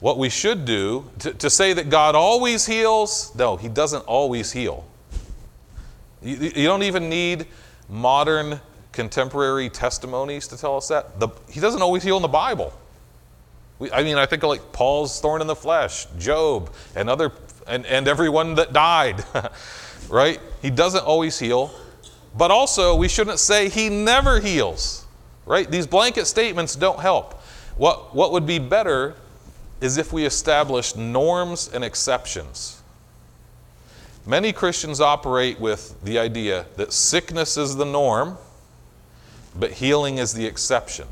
What 0.00 0.16
we 0.16 0.30
should 0.30 0.64
do, 0.64 1.10
to, 1.18 1.34
to 1.34 1.50
say 1.50 1.74
that 1.74 1.90
God 1.90 2.14
always 2.14 2.64
heals, 2.64 3.34
no, 3.34 3.58
He 3.58 3.68
doesn't 3.68 4.06
always 4.06 4.52
heal. 4.52 4.87
You, 6.22 6.36
you 6.36 6.64
don't 6.64 6.82
even 6.82 7.08
need 7.08 7.46
modern 7.88 8.60
contemporary 8.92 9.70
testimonies 9.70 10.48
to 10.48 10.56
tell 10.56 10.76
us 10.76 10.88
that. 10.88 11.20
The, 11.20 11.28
he 11.48 11.60
doesn't 11.60 11.82
always 11.82 12.02
heal 12.02 12.16
in 12.16 12.22
the 12.22 12.28
Bible. 12.28 12.72
We, 13.78 13.90
I 13.92 14.02
mean, 14.02 14.18
I 14.18 14.26
think 14.26 14.42
like 14.42 14.72
Paul's 14.72 15.20
thorn 15.20 15.40
in 15.40 15.46
the 15.46 15.56
flesh, 15.56 16.06
Job, 16.18 16.72
and 16.96 17.08
other, 17.08 17.32
and, 17.66 17.86
and 17.86 18.08
everyone 18.08 18.56
that 18.56 18.72
died, 18.72 19.24
right? 20.08 20.40
He 20.62 20.70
doesn't 20.70 21.04
always 21.04 21.38
heal. 21.38 21.72
But 22.36 22.50
also, 22.50 22.94
we 22.96 23.08
shouldn't 23.08 23.38
say 23.38 23.68
he 23.68 23.88
never 23.88 24.40
heals, 24.40 25.06
right? 25.46 25.70
These 25.70 25.86
blanket 25.86 26.26
statements 26.26 26.76
don't 26.76 27.00
help. 27.00 27.34
What, 27.76 28.14
what 28.14 28.32
would 28.32 28.46
be 28.46 28.58
better 28.58 29.14
is 29.80 29.96
if 29.96 30.12
we 30.12 30.24
established 30.24 30.96
norms 30.96 31.70
and 31.72 31.84
exceptions. 31.84 32.77
Many 34.28 34.52
Christians 34.52 35.00
operate 35.00 35.58
with 35.58 35.98
the 36.04 36.18
idea 36.18 36.66
that 36.76 36.92
sickness 36.92 37.56
is 37.56 37.76
the 37.76 37.86
norm 37.86 38.36
but 39.58 39.72
healing 39.72 40.18
is 40.18 40.34
the 40.34 40.44
exception. 40.44 41.08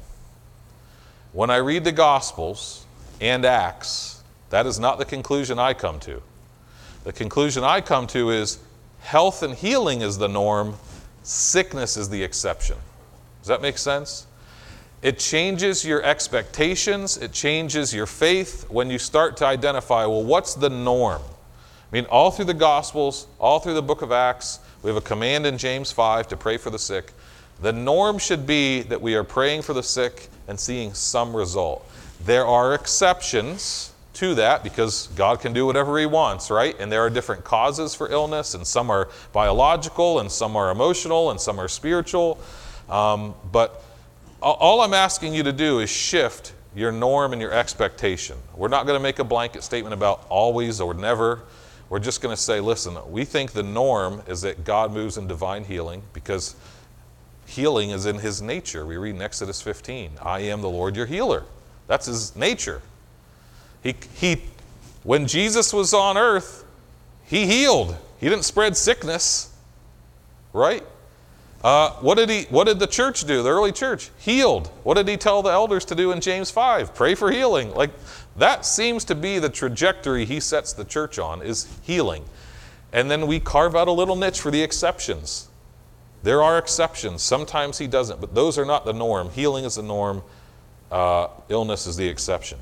When 1.33 1.49
I 1.49 1.57
read 1.57 1.85
the 1.85 1.93
Gospels 1.93 2.85
and 3.19 3.47
Acts, 3.47 4.23
that 4.51 4.67
is 4.67 4.79
not 4.79 4.99
the 4.99 5.07
conclusion 5.07 5.59
I 5.59 5.73
come 5.73 5.99
to. 6.01 6.21
The 7.05 7.13
conclusion 7.15 7.65
I 7.65 7.81
come 7.81 8.07
to 8.09 8.29
is 8.29 8.59
health 9.01 9.43
and 9.43 9.55
healing 9.55 10.03
is 10.03 10.19
the 10.19 10.29
norm, 10.29 10.75
sickness 11.23 11.97
is 11.97 12.11
the 12.11 12.23
exception. 12.23 12.77
Does 13.41 13.49
that 13.49 13.63
make 13.63 13.79
sense? 13.79 14.27
It 15.01 15.19
changes 15.19 15.87
your 15.87 16.03
expectations, 16.03 17.17
it 17.17 17.33
changes 17.33 17.95
your 17.95 18.07
faith 18.07 18.67
when 18.69 18.91
you 18.91 18.99
start 18.99 19.39
to 19.39 19.47
identify 19.47 20.05
well, 20.05 20.23
what's 20.23 20.53
the 20.53 20.69
norm? 20.69 21.23
I 21.91 21.95
mean, 21.95 22.05
all 22.07 22.31
through 22.31 22.47
the 22.47 22.55
Gospels, 22.55 23.29
all 23.39 23.61
through 23.61 23.75
the 23.75 23.83
book 23.83 24.03
of 24.03 24.11
Acts, 24.11 24.59
we 24.83 24.91
have 24.91 24.97
a 24.97 25.07
command 25.07 25.47
in 25.47 25.57
James 25.57 25.93
5 25.93 26.29
to 26.29 26.37
pray 26.37 26.57
for 26.57 26.71
the 26.71 26.79
sick. 26.79 27.13
The 27.63 27.73
norm 27.73 28.19
should 28.19 28.47
be 28.47 28.83
that 28.83 29.01
we 29.01 29.15
are 29.15 29.25
praying 29.25 29.63
for 29.63 29.73
the 29.73 29.83
sick 29.83 30.29
and 30.49 30.59
seeing 30.59 30.95
some 30.95 31.35
result. 31.35 31.89
There 32.25 32.45
are 32.45 32.75
exceptions 32.75 33.93
to 34.15 34.35
that 34.35 34.65
because 34.65 35.09
God 35.15 35.41
can 35.41 35.53
do 35.53 35.65
whatever 35.65 35.99
He 35.99 36.07
wants, 36.07 36.51
right? 36.51 36.75
And 36.81 36.91
there 36.91 37.03
are 37.03 37.11
different 37.11 37.45
causes 37.45 37.95
for 37.95 38.11
illness, 38.11 38.55
and 38.55 38.67
some 38.67 38.91
are 38.91 39.09
biological, 39.33 40.19
and 40.21 40.31
some 40.31 40.57
are 40.57 40.71
emotional, 40.71 41.31
and 41.31 41.41
some 41.41 41.61
are 41.61 41.69
spiritual. 41.69 42.39
Um, 42.89 43.35
but 43.53 43.83
all 44.43 44.81
I'm 44.81 44.95
asking 44.95 45.35
you 45.35 45.43
to 45.45 45.53
do 45.53 45.81
is 45.81 45.91
shift 45.91 46.53
your 46.75 46.93
norm 46.93 47.33
and 47.33 47.41
your 47.41 47.53
expectation. 47.53 48.37
We're 48.55 48.69
not 48.69 48.87
going 48.87 48.99
to 48.99 49.03
make 49.03 49.19
a 49.19 49.25
blanket 49.25 49.63
statement 49.63 49.95
about 49.95 50.25
always 50.29 50.81
or 50.81 50.95
never. 50.95 51.41
We're 51.89 52.01
just 52.01 52.21
going 52.21 52.35
to 52.35 52.41
say, 52.41 52.61
listen, 52.61 52.97
we 53.11 53.25
think 53.25 53.53
the 53.53 53.63
norm 53.63 54.23
is 54.27 54.43
that 54.43 54.65
God 54.65 54.93
moves 54.93 55.17
in 55.17 55.29
divine 55.29 55.65
healing 55.65 56.03
because 56.13 56.57
healing 57.47 57.91
is 57.91 58.07
in 58.07 58.19
his 58.19 58.43
nature. 58.43 58.85
We 58.85 58.97
read 58.97 59.15
in 59.15 59.23
Exodus 59.23 59.63
15, 59.63 60.13
I 60.21 60.41
am 60.41 60.63
the 60.63 60.69
Lord 60.69 60.97
your 60.97 61.07
healer. 61.07 61.45
That's 61.87 62.07
his 62.07 62.35
nature. 62.35 62.83
He, 63.83 63.95
he, 64.15 64.43
when 65.05 65.29
Jesus 65.29 65.73
was 65.73 65.95
on 65.95 66.17
earth, 66.17 66.65
he 67.25 67.47
healed. 67.47 67.97
He 68.19 68.29
didn't 68.29 68.45
spread 68.45 68.77
sickness, 68.77 69.55
right? 70.53 70.83
Uh, 71.63 71.91
what, 72.01 72.17
did 72.17 72.31
he, 72.31 72.43
what 72.45 72.67
did 72.67 72.79
the 72.79 72.87
church 72.87 73.25
do, 73.25 73.43
the 73.43 73.51
early 73.51 73.73
church? 73.73 74.11
Healed. 74.19 74.69
What 74.83 74.95
did 74.95 75.09
he 75.09 75.17
tell 75.17 75.43
the 75.43 75.51
elders 75.51 75.85
to 75.87 75.95
do 75.95 76.13
in 76.13 76.21
James 76.21 76.51
5? 76.51 76.95
Pray 76.95 77.15
for 77.15 77.31
healing. 77.31 77.75
Like, 77.75 77.91
that 78.39 78.67
seems 78.67 79.05
to 79.05 79.15
be 79.15 79.39
the 79.39 79.49
trajectory 79.49 80.25
he 80.25 80.41
sets 80.41 80.73
the 80.73 80.85
church 80.85 81.19
on, 81.19 81.43
is 81.43 81.67
healing. 81.83 82.25
And 82.93 83.11
then 83.11 83.27
we 83.27 83.41
carve 83.41 83.75
out 83.75 83.89
a 83.89 83.93
little 83.93 84.17
niche 84.17 84.41
for 84.41 84.51
the 84.51 84.63
exceptions. 84.63 85.49
There 86.23 86.43
are 86.43 86.59
exceptions. 86.59 87.23
Sometimes 87.23 87.79
he 87.79 87.87
doesn't, 87.87 88.21
but 88.21 88.35
those 88.35 88.59
are 88.59 88.65
not 88.65 88.85
the 88.85 88.93
norm. 88.93 89.31
Healing 89.31 89.65
is 89.65 89.77
the 89.77 89.83
norm, 89.83 90.23
uh, 90.91 91.29
illness 91.49 91.87
is 91.87 91.97
the 91.97 92.07
exception. 92.07 92.59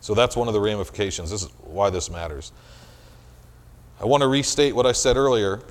So 0.00 0.14
that's 0.14 0.36
one 0.36 0.48
of 0.48 0.54
the 0.54 0.60
ramifications. 0.60 1.30
This 1.30 1.42
is 1.42 1.48
why 1.62 1.90
this 1.90 2.10
matters. 2.10 2.52
I 4.00 4.06
want 4.06 4.22
to 4.22 4.28
restate 4.28 4.74
what 4.74 4.86
I 4.86 4.92
said 4.92 5.16
earlier. 5.16 5.62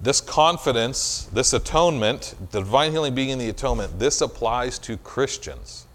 This 0.00 0.20
confidence, 0.20 1.28
this 1.32 1.52
atonement, 1.52 2.34
the 2.50 2.60
divine 2.60 2.90
healing 2.90 3.14
being 3.14 3.28
in 3.28 3.38
the 3.38 3.48
atonement, 3.48 3.98
this 3.98 4.20
applies 4.20 4.78
to 4.80 4.96
Christians. 4.96 5.86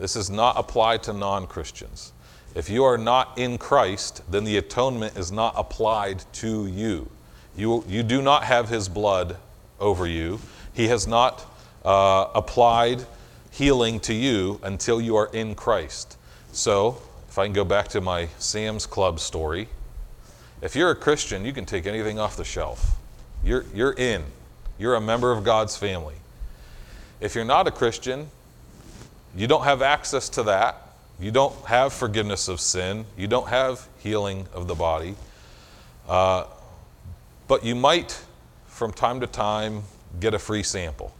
This 0.00 0.16
is 0.16 0.30
not 0.30 0.58
applied 0.58 1.02
to 1.04 1.12
non 1.12 1.46
Christians. 1.46 2.12
If 2.54 2.70
you 2.70 2.84
are 2.84 2.96
not 2.96 3.36
in 3.36 3.58
Christ, 3.58 4.22
then 4.30 4.44
the 4.44 4.56
atonement 4.56 5.16
is 5.16 5.30
not 5.30 5.52
applied 5.56 6.24
to 6.34 6.66
you. 6.66 7.08
You, 7.54 7.84
you 7.86 8.02
do 8.02 8.22
not 8.22 8.44
have 8.44 8.70
his 8.70 8.88
blood 8.88 9.36
over 9.78 10.06
you. 10.06 10.40
He 10.72 10.88
has 10.88 11.06
not 11.06 11.46
uh, 11.84 12.28
applied 12.34 13.04
healing 13.50 14.00
to 14.00 14.14
you 14.14 14.58
until 14.62 15.02
you 15.02 15.16
are 15.16 15.28
in 15.34 15.54
Christ. 15.54 16.16
So, 16.52 17.00
if 17.28 17.38
I 17.38 17.44
can 17.44 17.52
go 17.52 17.64
back 17.64 17.88
to 17.88 18.00
my 18.00 18.28
Sam's 18.38 18.86
Club 18.86 19.20
story, 19.20 19.68
if 20.62 20.74
you're 20.74 20.90
a 20.90 20.96
Christian, 20.96 21.44
you 21.44 21.52
can 21.52 21.66
take 21.66 21.86
anything 21.86 22.18
off 22.18 22.38
the 22.38 22.44
shelf. 22.44 22.96
You're, 23.44 23.66
you're 23.74 23.92
in, 23.92 24.24
you're 24.78 24.94
a 24.94 25.00
member 25.00 25.30
of 25.30 25.44
God's 25.44 25.76
family. 25.76 26.16
If 27.20 27.34
you're 27.34 27.44
not 27.44 27.68
a 27.68 27.70
Christian, 27.70 28.30
you 29.36 29.46
don't 29.46 29.64
have 29.64 29.82
access 29.82 30.28
to 30.30 30.42
that. 30.44 30.76
You 31.20 31.30
don't 31.30 31.54
have 31.66 31.92
forgiveness 31.92 32.48
of 32.48 32.60
sin. 32.60 33.04
You 33.16 33.26
don't 33.26 33.48
have 33.48 33.86
healing 33.98 34.46
of 34.52 34.66
the 34.66 34.74
body. 34.74 35.14
Uh, 36.08 36.44
but 37.46 37.64
you 37.64 37.74
might, 37.74 38.20
from 38.66 38.92
time 38.92 39.20
to 39.20 39.26
time, 39.26 39.82
get 40.18 40.34
a 40.34 40.38
free 40.38 40.62
sample. 40.62 41.12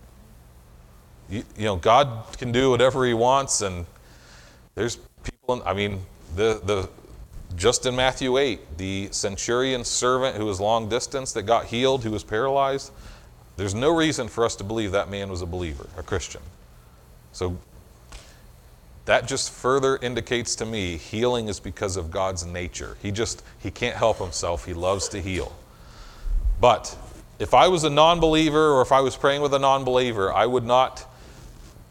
You, 1.29 1.45
you 1.57 1.65
know, 1.65 1.77
God 1.77 2.25
can 2.39 2.51
do 2.51 2.71
whatever 2.71 3.05
He 3.07 3.15
wants, 3.15 3.61
and 3.61 3.87
there's 4.75 4.97
people, 5.23 5.63
I 5.65 5.75
mean, 5.75 6.01
the, 6.35 6.61
the, 6.65 6.89
just 7.57 7.87
in 7.87 7.95
Matthew 7.95 8.39
8, 8.39 8.79
the 8.79 9.09
centurion 9.13 9.85
servant 9.85 10.37
who 10.37 10.47
was 10.47 10.61
long 10.61 10.89
distance 10.89 11.33
that 11.33 11.43
got 11.43 11.67
healed, 11.67 12.03
who 12.03 12.11
was 12.11 12.25
paralyzed, 12.25 12.91
there's 13.57 13.75
no 13.75 13.95
reason 13.95 14.29
for 14.29 14.45
us 14.45 14.57
to 14.57 14.65
believe 14.65 14.93
that 14.93 15.11
man 15.11 15.29
was 15.29 15.43
a 15.43 15.47
believer, 15.47 15.87
a 15.99 16.03
Christian. 16.03 16.41
So 17.33 17.59
that 19.07 19.27
just 19.27 19.51
further 19.51 19.97
indicates 19.97 20.55
to 20.57 20.67
me 20.67 20.97
healing 20.97 21.49
is 21.49 21.59
because 21.59 21.97
of 21.97 22.11
God's 22.11 22.45
nature. 22.45 22.97
He 23.03 23.11
just, 23.11 23.43
he 23.59 23.71
can't 23.71 23.97
help 23.97 24.19
himself. 24.19 24.65
He 24.65 24.75
loves 24.75 25.09
to 25.09 25.21
heal. 25.21 25.55
But 26.61 26.97
if 27.39 27.55
I 27.55 27.69
was 27.69 27.85
a 27.85 27.91
non 27.91 28.21
believer 28.21 28.73
or 28.73 28.83
if 28.83 28.93
I 28.93 29.01
was 29.01 29.17
praying 29.17 29.43
with 29.43 29.55
a 29.55 29.59
non 29.59 29.85
believer, 29.85 30.33
I 30.33 30.47
would 30.47 30.65
not 30.65 31.07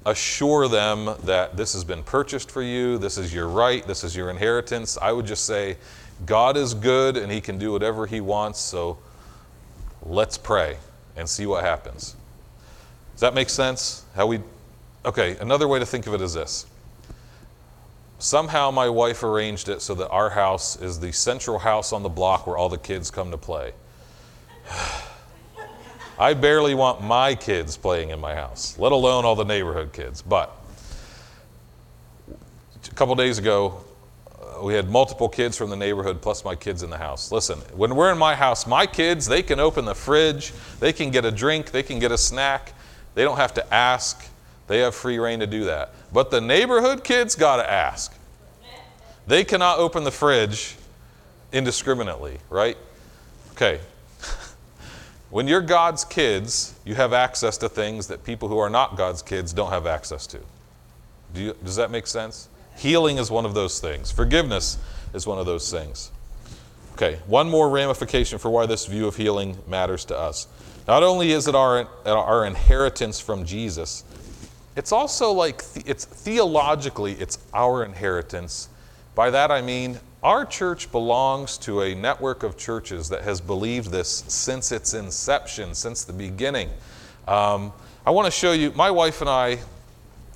assure 0.05 0.67
them 0.67 1.15
that 1.23 1.57
this 1.57 1.73
has 1.73 1.83
been 1.83 2.03
purchased 2.03 2.51
for 2.51 2.61
you, 2.61 2.97
this 2.97 3.17
is 3.17 3.33
your 3.33 3.47
right, 3.47 3.85
this 3.85 4.03
is 4.03 4.15
your 4.15 4.29
inheritance. 4.29 4.97
I 5.01 5.11
would 5.11 5.25
just 5.25 5.45
say, 5.45 5.77
God 6.25 6.57
is 6.57 6.73
good 6.73 7.17
and 7.17 7.31
He 7.31 7.41
can 7.41 7.57
do 7.57 7.71
whatever 7.71 8.05
He 8.05 8.21
wants, 8.21 8.59
so 8.59 8.97
let's 10.03 10.37
pray 10.37 10.77
and 11.17 11.27
see 11.27 11.45
what 11.45 11.63
happens. 11.63 12.15
Does 13.13 13.21
that 13.21 13.33
make 13.33 13.49
sense? 13.49 14.05
How 14.15 14.27
we 14.27 14.39
Okay, 15.05 15.37
another 15.37 15.67
way 15.67 15.79
to 15.79 15.85
think 15.85 16.07
of 16.07 16.13
it 16.13 16.21
is 16.21 16.33
this. 16.33 16.65
Somehow 18.19 18.69
my 18.69 18.89
wife 18.89 19.23
arranged 19.23 19.69
it 19.69 19.81
so 19.81 19.95
that 19.95 20.09
our 20.09 20.29
house 20.29 20.75
is 20.81 20.99
the 20.99 21.11
central 21.11 21.57
house 21.57 21.93
on 21.93 22.03
the 22.03 22.09
block 22.09 22.45
where 22.45 22.57
all 22.57 22.69
the 22.69 22.77
kids 22.77 23.09
come 23.09 23.31
to 23.31 23.37
play. 23.37 23.73
I 26.19 26.33
barely 26.33 26.75
want 26.75 27.01
my 27.01 27.33
kids 27.33 27.77
playing 27.77 28.09
in 28.09 28.19
my 28.19 28.35
house, 28.35 28.77
let 28.77 28.91
alone 28.91 29.23
all 29.23 29.37
the 29.37 29.45
neighborhood 29.45 29.93
kids. 29.93 30.21
But 30.21 30.53
a 32.29 32.95
couple 32.95 33.15
days 33.15 33.37
ago, 33.37 33.85
uh, 34.37 34.63
we 34.63 34.73
had 34.73 34.89
multiple 34.89 35.29
kids 35.29 35.55
from 35.55 35.69
the 35.69 35.77
neighborhood 35.77 36.21
plus 36.21 36.43
my 36.43 36.55
kids 36.55 36.83
in 36.83 36.89
the 36.89 36.97
house. 36.97 37.31
Listen, 37.31 37.59
when 37.73 37.95
we're 37.95 38.11
in 38.11 38.17
my 38.17 38.35
house, 38.35 38.67
my 38.67 38.85
kids, 38.85 39.27
they 39.27 39.41
can 39.41 39.61
open 39.61 39.85
the 39.85 39.95
fridge, 39.95 40.51
they 40.81 40.91
can 40.91 41.09
get 41.09 41.23
a 41.23 41.31
drink, 41.31 41.71
they 41.71 41.83
can 41.83 41.99
get 41.99 42.11
a 42.11 42.17
snack. 42.17 42.73
They 43.15 43.23
don't 43.23 43.37
have 43.37 43.53
to 43.53 43.73
ask. 43.73 44.29
They 44.69 44.79
have 44.79 44.93
free 44.93 45.17
rein 45.17 45.39
to 45.39 45.47
do 45.47 45.65
that. 45.65 45.93
But 46.13 46.29
the 46.29 46.39
neighborhood 46.39 47.03
kids 47.03 47.35
got 47.35 47.57
to 47.57 47.69
ask. 47.69 48.15
They 49.25 49.43
cannot 49.43 49.79
open 49.79 50.03
the 50.03 50.11
fridge 50.11 50.75
indiscriminately, 51.51 52.37
right? 52.51 52.77
Okay. 53.53 53.79
when 55.31 55.47
you're 55.47 55.61
God's 55.61 56.05
kids, 56.05 56.75
you 56.85 56.93
have 56.93 57.13
access 57.13 57.57
to 57.57 57.67
things 57.67 58.07
that 58.07 58.23
people 58.23 58.47
who 58.47 58.59
are 58.59 58.69
not 58.69 58.95
God's 58.95 59.23
kids 59.23 59.53
don't 59.53 59.71
have 59.71 59.87
access 59.87 60.27
to. 60.27 60.39
Do 61.33 61.41
you, 61.41 61.55
does 61.63 61.75
that 61.75 61.89
make 61.89 62.05
sense? 62.05 62.47
Healing 62.77 63.17
is 63.17 63.31
one 63.31 63.45
of 63.45 63.55
those 63.55 63.79
things. 63.79 64.11
Forgiveness 64.11 64.77
is 65.15 65.25
one 65.25 65.39
of 65.39 65.47
those 65.47 65.71
things. 65.71 66.11
Okay, 66.93 67.19
one 67.25 67.49
more 67.49 67.69
ramification 67.69 68.37
for 68.37 68.49
why 68.51 68.67
this 68.67 68.85
view 68.85 69.07
of 69.07 69.15
healing 69.15 69.57
matters 69.67 70.05
to 70.05 70.17
us. 70.17 70.47
Not 70.87 71.01
only 71.01 71.31
is 71.31 71.47
it 71.47 71.55
our, 71.55 71.87
our 72.05 72.45
inheritance 72.45 73.19
from 73.19 73.45
Jesus, 73.45 74.03
it's 74.79 74.93
also 74.93 75.33
like 75.33 75.61
it's 75.85 76.05
theologically 76.05 77.11
it's 77.19 77.37
our 77.53 77.83
inheritance. 77.83 78.69
By 79.13 79.29
that 79.29 79.51
I 79.51 79.61
mean 79.61 79.99
our 80.23 80.45
church 80.45 80.89
belongs 80.89 81.57
to 81.59 81.81
a 81.81 81.95
network 81.95 82.43
of 82.43 82.57
churches 82.57 83.09
that 83.09 83.23
has 83.23 83.41
believed 83.41 83.91
this 83.91 84.23
since 84.29 84.71
its 84.71 84.93
inception, 84.93 85.75
since 85.75 86.05
the 86.05 86.13
beginning. 86.13 86.69
Um, 87.27 87.73
I 88.05 88.11
want 88.11 88.25
to 88.25 88.31
show 88.31 88.53
you, 88.53 88.71
my 88.71 88.89
wife 88.89 89.19
and 89.19 89.29
I 89.29 89.59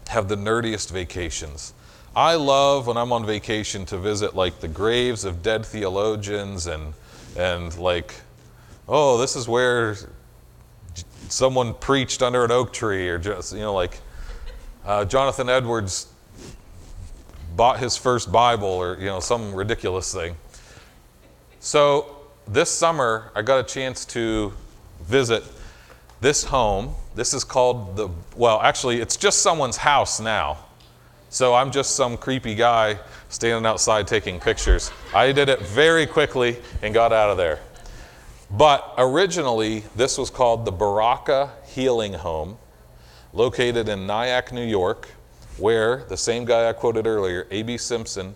have 0.09 0.27
the 0.27 0.35
nerdiest 0.35 0.91
vacations. 0.91 1.73
I 2.13 2.35
love 2.35 2.87
when 2.87 2.97
I'm 2.97 3.13
on 3.13 3.25
vacation 3.25 3.85
to 3.87 3.97
visit 3.97 4.35
like 4.35 4.59
the 4.59 4.67
graves 4.67 5.23
of 5.23 5.41
dead 5.41 5.65
theologians 5.65 6.67
and, 6.67 6.93
and 7.37 7.77
like, 7.77 8.13
oh, 8.89 9.17
this 9.17 9.37
is 9.37 9.47
where 9.47 9.95
someone 11.29 11.73
preached 11.75 12.21
under 12.21 12.43
an 12.43 12.51
oak 12.51 12.73
tree 12.73 13.07
or 13.07 13.17
just, 13.17 13.53
you 13.53 13.61
know, 13.61 13.73
like 13.73 13.99
uh, 14.85 15.05
Jonathan 15.05 15.49
Edwards 15.49 16.07
bought 17.55 17.79
his 17.79 17.95
first 17.95 18.31
Bible 18.31 18.67
or 18.67 18.97
you 18.99 19.05
know 19.05 19.19
some 19.19 19.53
ridiculous 19.53 20.13
thing. 20.13 20.35
So 21.59 22.17
this 22.47 22.69
summer 22.69 23.31
I 23.35 23.41
got 23.41 23.59
a 23.59 23.63
chance 23.63 24.05
to 24.05 24.53
visit 25.01 25.43
this 26.19 26.43
home. 26.43 26.95
This 27.15 27.33
is 27.33 27.43
called 27.43 27.95
the 27.95 28.09
well, 28.35 28.59
actually 28.61 28.99
it's 28.99 29.17
just 29.17 29.41
someone's 29.41 29.77
house 29.77 30.19
now. 30.19 30.57
So 31.29 31.55
I'm 31.55 31.71
just 31.71 31.95
some 31.95 32.17
creepy 32.17 32.53
guy 32.53 32.99
standing 33.29 33.65
outside 33.65 34.07
taking 34.07 34.39
pictures. 34.39 34.91
I 35.15 35.31
did 35.31 35.49
it 35.49 35.61
very 35.61 36.05
quickly 36.05 36.57
and 36.83 36.93
got 36.93 37.11
out 37.11 37.31
of 37.31 37.37
there. 37.37 37.59
But 38.51 38.93
originally, 38.99 39.83
this 39.95 40.19
was 40.19 40.29
called 40.29 40.63
the 40.65 40.71
Berachah 40.71 41.49
Healing 41.65 42.13
Home, 42.13 42.59
located 43.33 43.89
in 43.89 44.05
Nyack, 44.07 44.51
New 44.51 44.65
York 44.65 45.09
where 45.57 46.03
the 46.09 46.17
same 46.17 46.45
guy 46.45 46.69
I 46.69 46.73
quoted 46.73 47.07
earlier, 47.07 47.47
A.B. 47.51 47.77
Simpson, 47.77 48.35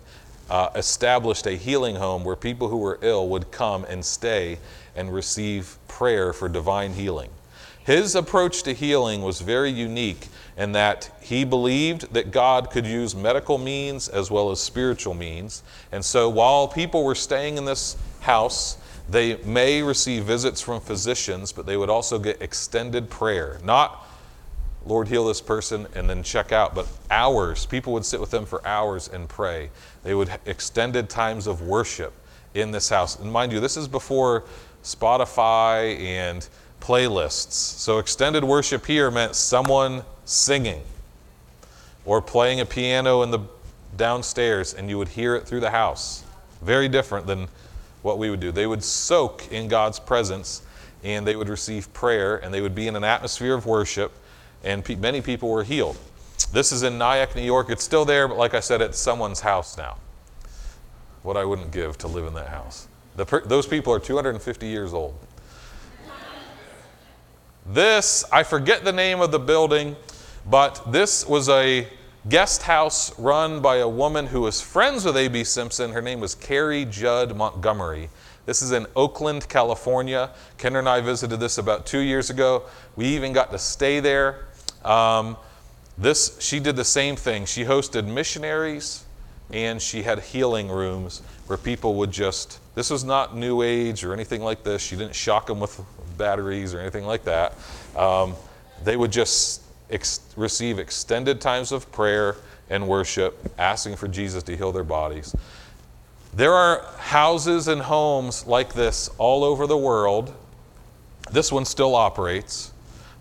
uh, 0.50 0.70
established 0.74 1.46
a 1.46 1.52
healing 1.52 1.96
home 1.96 2.24
where 2.24 2.36
people 2.36 2.68
who 2.68 2.78
were 2.78 2.98
ill 3.02 3.28
would 3.28 3.50
come 3.50 3.84
and 3.84 4.04
stay 4.04 4.58
and 4.96 5.12
receive 5.12 5.76
prayer 5.88 6.32
for 6.32 6.48
divine 6.48 6.92
healing. 6.92 7.30
His 7.84 8.14
approach 8.14 8.62
to 8.64 8.74
healing 8.74 9.22
was 9.22 9.40
very 9.40 9.70
unique 9.70 10.28
in 10.56 10.72
that 10.72 11.10
he 11.20 11.44
believed 11.44 12.12
that 12.12 12.30
God 12.30 12.70
could 12.70 12.86
use 12.86 13.14
medical 13.14 13.58
means 13.58 14.08
as 14.08 14.30
well 14.30 14.50
as 14.50 14.60
spiritual 14.60 15.14
means. 15.14 15.62
And 15.92 16.04
so 16.04 16.28
while 16.28 16.68
people 16.68 17.04
were 17.04 17.14
staying 17.14 17.56
in 17.56 17.64
this 17.64 17.96
house, 18.20 18.76
they 19.08 19.36
may 19.38 19.82
receive 19.82 20.24
visits 20.24 20.60
from 20.60 20.80
physicians, 20.80 21.50
but 21.50 21.64
they 21.64 21.78
would 21.78 21.88
also 21.88 22.18
get 22.18 22.42
extended 22.42 23.08
prayer, 23.08 23.58
not 23.64 24.07
Lord, 24.88 25.06
heal 25.06 25.26
this 25.26 25.42
person, 25.42 25.86
and 25.94 26.08
then 26.08 26.22
check 26.22 26.50
out. 26.50 26.74
But 26.74 26.86
hours, 27.10 27.66
people 27.66 27.92
would 27.92 28.06
sit 28.06 28.18
with 28.18 28.30
them 28.30 28.46
for 28.46 28.66
hours 28.66 29.08
and 29.08 29.28
pray. 29.28 29.68
They 30.02 30.14
would 30.14 30.30
extended 30.46 31.10
times 31.10 31.46
of 31.46 31.60
worship 31.60 32.14
in 32.54 32.70
this 32.70 32.88
house. 32.88 33.18
And 33.18 33.30
mind 33.30 33.52
you, 33.52 33.60
this 33.60 33.76
is 33.76 33.86
before 33.86 34.44
Spotify 34.82 36.00
and 36.00 36.48
playlists. 36.80 37.52
So 37.52 37.98
extended 37.98 38.42
worship 38.42 38.86
here 38.86 39.10
meant 39.10 39.34
someone 39.34 40.04
singing 40.24 40.80
or 42.06 42.22
playing 42.22 42.60
a 42.60 42.64
piano 42.64 43.20
in 43.20 43.30
the 43.30 43.40
downstairs, 43.98 44.72
and 44.72 44.88
you 44.88 44.96
would 44.96 45.08
hear 45.08 45.36
it 45.36 45.46
through 45.46 45.60
the 45.60 45.70
house. 45.70 46.24
Very 46.62 46.88
different 46.88 47.26
than 47.26 47.48
what 48.00 48.16
we 48.16 48.30
would 48.30 48.40
do. 48.40 48.52
They 48.52 48.66
would 48.66 48.82
soak 48.82 49.52
in 49.52 49.68
God's 49.68 50.00
presence 50.00 50.62
and 51.04 51.26
they 51.26 51.36
would 51.36 51.50
receive 51.50 51.92
prayer 51.92 52.38
and 52.38 52.54
they 52.54 52.62
would 52.62 52.74
be 52.74 52.88
in 52.88 52.96
an 52.96 53.04
atmosphere 53.04 53.54
of 53.54 53.66
worship 53.66 54.12
and 54.64 54.84
pe- 54.84 54.96
many 54.96 55.20
people 55.20 55.48
were 55.48 55.64
healed. 55.64 55.96
This 56.52 56.72
is 56.72 56.82
in 56.82 56.98
Nyack, 56.98 57.36
New 57.36 57.42
York. 57.42 57.70
It's 57.70 57.84
still 57.84 58.04
there, 58.04 58.28
but 58.28 58.36
like 58.36 58.54
I 58.54 58.60
said, 58.60 58.80
it's 58.80 58.98
someone's 58.98 59.40
house 59.40 59.76
now. 59.76 59.98
What 61.22 61.36
I 61.36 61.44
wouldn't 61.44 61.72
give 61.72 61.98
to 61.98 62.08
live 62.08 62.26
in 62.26 62.34
that 62.34 62.48
house. 62.48 62.88
Per- 63.16 63.44
those 63.44 63.66
people 63.66 63.92
are 63.92 63.98
250 63.98 64.66
years 64.66 64.94
old. 64.94 65.18
This, 67.66 68.24
I 68.32 68.44
forget 68.44 68.84
the 68.84 68.92
name 68.92 69.20
of 69.20 69.30
the 69.30 69.38
building, 69.38 69.94
but 70.48 70.90
this 70.90 71.26
was 71.26 71.50
a 71.50 71.86
guest 72.28 72.62
house 72.62 73.18
run 73.18 73.60
by 73.60 73.76
a 73.76 73.88
woman 73.88 74.26
who 74.26 74.40
was 74.40 74.60
friends 74.60 75.04
with 75.04 75.16
A.B. 75.16 75.44
Simpson. 75.44 75.92
Her 75.92 76.00
name 76.00 76.20
was 76.20 76.34
Carrie 76.34 76.86
Judd 76.86 77.36
Montgomery. 77.36 78.08
This 78.46 78.62
is 78.62 78.72
in 78.72 78.86
Oakland, 78.96 79.46
California. 79.50 80.30
Kendra 80.56 80.78
and 80.78 80.88
I 80.88 81.02
visited 81.02 81.40
this 81.40 81.58
about 81.58 81.84
two 81.84 81.98
years 81.98 82.30
ago. 82.30 82.62
We 82.96 83.04
even 83.08 83.34
got 83.34 83.50
to 83.50 83.58
stay 83.58 84.00
there. 84.00 84.47
Um, 84.84 85.36
this, 85.96 86.36
she 86.40 86.60
did 86.60 86.76
the 86.76 86.84
same 86.84 87.16
thing. 87.16 87.44
She 87.44 87.64
hosted 87.64 88.06
missionaries 88.06 89.04
and 89.52 89.80
she 89.80 90.02
had 90.02 90.20
healing 90.20 90.68
rooms 90.68 91.22
where 91.46 91.58
people 91.58 91.94
would 91.96 92.12
just, 92.12 92.60
this 92.74 92.90
was 92.90 93.04
not 93.04 93.36
new 93.36 93.62
age 93.62 94.04
or 94.04 94.12
anything 94.12 94.42
like 94.42 94.62
this. 94.62 94.82
She 94.82 94.96
didn't 94.96 95.14
shock 95.14 95.46
them 95.46 95.60
with 95.60 95.80
batteries 96.16 96.74
or 96.74 96.80
anything 96.80 97.04
like 97.04 97.24
that. 97.24 97.54
Um, 97.96 98.34
they 98.84 98.96
would 98.96 99.10
just 99.10 99.62
ex- 99.90 100.20
receive 100.36 100.78
extended 100.78 101.40
times 101.40 101.72
of 101.72 101.90
prayer 101.90 102.36
and 102.70 102.86
worship, 102.86 103.38
asking 103.58 103.96
for 103.96 104.08
Jesus 104.08 104.42
to 104.44 104.56
heal 104.56 104.72
their 104.72 104.84
bodies. 104.84 105.34
There 106.34 106.52
are 106.52 106.84
houses 106.98 107.68
and 107.68 107.80
homes 107.80 108.46
like 108.46 108.74
this 108.74 109.08
all 109.16 109.42
over 109.42 109.66
the 109.66 109.78
world. 109.78 110.34
This 111.32 111.50
one 111.50 111.64
still 111.64 111.94
operates. 111.94 112.72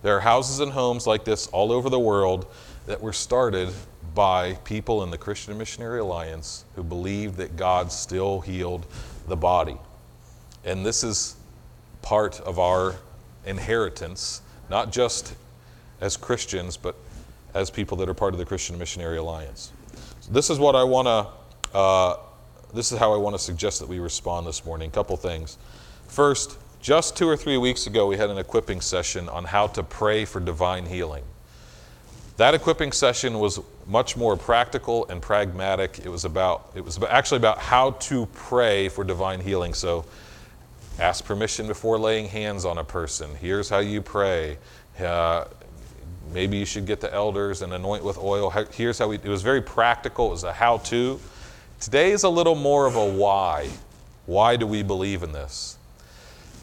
There 0.04 0.16
are 0.16 0.20
houses 0.20 0.60
and 0.60 0.72
homes 0.72 1.08
like 1.08 1.26
this 1.26 1.48
all 1.48 1.72
over 1.72 1.90
the 1.90 2.00
world 2.00 2.46
that 2.86 3.02
were 3.02 3.14
started 3.14 3.74
by 4.14 4.54
people 4.64 5.04
in 5.04 5.12
the 5.12 5.18
Christian 5.18 5.58
Missionary 5.58 6.00
Alliance 6.00 6.66
who 6.76 6.84
believed 6.84 7.38
that 7.38 7.56
God 7.56 7.92
still 7.92 8.42
healed 8.42 8.86
the 9.28 9.36
body. 9.36 9.78
And 10.64 10.86
this 10.86 11.04
is 11.04 11.36
part 12.02 12.40
of 12.42 12.60
our 12.60 12.96
inheritance, 13.46 14.42
not 14.70 14.92
just 14.92 15.36
as 16.02 16.18
Christians, 16.18 16.78
but 16.78 16.96
as 17.54 17.70
people 17.70 17.98
that 17.98 18.10
are 18.10 18.14
part 18.14 18.34
of 18.34 18.40
the 18.40 18.46
Christian 18.46 18.78
Missionary 18.78 19.18
Alliance. 19.18 19.72
So 20.22 20.32
this 20.32 20.50
is 20.50 20.60
what 20.60 20.76
I 20.76 20.84
want 20.84 21.08
to, 21.08 21.78
uh, 21.78 22.18
this 22.74 22.92
is 22.92 23.00
how 23.00 23.14
I 23.14 23.18
want 23.18 23.36
to 23.36 23.42
suggest 23.42 23.80
that 23.80 23.88
we 23.88 24.00
respond 24.00 24.46
this 24.46 24.66
morning. 24.66 24.90
A 24.90 24.92
couple 24.92 25.18
things. 25.18 25.58
First, 26.08 26.58
just 26.88 27.18
two 27.18 27.28
or 27.28 27.36
three 27.36 27.58
weeks 27.58 27.86
ago, 27.86 28.08
we 28.08 28.16
had 28.16 28.30
an 28.30 28.38
equipping 28.38 28.80
session 28.80 29.28
on 29.28 29.44
how 29.44 29.68
to 29.68 29.84
pray 29.84 30.24
for 30.24 30.40
divine 30.40 30.86
healing. 30.86 31.26
That 32.38 32.54
equipping 32.54 32.94
session 32.94 33.40
was 33.40 33.60
much 33.86 34.16
more 34.16 34.38
practical 34.38 35.06
and 35.10 35.22
pragmatic. 35.22 36.00
It 36.06 36.08
was 36.08 36.24
about 36.24 36.72
it 36.76 36.86
was 36.86 36.98
actually 37.04 37.40
about 37.40 37.58
how 37.58 37.92
to 37.92 38.26
pray 38.28 38.88
for 38.88 39.04
divine 39.04 39.42
healing. 39.42 39.74
So, 39.74 40.06
ask 40.98 41.26
permission 41.26 41.68
before 41.68 42.00
laying 42.00 42.30
hands 42.30 42.64
on 42.64 42.78
a 42.78 42.86
person. 42.86 43.36
Here's 43.36 43.68
how 43.68 43.80
you 43.80 44.02
pray. 44.02 44.58
Uh, 44.98 45.44
maybe 46.32 46.56
you 46.56 46.66
should 46.66 46.86
get 46.86 47.02
the 47.02 47.14
elders 47.14 47.64
and 47.64 47.74
anoint 47.74 48.06
with 48.06 48.18
oil. 48.18 48.50
Here's 48.72 48.98
how 48.98 49.10
we. 49.10 49.18
It 49.18 49.26
was 49.26 49.42
very 49.42 49.62
practical. 49.62 50.28
It 50.28 50.32
was 50.32 50.46
a 50.46 50.54
how-to. 50.54 51.20
Today 51.82 52.12
is 52.12 52.24
a 52.24 52.30
little 52.30 52.56
more 52.56 52.86
of 52.86 52.96
a 52.96 53.06
why. 53.06 53.72
Why 54.26 54.56
do 54.56 54.66
we 54.66 54.84
believe 54.84 55.22
in 55.22 55.34
this? 55.34 55.77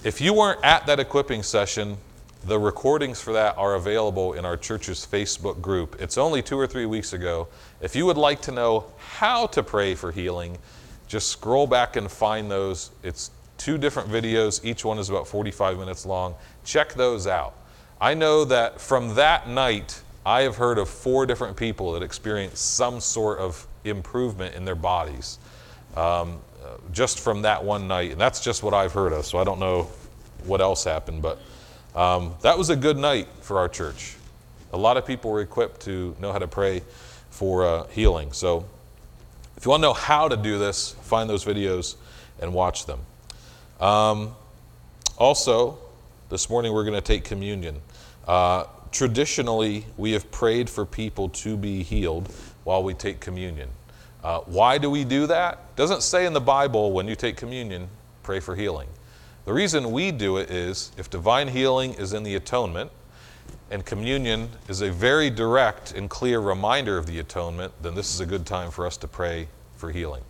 If 0.05 0.21
you 0.21 0.35
weren't 0.35 0.63
at 0.63 0.85
that 0.85 1.01
equipping 1.01 1.43
session, 1.43 1.97
the 2.45 2.59
recordings 2.59 3.23
for 3.23 3.33
that 3.33 3.57
are 3.57 3.77
available 3.77 4.35
in 4.35 4.45
our 4.45 4.55
church's 4.55 5.09
Facebook 5.11 5.63
group. 5.63 5.97
It's 5.99 6.19
only 6.19 6.43
two 6.43 6.59
or 6.59 6.67
three 6.67 6.85
weeks 6.85 7.15
ago. 7.15 7.49
If 7.81 7.97
you 7.97 8.05
would 8.05 8.19
like 8.19 8.43
to 8.43 8.53
know 8.53 8.85
how 8.99 9.47
to 9.47 9.63
pray 9.63 9.95
for 9.95 10.13
healing, 10.13 10.59
just 11.09 11.29
scroll 11.29 11.67
back 11.67 11.97
and 11.97 12.11
find 12.11 12.51
those. 12.51 12.91
It's 13.03 13.31
two 13.57 13.79
different 13.79 14.11
videos, 14.11 14.63
each 14.63 14.85
one 14.85 14.99
is 14.99 15.09
about 15.09 15.27
45 15.27 15.79
minutes 15.79 16.05
long. 16.05 16.35
Check 16.67 16.93
those 16.93 17.27
out. 17.27 17.55
I 17.99 18.13
know 18.13 18.45
that 18.45 18.83
from 18.83 19.15
that 19.15 19.49
night, 19.49 20.03
I 20.27 20.43
have 20.43 20.57
heard 20.57 20.77
of 20.77 20.87
four 20.87 21.25
different 21.25 21.57
people 21.57 21.93
that 21.93 22.03
experienced 22.03 22.75
some 22.75 23.01
sort 23.01 23.39
of 23.39 23.67
improvement 23.85 24.55
in 24.55 24.67
their 24.67 24.75
bodies 24.75 25.39
um, 25.97 26.41
just 26.93 27.21
from 27.21 27.43
that 27.43 27.65
one 27.65 27.89
night. 27.89 28.13
And 28.13 28.21
that's 28.21 28.41
just 28.41 28.63
what 28.63 28.75
I've 28.75 28.93
heard 28.93 29.13
of, 29.13 29.27
so 29.27 29.39
I 29.39 29.45
don't 29.45 29.61
know 29.61 29.89
what 30.45 30.61
else 30.61 30.85
happened, 30.85 31.23
but 31.23 31.39
um, 31.95 32.35
that 32.43 32.59
was 32.59 32.71
a 32.71 32.77
good 32.77 32.97
night 32.97 33.29
for 33.41 33.59
our 33.59 33.69
church. 33.69 34.17
A 34.73 34.77
lot 34.77 34.97
of 34.97 35.07
people 35.07 35.31
were 35.31 35.41
equipped 35.41 35.83
to 35.83 36.17
know 36.21 36.33
how 36.33 36.39
to 36.39 36.49
pray 36.49 36.83
for 37.31 37.67
uh, 37.67 37.87
healing. 37.89 38.33
So 38.33 38.67
if 39.57 39.65
you 39.65 39.71
want 39.71 39.83
to 39.83 39.89
know 39.89 39.95
how 39.95 40.29
to 40.29 40.37
do 40.37 40.59
this, 40.59 40.93
find 41.03 41.31
those 41.31 41.45
videos 41.45 41.97
and 42.41 42.53
watch 42.53 42.87
them. 42.87 43.01
Um, 43.81 44.35
also, 45.17 45.79
this 46.29 46.51
morning 46.51 46.73
we're 46.73 46.85
going 46.85 46.95
to 46.95 47.01
take 47.01 47.25
communion. 47.25 47.81
Uh, 48.27 48.65
traditionally, 48.91 49.87
we 49.97 50.13
have 50.13 50.31
prayed 50.31 50.69
for 50.69 50.85
people 50.85 51.29
to 51.29 51.57
be 51.57 51.83
healed 51.83 52.29
while 52.65 52.83
we 52.83 52.95
take 52.95 53.21
communion. 53.21 53.69
Uh, 54.23 54.41
why 54.41 54.79
do 54.79 54.91
we 54.91 55.05
do 55.05 55.27
that? 55.27 55.64
Doesn't 55.77 56.03
say 56.03 56.27
in 56.27 56.33
the 56.33 56.41
Bible 56.41 56.93
when 56.93 57.09
you 57.09 57.17
take 57.17 57.37
communion, 57.37 57.89
pray 58.23 58.41
for 58.41 58.55
healing. 58.55 58.89
The 59.45 59.53
reason 59.53 59.93
we 59.93 60.13
do 60.13 60.37
it 60.37 60.51
is 60.51 60.93
if 60.97 61.11
divine 61.11 61.49
healing 61.49 61.95
is 61.95 62.13
in 62.13 62.23
the 62.23 62.35
atonement, 62.37 62.91
and 63.71 63.85
communion 63.85 64.51
is 64.69 64.83
a 64.83 64.91
very 64.91 65.31
direct 65.31 65.93
and 65.93 66.09
clear 66.09 66.39
reminder 66.39 66.97
of 66.97 67.07
the 67.07 67.19
atonement, 67.19 67.73
then 67.83 67.95
this 67.95 68.15
is 68.15 68.21
a 68.21 68.27
good 68.27 68.47
time 68.47 68.71
for 68.71 68.87
us 68.87 68.97
to 68.99 69.09
pray 69.09 69.49
for 69.77 69.91
healing. 69.91 70.23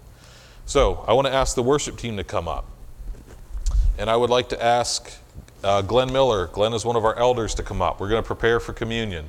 So 0.67 1.05
I 1.07 1.13
want 1.13 1.27
to 1.27 1.33
ask 1.33 1.55
the 1.55 1.63
worship 1.63 1.99
team 1.99 2.17
to 2.17 2.25
come 2.25 2.49
up. 2.49 2.67
And 3.99 4.09
I 4.09 4.17
would 4.17 4.31
like 4.31 4.49
to 4.49 4.65
ask 4.65 5.13
uh, 5.63 5.83
Glenn 5.83 6.13
Miller, 6.13 6.47
Glenn 6.49 6.73
is 6.73 6.85
one 6.85 6.97
of 6.97 7.05
our 7.05 7.17
elders, 7.17 7.55
to 7.57 7.63
come 7.63 7.83
up. 7.83 8.01
We're 8.01 8.09
going 8.09 8.23
to 8.23 8.27
prepare 8.27 8.61
for 8.61 8.73
communion. 8.73 9.27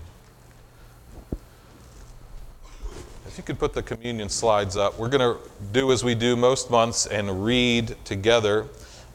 If 3.35 3.39
you 3.39 3.43
could 3.43 3.59
put 3.59 3.73
the 3.73 3.83
communion 3.83 4.29
slides 4.29 4.77
up, 4.77 4.97
we're 4.97 5.09
going 5.09 5.35
to 5.35 5.49
do 5.73 5.91
as 5.91 6.05
we 6.05 6.15
do 6.15 6.37
most 6.37 6.71
months 6.71 7.05
and 7.05 7.43
read 7.43 7.93
together 8.05 8.65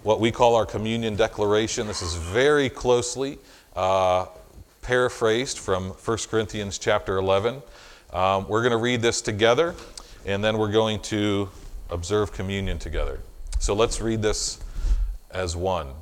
what 0.02 0.20
we 0.20 0.30
call 0.30 0.56
our 0.56 0.66
communion 0.66 1.16
declaration. 1.16 1.86
This 1.86 2.02
is 2.02 2.16
very 2.16 2.68
closely 2.68 3.38
uh, 3.74 4.26
paraphrased 4.82 5.58
from 5.58 5.92
1 5.92 6.18
Corinthians 6.30 6.76
chapter 6.76 7.16
11. 7.16 7.62
Um, 8.12 8.46
we're 8.46 8.60
going 8.60 8.72
to 8.72 8.76
read 8.76 9.00
this 9.00 9.22
together, 9.22 9.74
and 10.26 10.44
then 10.44 10.58
we're 10.58 10.70
going 10.70 11.00
to 11.04 11.48
observe 11.88 12.30
communion 12.30 12.78
together. 12.78 13.20
So 13.58 13.72
let's 13.72 14.02
read 14.02 14.20
this 14.20 14.58
as 15.30 15.56
one. 15.56 15.94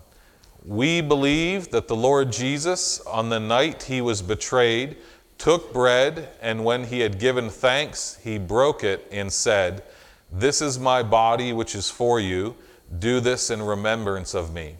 We 0.64 1.02
believe 1.02 1.70
that 1.70 1.86
the 1.86 1.94
Lord 1.94 2.32
Jesus, 2.32 3.00
on 3.02 3.28
the 3.28 3.38
night 3.38 3.84
he 3.84 4.00
was 4.00 4.22
betrayed, 4.22 4.96
took 5.38 5.72
bread, 5.72 6.28
and 6.42 6.64
when 6.64 6.84
he 6.84 7.00
had 7.00 7.18
given 7.18 7.48
thanks, 7.48 8.18
he 8.22 8.38
broke 8.38 8.82
it 8.82 9.06
and 9.10 9.32
said, 9.32 9.82
This 10.30 10.60
is 10.60 10.78
my 10.78 11.02
body, 11.02 11.52
which 11.52 11.74
is 11.74 11.88
for 11.88 12.20
you. 12.20 12.56
Do 12.98 13.20
this 13.20 13.48
in 13.48 13.62
remembrance 13.62 14.34
of 14.34 14.52
me. 14.52 14.76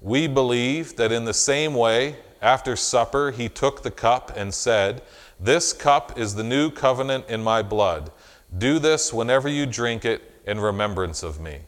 We 0.00 0.26
believe 0.26 0.96
that 0.96 1.12
in 1.12 1.26
the 1.26 1.34
same 1.34 1.74
way, 1.74 2.16
after 2.40 2.74
supper, 2.74 3.30
he 3.30 3.48
took 3.48 3.82
the 3.82 3.90
cup 3.90 4.32
and 4.34 4.52
said, 4.52 5.02
This 5.38 5.72
cup 5.72 6.18
is 6.18 6.34
the 6.34 6.42
new 6.42 6.70
covenant 6.70 7.28
in 7.28 7.42
my 7.42 7.62
blood. 7.62 8.10
Do 8.56 8.78
this 8.78 9.12
whenever 9.12 9.48
you 9.48 9.66
drink 9.66 10.04
it 10.04 10.22
in 10.46 10.58
remembrance 10.58 11.22
of 11.22 11.40
me. 11.40 11.60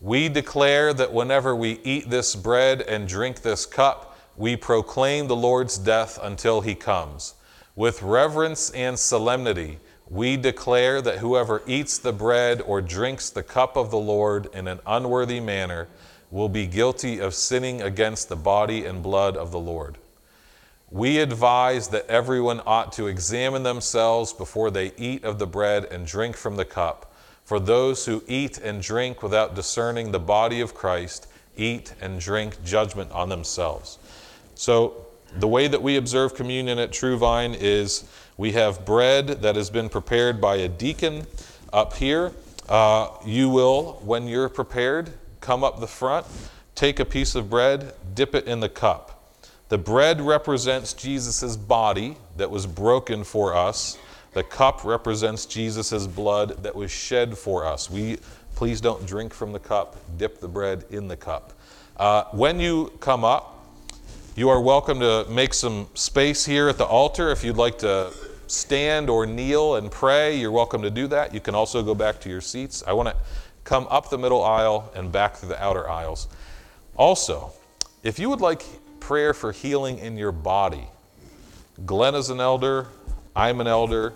We 0.00 0.28
declare 0.28 0.94
that 0.94 1.12
whenever 1.12 1.56
we 1.56 1.80
eat 1.82 2.10
this 2.10 2.36
bread 2.36 2.82
and 2.82 3.08
drink 3.08 3.42
this 3.42 3.66
cup, 3.66 4.16
we 4.36 4.54
proclaim 4.54 5.26
the 5.26 5.34
Lord's 5.34 5.78
death 5.78 6.18
until 6.22 6.60
he 6.60 6.76
comes. 6.76 7.34
With 7.78 8.02
reverence 8.02 8.70
and 8.70 8.98
solemnity, 8.98 9.78
we 10.10 10.36
declare 10.36 11.00
that 11.00 11.18
whoever 11.18 11.62
eats 11.64 11.96
the 11.96 12.12
bread 12.12 12.60
or 12.60 12.80
drinks 12.80 13.30
the 13.30 13.44
cup 13.44 13.76
of 13.76 13.92
the 13.92 13.98
Lord 14.00 14.48
in 14.52 14.66
an 14.66 14.80
unworthy 14.84 15.38
manner 15.38 15.86
will 16.32 16.48
be 16.48 16.66
guilty 16.66 17.20
of 17.20 17.34
sinning 17.34 17.80
against 17.80 18.28
the 18.28 18.34
body 18.34 18.84
and 18.84 19.00
blood 19.00 19.36
of 19.36 19.52
the 19.52 19.60
Lord. 19.60 19.96
We 20.90 21.20
advise 21.20 21.86
that 21.90 22.08
everyone 22.08 22.62
ought 22.66 22.90
to 22.94 23.06
examine 23.06 23.62
themselves 23.62 24.32
before 24.32 24.72
they 24.72 24.90
eat 24.96 25.22
of 25.22 25.38
the 25.38 25.46
bread 25.46 25.84
and 25.84 26.04
drink 26.04 26.36
from 26.36 26.56
the 26.56 26.64
cup. 26.64 27.14
For 27.44 27.60
those 27.60 28.06
who 28.06 28.24
eat 28.26 28.58
and 28.58 28.82
drink 28.82 29.22
without 29.22 29.54
discerning 29.54 30.10
the 30.10 30.18
body 30.18 30.60
of 30.60 30.74
Christ 30.74 31.28
eat 31.56 31.94
and 32.00 32.18
drink 32.18 32.64
judgment 32.64 33.12
on 33.12 33.28
themselves. 33.28 34.00
So, 34.56 35.04
the 35.36 35.48
way 35.48 35.68
that 35.68 35.82
we 35.82 35.96
observe 35.96 36.34
communion 36.34 36.78
at 36.78 36.92
True 36.92 37.16
Vine 37.16 37.54
is 37.54 38.04
we 38.36 38.52
have 38.52 38.84
bread 38.84 39.26
that 39.42 39.56
has 39.56 39.70
been 39.70 39.88
prepared 39.88 40.40
by 40.40 40.56
a 40.56 40.68
deacon 40.68 41.26
up 41.72 41.94
here. 41.94 42.32
Uh, 42.68 43.08
you 43.24 43.48
will, 43.48 44.00
when 44.04 44.26
you're 44.26 44.48
prepared, 44.48 45.12
come 45.40 45.64
up 45.64 45.80
the 45.80 45.86
front, 45.86 46.26
take 46.74 47.00
a 47.00 47.04
piece 47.04 47.34
of 47.34 47.48
bread, 47.50 47.94
dip 48.14 48.34
it 48.34 48.46
in 48.46 48.60
the 48.60 48.68
cup. 48.68 49.14
The 49.68 49.78
bread 49.78 50.20
represents 50.20 50.94
Jesus' 50.94 51.56
body 51.56 52.16
that 52.36 52.50
was 52.50 52.66
broken 52.66 53.24
for 53.24 53.54
us 53.54 53.98
the 54.32 54.44
cup 54.44 54.84
represents 54.84 55.46
Jesus' 55.46 56.06
blood 56.06 56.62
that 56.62 56.74
was 56.74 56.90
shed 56.90 57.36
for 57.36 57.66
us. 57.66 57.90
We 57.90 58.18
please 58.54 58.80
don't 58.80 59.04
drink 59.06 59.32
from 59.32 59.52
the 59.52 59.58
cup, 59.58 59.96
dip 60.16 60.40
the 60.40 60.48
bread 60.48 60.84
in 60.90 61.08
the 61.08 61.16
cup. 61.16 61.54
Uh, 61.96 62.24
when 62.32 62.60
you 62.60 62.92
come 63.00 63.24
up, 63.24 63.57
you 64.38 64.48
are 64.48 64.60
welcome 64.60 65.00
to 65.00 65.26
make 65.28 65.52
some 65.52 65.88
space 65.94 66.44
here 66.44 66.68
at 66.68 66.78
the 66.78 66.84
altar. 66.84 67.32
If 67.32 67.42
you'd 67.42 67.56
like 67.56 67.76
to 67.78 68.12
stand 68.46 69.10
or 69.10 69.26
kneel 69.26 69.74
and 69.74 69.90
pray, 69.90 70.38
you're 70.38 70.52
welcome 70.52 70.80
to 70.82 70.90
do 70.90 71.08
that. 71.08 71.34
You 71.34 71.40
can 71.40 71.56
also 71.56 71.82
go 71.82 71.92
back 71.92 72.20
to 72.20 72.28
your 72.28 72.40
seats. 72.40 72.84
I 72.86 72.92
want 72.92 73.08
to 73.08 73.16
come 73.64 73.88
up 73.90 74.10
the 74.10 74.16
middle 74.16 74.44
aisle 74.44 74.92
and 74.94 75.10
back 75.10 75.34
through 75.34 75.48
the 75.48 75.60
outer 75.60 75.90
aisles. 75.90 76.28
Also, 76.94 77.50
if 78.04 78.20
you 78.20 78.30
would 78.30 78.40
like 78.40 78.62
prayer 79.00 79.34
for 79.34 79.50
healing 79.50 79.98
in 79.98 80.16
your 80.16 80.30
body, 80.30 80.86
Glenn 81.84 82.14
is 82.14 82.30
an 82.30 82.38
elder, 82.38 82.86
I'm 83.34 83.60
an 83.60 83.66
elder. 83.66 84.14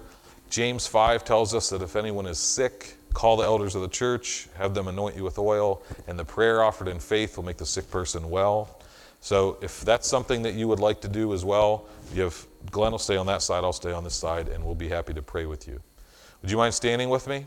James 0.50 0.86
5 0.86 1.24
tells 1.24 1.52
us 1.52 1.68
that 1.70 1.82
if 1.82 1.96
anyone 1.96 2.26
is 2.26 2.38
sick, 2.38 2.94
call 3.12 3.36
the 3.36 3.44
elders 3.44 3.74
of 3.74 3.82
the 3.82 3.88
church, 3.88 4.48
have 4.54 4.72
them 4.72 4.86
anoint 4.86 5.16
you 5.16 5.24
with 5.24 5.36
oil, 5.40 5.82
and 6.06 6.16
the 6.16 6.24
prayer 6.24 6.62
offered 6.62 6.86
in 6.86 7.00
faith 7.00 7.36
will 7.36 7.44
make 7.44 7.56
the 7.56 7.66
sick 7.66 7.90
person 7.90 8.30
well. 8.30 8.78
So 9.22 9.56
if 9.62 9.82
that's 9.82 10.08
something 10.08 10.42
that 10.42 10.54
you 10.54 10.66
would 10.66 10.80
like 10.80 11.00
to 11.02 11.08
do 11.08 11.32
as 11.32 11.44
well, 11.44 11.86
you 12.12 12.22
have 12.22 12.44
Glenn 12.72 12.90
will 12.90 12.98
stay 12.98 13.16
on 13.16 13.26
that 13.26 13.40
side, 13.40 13.62
I'll 13.62 13.72
stay 13.72 13.92
on 13.92 14.02
this 14.02 14.16
side, 14.16 14.48
and 14.48 14.64
we'll 14.64 14.74
be 14.74 14.88
happy 14.88 15.14
to 15.14 15.22
pray 15.22 15.46
with 15.46 15.68
you. 15.68 15.80
Would 16.42 16.50
you 16.50 16.56
mind 16.56 16.74
standing 16.74 17.08
with 17.08 17.28
me? 17.28 17.46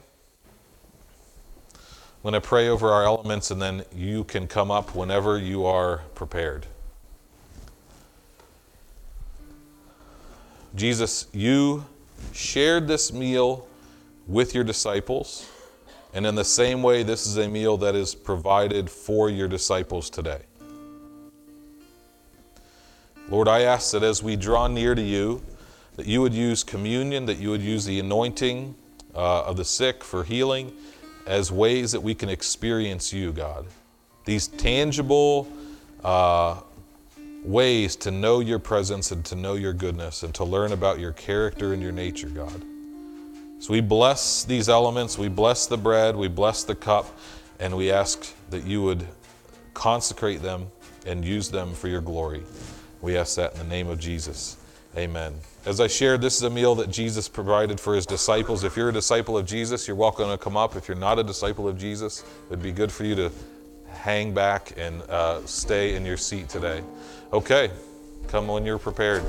I'm 1.74 2.32
going 2.32 2.34
to 2.34 2.40
pray 2.42 2.70
over 2.70 2.90
our 2.92 3.04
elements, 3.04 3.52
and 3.52 3.62
then 3.62 3.84
you 3.94 4.24
can 4.24 4.48
come 4.48 4.72
up 4.72 4.96
whenever 4.96 5.38
you 5.38 5.66
are 5.66 5.98
prepared. 6.16 6.66
Jesus, 10.76 11.28
you 11.34 11.86
shared 12.32 12.88
this 12.88 13.12
meal 13.12 13.68
with 14.28 14.56
your 14.56 14.64
disciples, 14.64 15.52
and 16.14 16.26
in 16.26 16.36
the 16.36 16.46
same 16.46 16.82
way, 16.82 17.04
this 17.04 17.28
is 17.28 17.36
a 17.36 17.50
meal 17.50 17.76
that 17.78 17.96
is 17.96 18.16
provided 18.16 18.90
for 18.90 19.30
your 19.30 19.50
disciples 19.50 20.10
today. 20.10 20.44
Lord, 23.30 23.48
I 23.48 23.62
ask 23.62 23.92
that 23.92 24.04
as 24.04 24.22
we 24.22 24.36
draw 24.36 24.68
near 24.68 24.96
to 24.96 25.02
you, 25.02 25.42
that 25.96 26.06
you 26.06 26.22
would 26.22 26.34
use 26.34 26.64
communion, 26.64 27.26
that 27.26 27.38
you 27.38 27.50
would 27.50 27.62
use 27.62 27.86
the 27.86 28.00
anointing 28.00 28.76
uh, 29.16 29.44
of 29.44 29.58
the 29.58 29.66
sick 29.66 30.04
for 30.04 30.24
healing 30.24 30.72
as 31.26 31.52
ways 31.52 31.92
that 31.92 32.02
we 32.02 32.14
can 32.14 32.30
experience 32.30 33.12
you, 33.12 33.32
God. 33.32 33.66
These 34.26 34.48
tangible, 34.48 35.48
uh, 36.04 36.62
ways 37.46 37.96
to 37.96 38.12
know 38.12 38.40
your 38.40 38.60
presence 38.60 39.12
and 39.12 39.24
to 39.26 39.36
know 39.36 39.54
your 39.54 39.74
goodness 39.74 40.24
and 40.24 40.34
to 40.36 40.44
learn 40.44 40.72
about 40.72 41.00
your 41.00 41.12
character 41.14 41.74
and 41.74 41.82
your 41.82 41.92
nature, 41.92 42.28
God. 42.28 42.64
So 43.60 43.72
we 43.72 43.82
bless 43.82 44.44
these 44.44 44.68
elements, 44.68 45.18
we 45.18 45.30
bless 45.30 45.68
the 45.68 45.78
bread, 45.78 46.16
we 46.16 46.28
bless 46.28 46.64
the 46.64 46.76
cup, 46.76 47.18
and 47.60 47.76
we 47.76 47.92
ask 47.92 48.34
that 48.50 48.66
you 48.66 48.84
would 48.84 49.08
consecrate 49.74 50.42
them 50.42 50.68
and 51.06 51.24
use 51.24 51.50
them 51.50 51.74
for 51.74 51.88
your 51.88 52.02
glory. 52.02 52.44
We 53.02 53.18
ask 53.18 53.36
that 53.36 53.54
in 53.54 53.60
the 53.60 53.66
name 53.66 53.88
of 53.88 54.00
Jesus. 54.00 54.58
Amen. 54.98 55.34
As 55.66 55.82
I 55.82 55.88
shared, 55.88 56.22
this 56.22 56.38
is 56.38 56.44
a 56.44 56.50
meal 56.50 56.76
that 56.76 56.90
Jesus 56.90 57.28
provided 57.28 57.80
for 57.80 57.96
his 57.96 58.06
disciples. 58.06 58.64
If 58.64 58.78
you're 58.78 58.90
a 58.90 58.94
disciple 58.94 59.38
of 59.38 59.46
Jesus, 59.46 59.88
you're 59.88 59.98
welcome 59.98 60.30
to 60.30 60.38
come 60.38 60.56
up. 60.56 60.76
If 60.76 60.88
you're 60.88 60.96
not 60.98 61.20
a 61.20 61.24
disciple 61.24 61.68
of 61.68 61.78
Jesus, 61.78 62.22
it 62.22 62.52
would 62.52 62.64
be 62.64 62.72
good 62.72 62.92
for 62.92 63.04
you 63.04 63.16
to 63.16 63.32
hang 63.90 64.34
back 64.34 64.74
and 64.78 65.02
uh, 65.04 65.46
stay 65.46 65.96
in 65.96 66.06
your 66.06 66.18
seat 66.18 66.48
today. 66.48 66.84
Okay, 67.34 67.72
come 68.28 68.48
when 68.48 68.66
you're 68.66 68.78
prepared. 68.78 69.24